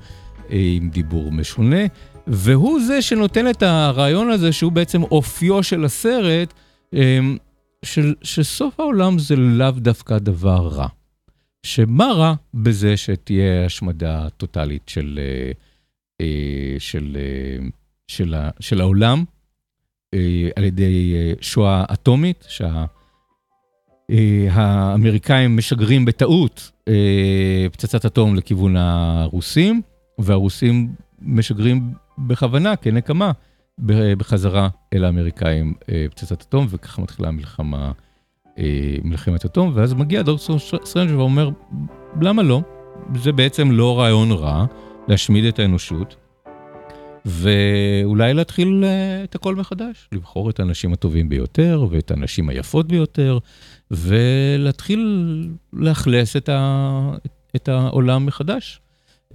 אה, 0.51 0.73
עם 0.77 0.91
דיבור 0.91 1.33
משונה, 1.33 1.87
והוא 2.27 2.81
זה 2.81 3.03
שנותן 3.03 3.51
את 3.51 3.63
הרעיון 3.63 4.31
הזה 4.31 4.53
שהוא 4.53 4.73
בעצם 4.73 5.03
סופו 5.03 5.63
של 5.63 5.85
הסרט, 5.85 6.53
של, 7.85 8.15
שסוף 8.23 8.81
העולם 8.81 9.19
זה 9.19 9.37
לאו 9.37 9.71
דווקא 9.71 10.19
דבר 10.19 10.69
רע. 10.73 10.87
שמה 11.63 12.13
רע 12.13 12.35
בזה 12.55 12.97
שתהיה 12.97 13.67
השמדה 13.67 14.29
טוטאלית 14.37 14.89
של, 14.89 15.21
של, 16.79 17.17
של, 18.09 18.35
של 18.61 18.81
העולם 18.81 19.25
על 20.57 20.65
ידי 20.65 21.15
אה, 21.15 21.33
שואה 21.41 21.85
אטומית, 21.93 22.45
שה... 22.49 22.85
אה, 24.11 24.47
האמריקאים 24.51 25.57
משגרים 25.57 26.05
בטעות 26.05 26.71
אה, 26.89 27.67
פצצת 27.73 28.05
אטום 28.05 28.35
לכיוון 28.35 28.77
הרוסים, 28.77 29.83
והרוסים 30.19 30.93
משגרים 31.23 31.93
בכוונה, 32.19 32.77
כנקמה, 32.77 33.33
בחזרה 34.19 34.69
אל 34.95 35.05
האמריקאים 35.05 35.75
אה, 35.89 36.07
פצצת 36.11 36.43
אטום, 36.43 36.67
וככה 36.71 37.03
מתחילה 37.03 37.29
המלחמה, 37.29 37.93
מלחמת 39.05 39.45
אטום, 39.45 39.73
ואז 39.75 39.95
מגיע 39.95 40.23
דוקטור 40.23 40.59
סטרנג'לב 40.85 41.19
אומר, 41.19 41.51
למה 42.21 42.43
לא? 42.43 42.61
זה 43.15 43.33
בעצם 43.33 43.71
לא 43.71 43.99
רעיון 43.99 44.33
רע, 44.33 44.67
להשמיד 45.09 45.45
את 45.45 45.59
האנושות, 45.59 46.17
ואולי 47.27 48.35
להתחיל 48.35 48.85
אה, 48.85 49.25
את 49.25 49.35
הכל 49.35 49.55
מחדש, 49.55 50.09
לבחור 50.13 50.51
את 50.51 50.61
האנשים 50.61 50.93
הטובים 50.93 51.29
ביותר 51.29 51.87
ואת 51.91 52.11
הנשים 52.11 52.49
היפות 52.49 52.89
ביותר, 52.89 53.39
ולהתחיל 53.91 55.01
לאכלס 55.73 56.37
את, 56.37 56.49
ה, 56.49 57.13
את 57.57 57.69
העולם 57.69 58.27
מחדש. 58.27 58.81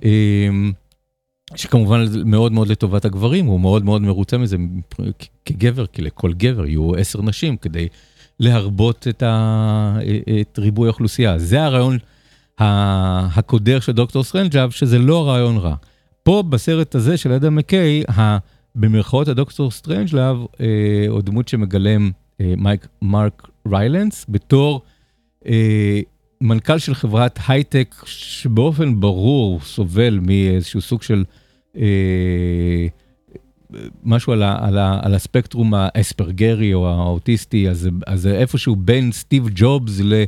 אמ, 0.03 0.71
שכמובן 1.55 2.05
מאוד 2.25 2.51
מאוד 2.51 2.67
לטובת 2.67 3.05
הגברים, 3.05 3.45
הוא 3.45 3.59
מאוד 3.59 3.85
מאוד 3.85 4.01
מרוצה 4.01 4.37
מזה 4.37 4.57
כגבר, 5.45 5.85
כי 5.85 6.01
לכל 6.01 6.33
גבר 6.33 6.65
יהיו 6.65 6.95
עשר 6.95 7.21
נשים 7.21 7.57
כדי 7.57 7.87
להרבות 8.39 9.07
את, 9.07 9.23
ה, 9.23 9.97
את 10.41 10.59
ריבוי 10.59 10.87
האוכלוסייה. 10.87 11.37
זה 11.37 11.63
הרעיון 11.63 11.97
הקודר 12.59 13.79
של 13.79 13.91
דוקטור 13.91 14.23
סטרנג'לאב, 14.23 14.71
שזה 14.71 14.99
לא 14.99 15.29
רעיון 15.29 15.57
רע. 15.57 15.75
פה 16.23 16.43
בסרט 16.49 16.95
הזה 16.95 17.17
של 17.17 17.31
אדם 17.31 17.55
מקיי, 17.55 18.03
במרכאות 18.75 19.27
הדוקטור 19.27 19.71
סטרנג'לאב, 19.71 20.37
אה, 20.59 21.05
או 21.07 21.21
דמות 21.21 21.47
שמגלם 21.47 22.11
אה, 22.41 22.53
מייק 22.57 22.87
מרק 23.01 23.47
ריילנס, 23.71 24.25
בתור 24.29 24.81
אה, 25.45 25.99
מנכ"ל 26.41 26.77
של 26.77 26.93
חברת 26.93 27.39
הייטק 27.47 27.95
שבאופן 28.05 28.99
ברור 28.99 29.59
סובל 29.59 30.19
מאיזשהו 30.21 30.81
סוג 30.81 31.01
של 31.01 31.23
אה, 31.77 32.87
משהו 34.03 34.33
על, 34.33 34.43
ה, 34.43 34.67
על, 34.67 34.77
ה, 34.77 34.99
על 35.01 35.15
הספקטרום 35.15 35.73
האספרגרי 35.73 36.73
או 36.73 36.89
האוטיסטי, 36.89 37.69
אז, 37.69 37.89
אז 38.07 38.27
איפשהו 38.27 38.75
בין 38.75 39.11
סטיב 39.11 39.49
ג'ובס 39.55 39.99
ל, 40.03 40.23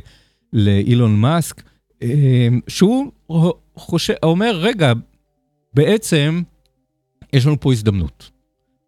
לאילון 0.52 1.20
מאסק, 1.20 1.62
אה, 2.02 2.48
שהוא 2.68 3.12
חושב, 3.76 4.14
אומר, 4.22 4.56
רגע, 4.60 4.92
בעצם 5.74 6.42
יש 7.32 7.46
לנו 7.46 7.60
פה 7.60 7.72
הזדמנות. 7.72 8.30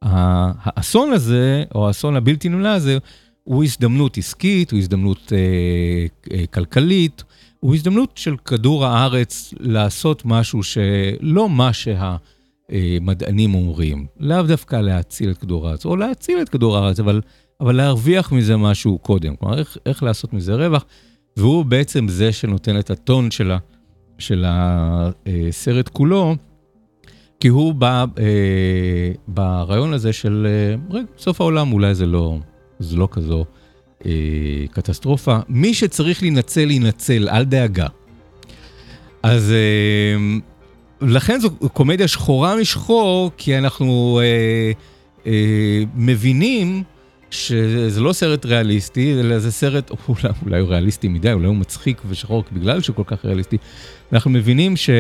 האסון 0.03 1.13
הזה, 1.13 1.65
או 1.75 1.89
האסון 1.89 2.17
הבלתי 2.17 2.49
נמנע 2.49 2.73
הזה, 2.73 2.99
הוא 3.45 3.65
הזדמנות 3.65 4.19
עסקית, 4.19 4.71
הוא 4.71 4.79
הזדמנות 4.79 5.33
אה, 5.33 6.07
אה, 6.37 6.47
כלכלית, 6.47 7.25
הוא 7.61 7.75
הזדמנות 7.75 8.13
של 8.15 8.37
כדור 8.37 8.87
הארץ 8.87 9.55
לעשות 9.61 10.23
משהו 10.25 10.63
שלא 10.63 11.49
מה 11.49 11.71
שהמדענים 11.73 13.55
אומרים, 13.55 14.07
לאו 14.21 14.43
דווקא 14.43 14.77
להציל 14.77 15.31
את 15.31 15.39
כדור 15.39 15.69
הארץ, 15.69 15.85
או 15.85 15.97
להציל 15.97 16.43
את 16.43 16.49
כדור 16.49 16.77
הארץ, 16.77 17.01
אבל, 17.01 17.21
אבל 17.61 17.77
להרוויח 17.77 18.33
מזה 18.33 18.57
משהו 18.57 18.99
קודם, 18.99 19.37
כלומר, 19.37 19.59
איך, 19.59 19.77
איך 19.87 20.03
לעשות 20.03 20.33
מזה 20.33 20.55
רווח, 20.55 20.85
והוא 21.37 21.65
בעצם 21.65 22.09
זה 22.09 22.33
שנותן 22.33 22.79
את 22.79 22.91
הטון 22.91 23.31
של, 23.31 23.51
ה, 23.51 23.59
של 24.19 24.45
הסרט 24.47 25.89
כולו, 25.89 26.37
כי 27.41 27.49
הוא 27.49 27.75
בא 27.75 28.05
אה, 28.19 28.25
ברעיון 29.29 29.93
הזה 29.93 30.13
של, 30.13 30.47
אה, 30.51 30.97
רגע, 30.97 31.07
סוף 31.19 31.41
העולם 31.41 31.73
אולי 31.73 31.95
זה 31.95 32.07
לא, 32.07 32.39
זה 32.79 32.97
לא 32.97 33.09
כזו 33.11 33.45
אה, 34.07 34.11
קטסטרופה. 34.71 35.39
מי 35.49 35.75
שצריך 35.75 36.23
להינצל, 36.23 36.71
יינצל, 36.71 37.29
אל 37.29 37.45
דאגה. 37.45 37.87
אז 39.23 39.53
אה, 39.53 40.39
לכן 41.09 41.41
זו 41.41 41.51
קומדיה 41.73 42.09
שחורה 42.09 42.57
משחור, 42.57 43.31
כי 43.37 43.59
אנחנו 43.59 44.21
אה, 44.23 44.73
אה, 45.27 45.83
מבינים 45.95 46.83
שזה 47.31 48.01
לא 48.01 48.13
סרט 48.13 48.47
ריאליסטי, 48.47 49.21
אלא 49.21 49.39
זה 49.39 49.53
סרט, 49.53 49.91
אולי, 50.09 50.35
אולי 50.45 50.61
הוא 50.61 50.69
ריאליסטי 50.69 51.09
מדי, 51.09 51.33
אולי 51.33 51.47
הוא 51.47 51.57
מצחיק 51.57 52.03
ושחור 52.09 52.45
בגלל 52.53 52.81
שהוא 52.81 52.97
כל 52.97 53.03
כך 53.07 53.25
ריאליסטי. 53.25 53.57
אנחנו 54.13 54.31
מבינים 54.31 54.77
ש... 54.77 54.91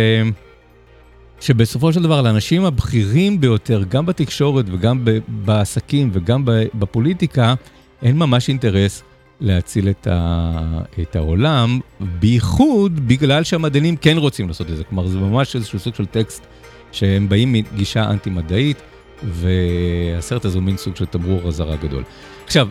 שבסופו 1.40 1.92
של 1.92 2.02
דבר 2.02 2.22
לאנשים 2.22 2.64
הבכירים 2.64 3.40
ביותר, 3.40 3.82
גם 3.88 4.06
בתקשורת 4.06 4.64
וגם 4.68 5.04
בעסקים 5.28 6.10
וגם 6.12 6.44
בפוליטיקה, 6.74 7.54
אין 8.02 8.18
ממש 8.18 8.48
אינטרס 8.48 9.02
להציל 9.40 9.88
את, 9.88 10.06
ה- 10.10 10.80
את 11.02 11.16
העולם, 11.16 11.80
בייחוד 12.00 13.08
בגלל 13.08 13.44
שהמדענים 13.44 13.96
כן 13.96 14.16
רוצים 14.16 14.48
לעשות 14.48 14.70
את 14.70 14.76
זה. 14.76 14.84
כלומר, 14.84 15.06
זה 15.06 15.18
ממש 15.18 15.56
איזשהו 15.56 15.78
סוג 15.78 15.94
של 15.94 16.06
טקסט 16.06 16.46
שהם 16.92 17.28
באים 17.28 17.52
מגישה 17.52 18.10
אנטי-מדעית, 18.10 18.82
והסרט 19.22 20.44
הזה 20.44 20.58
הוא 20.58 20.64
מין 20.64 20.76
סוג 20.76 20.96
של 20.96 21.06
תמרור 21.06 21.48
אזהרה 21.48 21.76
גדול. 21.76 22.02
עכשיו, 22.44 22.68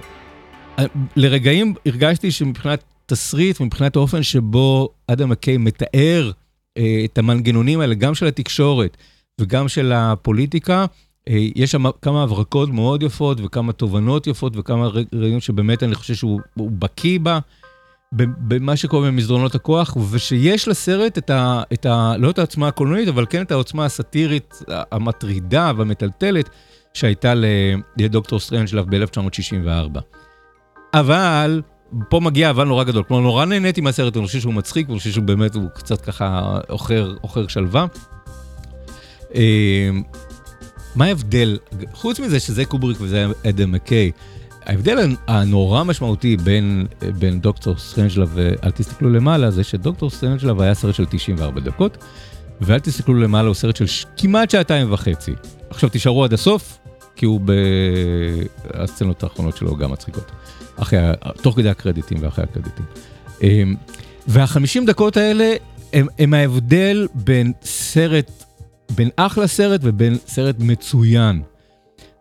לרגעים 1.15 1.73
הרגשתי 1.85 2.31
שמבחינת 2.31 2.83
תסריט, 3.05 3.59
מבחינת 3.61 3.95
האופן 3.95 4.23
שבו 4.23 4.89
אדם 5.07 5.29
מקיי 5.29 5.57
מתאר 5.57 6.31
את 7.05 7.17
המנגנונים 7.17 7.79
האלה, 7.79 7.95
גם 7.95 8.15
של 8.15 8.27
התקשורת 8.27 8.97
וגם 9.41 9.67
של 9.67 9.91
הפוליטיקה, 9.95 10.85
אה, 11.29 11.47
יש 11.55 11.71
שם 11.71 11.83
כמה 12.01 12.23
הברקות 12.23 12.69
מאוד 12.69 13.03
יפות 13.03 13.37
וכמה 13.43 13.73
תובנות 13.73 14.27
יפות 14.27 14.53
וכמה 14.55 14.89
רעיונות 15.15 15.41
שבאמת 15.41 15.83
אני 15.83 15.95
חושב 15.95 16.13
שהוא 16.13 16.41
בקיא 16.57 17.19
בה, 17.19 17.39
במה 18.11 18.75
שקורה 18.75 19.07
במסדרונות 19.07 19.55
הכוח, 19.55 19.97
ושיש 20.11 20.67
לסרט 20.67 21.17
את 21.17 21.29
ה... 21.29 21.63
את 21.73 21.85
ה 21.85 22.13
לא 22.17 22.29
את 22.29 22.39
העוצמה 22.39 22.67
הקולנועית, 22.67 23.07
אבל 23.07 23.25
כן 23.29 23.41
את 23.41 23.51
העוצמה 23.51 23.85
הסאטירית 23.85 24.59
המטרידה 24.67 25.71
והמטלטלת 25.77 26.49
שהייתה 26.93 27.33
לדוקטור 27.97 28.39
סטרנג'לאב 28.39 28.85
ב-1964. 28.89 29.99
אבל 30.93 31.61
פה 32.09 32.19
מגיע 32.19 32.49
אבל 32.49 32.63
נורא 32.63 32.83
גדול, 32.83 33.03
כלומר 33.03 33.23
נורא 33.23 33.45
נהניתי 33.45 33.81
מהסרט, 33.81 34.17
אני 34.17 34.25
חושב 34.25 34.39
שהוא 34.39 34.53
מצחיק, 34.53 34.89
ואני 34.89 34.99
חושב 34.99 35.11
שהוא 35.11 35.23
באמת, 35.23 35.55
הוא 35.55 35.69
קצת 35.75 36.01
ככה 36.01 36.59
עוכר, 36.67 37.47
שלווה. 37.47 37.85
מה 40.95 41.05
ההבדל, 41.05 41.57
חוץ 41.93 42.19
מזה 42.19 42.39
שזה 42.39 42.65
קובריק 42.65 42.97
וזה 43.01 43.25
אדם 43.49 43.71
מקיי, 43.71 44.11
ההבדל 44.65 45.15
הנורא 45.27 45.83
משמעותי 45.83 46.37
בין, 46.37 46.87
בין 47.19 47.41
דוקטור 47.41 47.77
סטרנג'לב 47.77 48.31
ואל 48.33 48.71
תסתכלו 48.71 49.09
למעלה, 49.09 49.51
זה 49.51 49.63
שדוקטור 49.63 50.09
סטרנג'לב 50.09 50.61
היה 50.61 50.73
סרט 50.73 50.95
של 50.95 51.05
94 51.05 51.61
דקות, 51.61 51.97
ואל 52.61 52.79
תסתכלו 52.79 53.15
למעלה 53.15 53.47
הוא 53.47 53.55
סרט 53.55 53.75
של 53.75 53.85
כמעט 54.17 54.49
שעתיים 54.49 54.93
וחצי. 54.93 55.33
עכשיו 55.69 55.89
תישארו 55.89 56.23
עד 56.23 56.33
הסוף, 56.33 56.77
כי 57.15 57.25
הוא 57.25 57.41
בסצנות 58.73 59.23
האחרונות 59.23 59.57
שלו 59.57 59.75
גם 59.75 59.91
מצחיקות. 59.91 60.31
אחרי, 60.75 60.99
תוך 61.41 61.55
כדי 61.55 61.69
הקרדיטים 61.69 62.17
ואחרי 62.21 62.43
הקרדיטים. 62.43 62.85
והחמישים 64.27 64.85
דקות 64.85 65.17
האלה 65.17 65.53
הם, 65.93 66.07
הם 66.19 66.33
ההבדל 66.33 67.07
בין 67.13 67.53
סרט, 67.63 68.43
בין 68.95 69.09
אחלה 69.15 69.47
סרט 69.47 69.81
ובין 69.83 70.17
סרט 70.27 70.55
מצוין. 70.59 71.41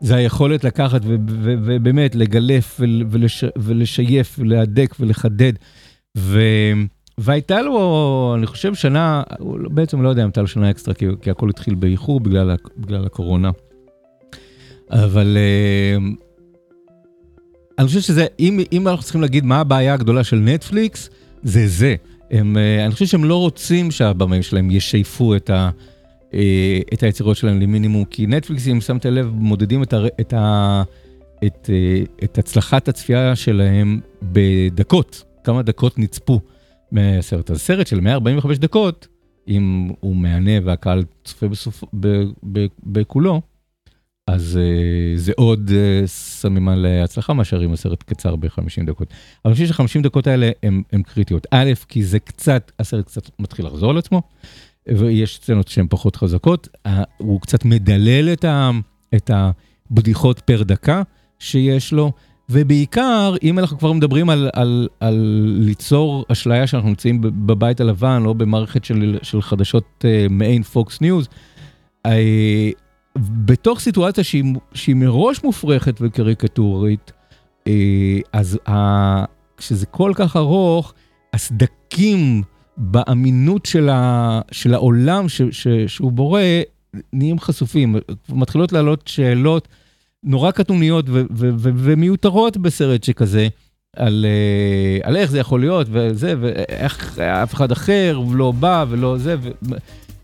זה 0.01 0.15
היכולת 0.15 0.65
לקחת 0.65 1.01
ובאמת 1.05 2.15
לגלף 2.15 2.81
ולש, 3.11 3.45
ולשייף 3.57 4.37
ולהדק 4.39 4.95
ולחדד. 5.01 5.53
ו, 6.17 6.41
והייתה 7.19 7.63
לו, 7.63 8.35
אני 8.39 8.47
חושב, 8.47 8.75
שנה, 8.75 9.23
בעצם 9.71 10.03
לא 10.03 10.09
יודע 10.09 10.23
אם 10.23 10.27
הייתה 10.27 10.41
לו 10.41 10.47
שנה 10.47 10.71
אקסטרה, 10.71 10.95
כי, 10.95 11.07
כי 11.23 11.31
הכל 11.31 11.51
התחיל 11.51 11.75
באיחור 11.75 12.21
בגלל, 12.21 12.57
בגלל 12.77 13.07
הקורונה. 13.07 13.51
אבל 14.91 15.37
אני 17.79 17.87
חושב 17.87 18.01
שזה, 18.01 18.27
אם, 18.41 18.61
אם 18.73 18.89
אנחנו 18.89 19.03
צריכים 19.03 19.21
להגיד 19.21 19.45
מה 19.45 19.61
הבעיה 19.61 19.95
הגדולה 19.95 20.25
של 20.25 20.37
נטפליקס, 20.37 21.11
זה 21.43 21.69
זה. 21.69 21.95
הם, 22.31 22.57
אני 22.85 22.93
חושב 22.93 23.07
שהם 23.07 23.25
לא 23.25 23.37
רוצים 23.37 23.91
שהבמאים 23.91 24.43
שלהם 24.43 24.71
ישייפו 24.71 25.37
את, 25.37 25.51
ה, 25.51 25.71
את 26.93 27.03
היצירות 27.03 27.37
שלהם 27.37 27.61
למינימום, 27.61 28.05
כי 28.05 28.27
נטפליקס, 28.27 28.69
אם 28.69 28.81
שמת 28.81 29.07
לב, 29.07 29.31
מודדים 29.35 29.83
את, 29.83 29.93
ה, 29.93 30.07
את, 30.21 30.33
ה, 30.33 30.83
את, 31.47 31.71
את 32.25 32.39
הצלחת 32.39 32.89
הצפייה 32.89 33.37
שלהם 33.37 34.01
בדקות, 34.23 35.25
כמה 35.45 35.63
דקות 35.63 35.99
נצפו 35.99 36.41
מהסרט. 36.93 37.51
אז 37.51 37.61
סרט 37.61 37.87
של 37.87 38.01
145 38.01 38.59
דקות, 38.59 39.09
אם 39.49 39.91
הוא 40.01 40.17
מהנה 40.17 40.53
והקהל 40.65 41.05
צופה 41.25 41.49
בסוף, 41.49 41.85
בכולו, 42.83 43.41
אז 44.27 44.59
אה, 44.59 45.19
זה 45.19 45.33
עוד 45.37 45.71
אה, 45.71 46.07
סממן 46.07 46.79
להצלחה 46.79 47.33
מאשר 47.33 47.65
אם 47.65 47.73
הסרט 47.73 48.03
קצר 48.03 48.37
ב-50 48.37 48.87
דקות. 48.87 49.09
אבל 49.45 49.55
אני 49.55 49.67
חושב 49.67 49.67
ש-50 49.67 50.03
דקות 50.03 50.27
האלה 50.27 50.51
הן 50.93 51.03
קריטיות. 51.03 51.47
א', 51.51 51.73
כי 51.89 52.05
זה 52.05 52.19
קצת, 52.19 52.73
הסרט 52.79 53.07
קצת 53.07 53.31
מתחיל 53.39 53.67
לחזור 53.67 53.91
על 53.91 53.99
עצמו, 53.99 54.23
ויש 54.89 55.37
סצנות 55.37 55.69
שהן 55.69 55.87
פחות 55.91 56.17
חזקות, 56.17 56.69
אה, 56.69 56.91
הוא 57.17 57.41
קצת 57.41 57.65
מדלל 57.65 58.33
את, 58.33 58.45
ה, 58.45 58.71
את 59.15 59.31
הבדיחות 59.35 60.41
פר 60.41 60.63
דקה 60.63 61.03
שיש 61.39 61.93
לו, 61.93 62.13
ובעיקר, 62.49 63.35
אם 63.43 63.59
אנחנו 63.59 63.79
כבר 63.79 63.93
מדברים 63.93 64.31
על, 64.31 64.51
על, 64.53 64.89
על 65.01 65.15
ליצור 65.61 66.25
אשליה 66.29 66.67
שאנחנו 66.67 66.89
נמצאים 66.89 67.21
בבית 67.21 67.81
הלבן, 67.81 68.23
או 68.27 68.35
במערכת 68.35 68.85
של, 68.85 69.19
של 69.23 69.43
חדשות 69.43 69.85
uh, 70.05 70.33
מעין 70.33 70.63
פוקס 70.63 71.01
ניוז, 71.01 71.29
בתוך 73.19 73.81
סיטואציה 73.81 74.25
שהיא, 74.25 74.45
שהיא 74.75 74.97
מראש 74.97 75.45
מופרכת 75.45 75.95
וקריקטורית, 76.01 77.13
אז 78.33 78.59
ה, 78.69 79.25
כשזה 79.57 79.87
כל 79.87 80.13
כך 80.15 80.37
ארוך, 80.37 80.95
הסדקים 81.33 82.43
באמינות 82.77 83.67
של, 83.67 83.89
ה, 83.89 84.41
של 84.53 84.75
העולם 84.75 85.29
ש, 85.29 85.43
ש, 85.51 85.69
שהוא 85.87 86.13
בורא, 86.13 86.41
נהיים 87.13 87.41
חשופים. 87.41 87.97
מתחילות 88.29 88.73
לעלות 88.73 89.09
שאלות 89.09 89.69
נורא 90.23 90.51
קטנוניות 90.51 91.05
ומיותרות 91.31 92.57
בסרט 92.57 93.05
שכזה. 93.05 93.49
על, 93.97 94.27
אה, 94.29 95.09
על 95.09 95.17
איך 95.17 95.31
זה 95.31 95.39
יכול 95.39 95.61
להיות 95.61 95.87
וזה, 95.91 96.35
ואיך 96.41 97.19
אף 97.19 97.55
אחד 97.55 97.73
אחר 97.73 98.21
לא 98.33 98.53
בא 98.53 98.85
ולא 98.89 99.19
זה, 99.19 99.37
ו, 99.43 99.51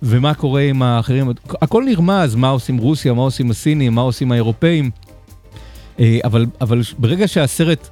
ומה 0.02 0.34
קורה 0.34 0.62
עם 0.62 0.82
האחרים. 0.82 1.30
הכל 1.62 1.84
נרמז, 1.86 2.34
מה 2.34 2.48
עושים 2.48 2.78
רוסיה, 2.78 3.12
מה 3.12 3.22
עושים 3.22 3.50
הסינים, 3.50 3.94
מה 3.94 4.00
עושים 4.00 4.32
האירופאים. 4.32 4.90
אה, 6.00 6.18
אבל, 6.24 6.46
אבל 6.60 6.80
ברגע 6.98 7.28
שהסרט 7.28 7.88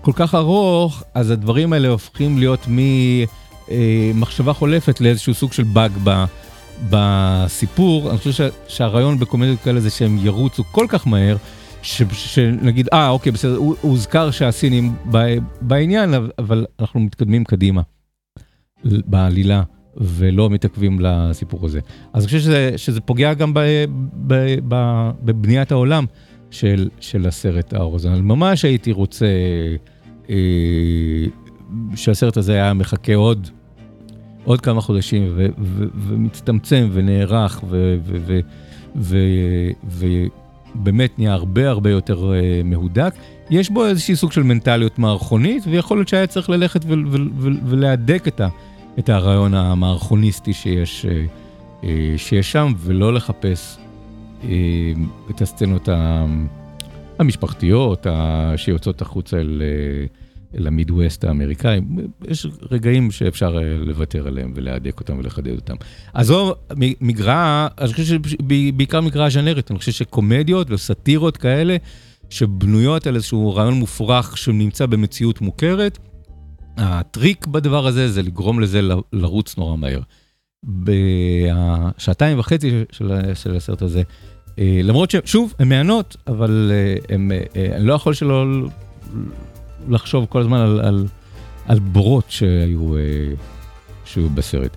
כל 0.00 0.12
כך 0.14 0.34
ארוך, 0.34 1.02
אז 1.14 1.30
הדברים 1.30 1.72
האלה 1.72 1.88
הופכים 1.88 2.38
להיות 2.38 2.66
ממחשבה 3.68 4.52
חולפת 4.52 5.00
לאיזשהו 5.00 5.34
סוג 5.34 5.52
של 5.52 5.62
באג 5.62 5.92
בסיפור. 6.90 8.10
אני 8.10 8.18
חושב 8.18 8.32
שה, 8.32 8.48
שהרעיון 8.68 9.18
בקומדיות 9.18 9.60
כאלה 9.60 9.80
זה 9.80 9.90
שהם 9.90 10.18
ירוצו 10.22 10.64
כל 10.64 10.86
כך 10.88 11.06
מהר. 11.06 11.36
ש- 11.82 12.02
שנגיד, 12.12 12.88
אה, 12.92 13.08
אוקיי, 13.08 13.32
בסדר, 13.32 13.56
הוא 13.56 13.74
הוזכר 13.80 14.30
שהסינים 14.30 14.94
בעניין, 15.60 16.14
אבל 16.38 16.66
אנחנו 16.80 17.00
מתקדמים 17.00 17.44
קדימה 17.44 17.82
בעלילה, 18.84 19.62
ולא 20.00 20.50
מתעכבים 20.50 21.00
לסיפור 21.00 21.66
הזה. 21.66 21.80
אז 22.12 22.22
אני 22.22 22.26
חושב 22.26 22.38
שזה, 22.38 22.72
שזה 22.76 23.00
פוגע 23.00 23.34
גם 23.34 23.54
ב- 23.54 23.84
ב- 24.26 24.58
ב- 24.68 25.10
בבניית 25.22 25.72
העולם 25.72 26.04
של, 26.50 26.88
של 27.00 27.26
הסרט 27.26 27.72
האורזון. 27.72 28.20
ממש 28.20 28.64
הייתי 28.64 28.92
רוצה 28.92 29.26
אה, 30.30 30.36
שהסרט 31.94 32.36
הזה 32.36 32.52
היה 32.52 32.74
מחכה 32.74 33.14
עוד, 33.14 33.48
עוד 34.44 34.60
כמה 34.60 34.80
חודשים, 34.80 35.32
ו- 35.36 35.46
ו- 35.58 35.84
ומצטמצם 36.08 36.88
ונערך, 36.92 37.60
ו- 37.68 37.96
ו- 38.04 38.16
ו- 38.26 38.40
ו- 38.96 39.70
ו- 39.90 40.26
באמת 40.74 41.18
נהיה 41.18 41.32
הרבה 41.32 41.68
הרבה 41.70 41.90
יותר 41.90 42.18
uh, 42.18 42.66
מהודק. 42.66 43.14
יש 43.50 43.70
בו 43.70 43.86
איזושהי 43.86 44.16
סוג 44.16 44.32
של 44.32 44.42
מנטליות 44.42 44.98
מערכונית, 44.98 45.64
ויכול 45.70 45.98
להיות 45.98 46.08
שהיה 46.08 46.26
צריך 46.26 46.50
ללכת 46.50 46.84
ולהדק 47.64 48.28
את, 48.28 48.40
ה- 48.40 48.48
את 48.98 49.08
הרעיון 49.08 49.54
המערכוניסטי 49.54 50.52
שיש, 50.52 51.06
uh, 51.06 51.82
uh, 51.82 51.86
שיש 52.16 52.52
שם, 52.52 52.72
ולא 52.78 53.14
לחפש 53.14 53.76
uh, 54.42 54.46
את 55.30 55.42
הסצנות 55.42 55.88
המשפחתיות 57.18 58.06
שיוצאות 58.56 59.02
החוצה 59.02 59.36
אל, 59.36 59.62
אל 60.58 60.66
המידווסט 60.66 61.24
האמריקאי. 61.24 61.80
יש 62.28 62.46
רגעים 62.70 63.10
שאפשר 63.10 63.58
לוותר 63.80 64.26
עליהם 64.26 64.52
ולהדק 64.54 65.00
אותם 65.00 65.18
ולחדד 65.18 65.54
אותם. 65.54 65.74
עזוב, 66.14 66.52
מגרעה, 67.00 67.68
אני 67.78 67.92
חושב 67.92 68.04
שבעיקר 68.26 69.00
מגרעה 69.00 69.30
ז'אנרית, 69.30 69.70
אני 69.70 69.78
חושב 69.78 69.92
שקומדיות 69.92 70.70
וסאטירות 70.70 71.36
כאלה, 71.36 71.76
שבנויות 72.30 73.06
על 73.06 73.14
איזשהו 73.14 73.54
רעיון 73.54 73.74
מופרך 73.74 74.38
שנמצא 74.38 74.86
במציאות 74.86 75.40
מוכרת, 75.40 75.98
הטריק 76.78 77.46
בדבר 77.46 77.86
הזה 77.86 78.08
זה 78.08 78.22
לגרום 78.22 78.60
לזה 78.60 78.80
לרוץ 79.12 79.56
נורא 79.56 79.76
מהר. 79.76 80.00
בשעתיים 80.64 82.38
וחצי 82.38 82.84
של, 82.92 83.12
של 83.34 83.56
הסרט 83.56 83.82
הזה, 83.82 84.02
אה, 84.58 84.80
למרות 84.84 85.10
ששוב, 85.10 85.54
הן 85.58 85.68
מהנות, 85.68 86.16
אבל 86.26 86.72
אה, 86.74 87.14
הם, 87.14 87.32
אה, 87.32 87.76
אני 87.76 87.86
לא 87.86 87.94
יכול 87.94 88.14
שלא 88.14 88.44
לחשוב 89.88 90.26
כל 90.28 90.40
הזמן 90.40 90.58
על, 90.58 90.80
על, 90.80 91.06
על 91.66 91.78
בורות 91.78 92.24
שהיו, 92.28 92.92
שהיו 94.04 94.30
בסרט. 94.30 94.76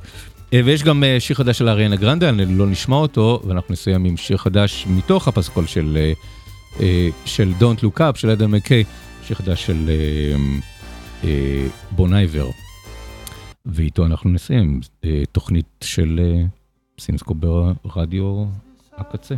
ויש 0.53 0.83
גם 0.83 1.03
שיר 1.19 1.35
חדש 1.35 1.57
של 1.57 1.69
אריאנה 1.69 1.95
גרנדה, 1.95 2.29
אני 2.29 2.57
לא 2.57 2.67
נשמע 2.67 2.95
אותו, 2.95 3.41
ואנחנו 3.47 3.73
נסיים 3.73 4.05
עם 4.05 4.17
שיר 4.17 4.37
חדש 4.37 4.85
מתוך 4.89 5.27
הפסקול 5.27 5.65
של, 5.67 6.11
של 7.25 7.51
Don't 7.59 7.83
Look 7.83 7.99
Up, 7.99 8.15
של 8.15 8.29
אדם 8.29 8.51
מקיי, 8.51 8.83
שיר 9.27 9.37
חדש 9.37 9.65
של 9.65 9.89
בונייבר. 11.91 12.47
ואיתו 13.65 14.05
אנחנו 14.05 14.29
נסיים 14.29 14.79
תוכנית 15.31 15.65
של 15.83 16.19
סינסקו 16.99 17.33
ברדיו 17.83 18.45
הקצה. 18.93 19.35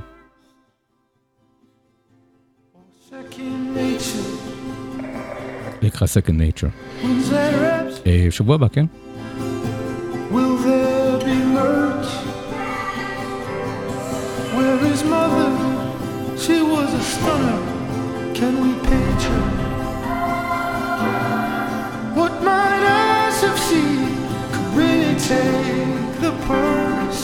נקרא 5.82 6.08
Second 6.08 6.40
Nature. 6.40 6.70
שבוע 8.30 8.56
הבא, 8.56 8.68
כן? 8.68 8.86
Mother? 15.14 15.52
She 16.44 16.58
was 16.74 16.92
a 17.02 17.04
stunner. 17.14 17.60
Can 18.38 18.54
we 18.64 18.72
picture? 18.90 19.73
Eyes 23.64 23.72
could 24.52 24.74
really 24.76 25.16
take 25.20 26.20
the 26.20 26.32
purse? 26.46 27.22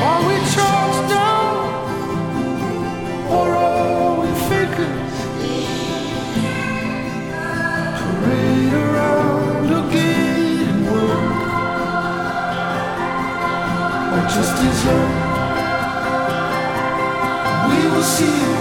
Are 0.00 0.22
we 0.26 0.34
charged 0.54 1.08
down? 1.10 1.56
Or 3.30 3.48
are 3.54 4.20
we 4.20 4.28
fakers? 4.48 5.14
Parade 7.98 8.72
around 8.72 9.70
or 9.72 9.90
get 9.90 10.68
in 10.68 10.84
work 10.90 11.38
Or 14.14 14.22
just 14.34 14.54
dessert 14.62 15.14
We 17.68 17.78
will 17.90 18.02
see 18.02 18.34
you 18.42 18.52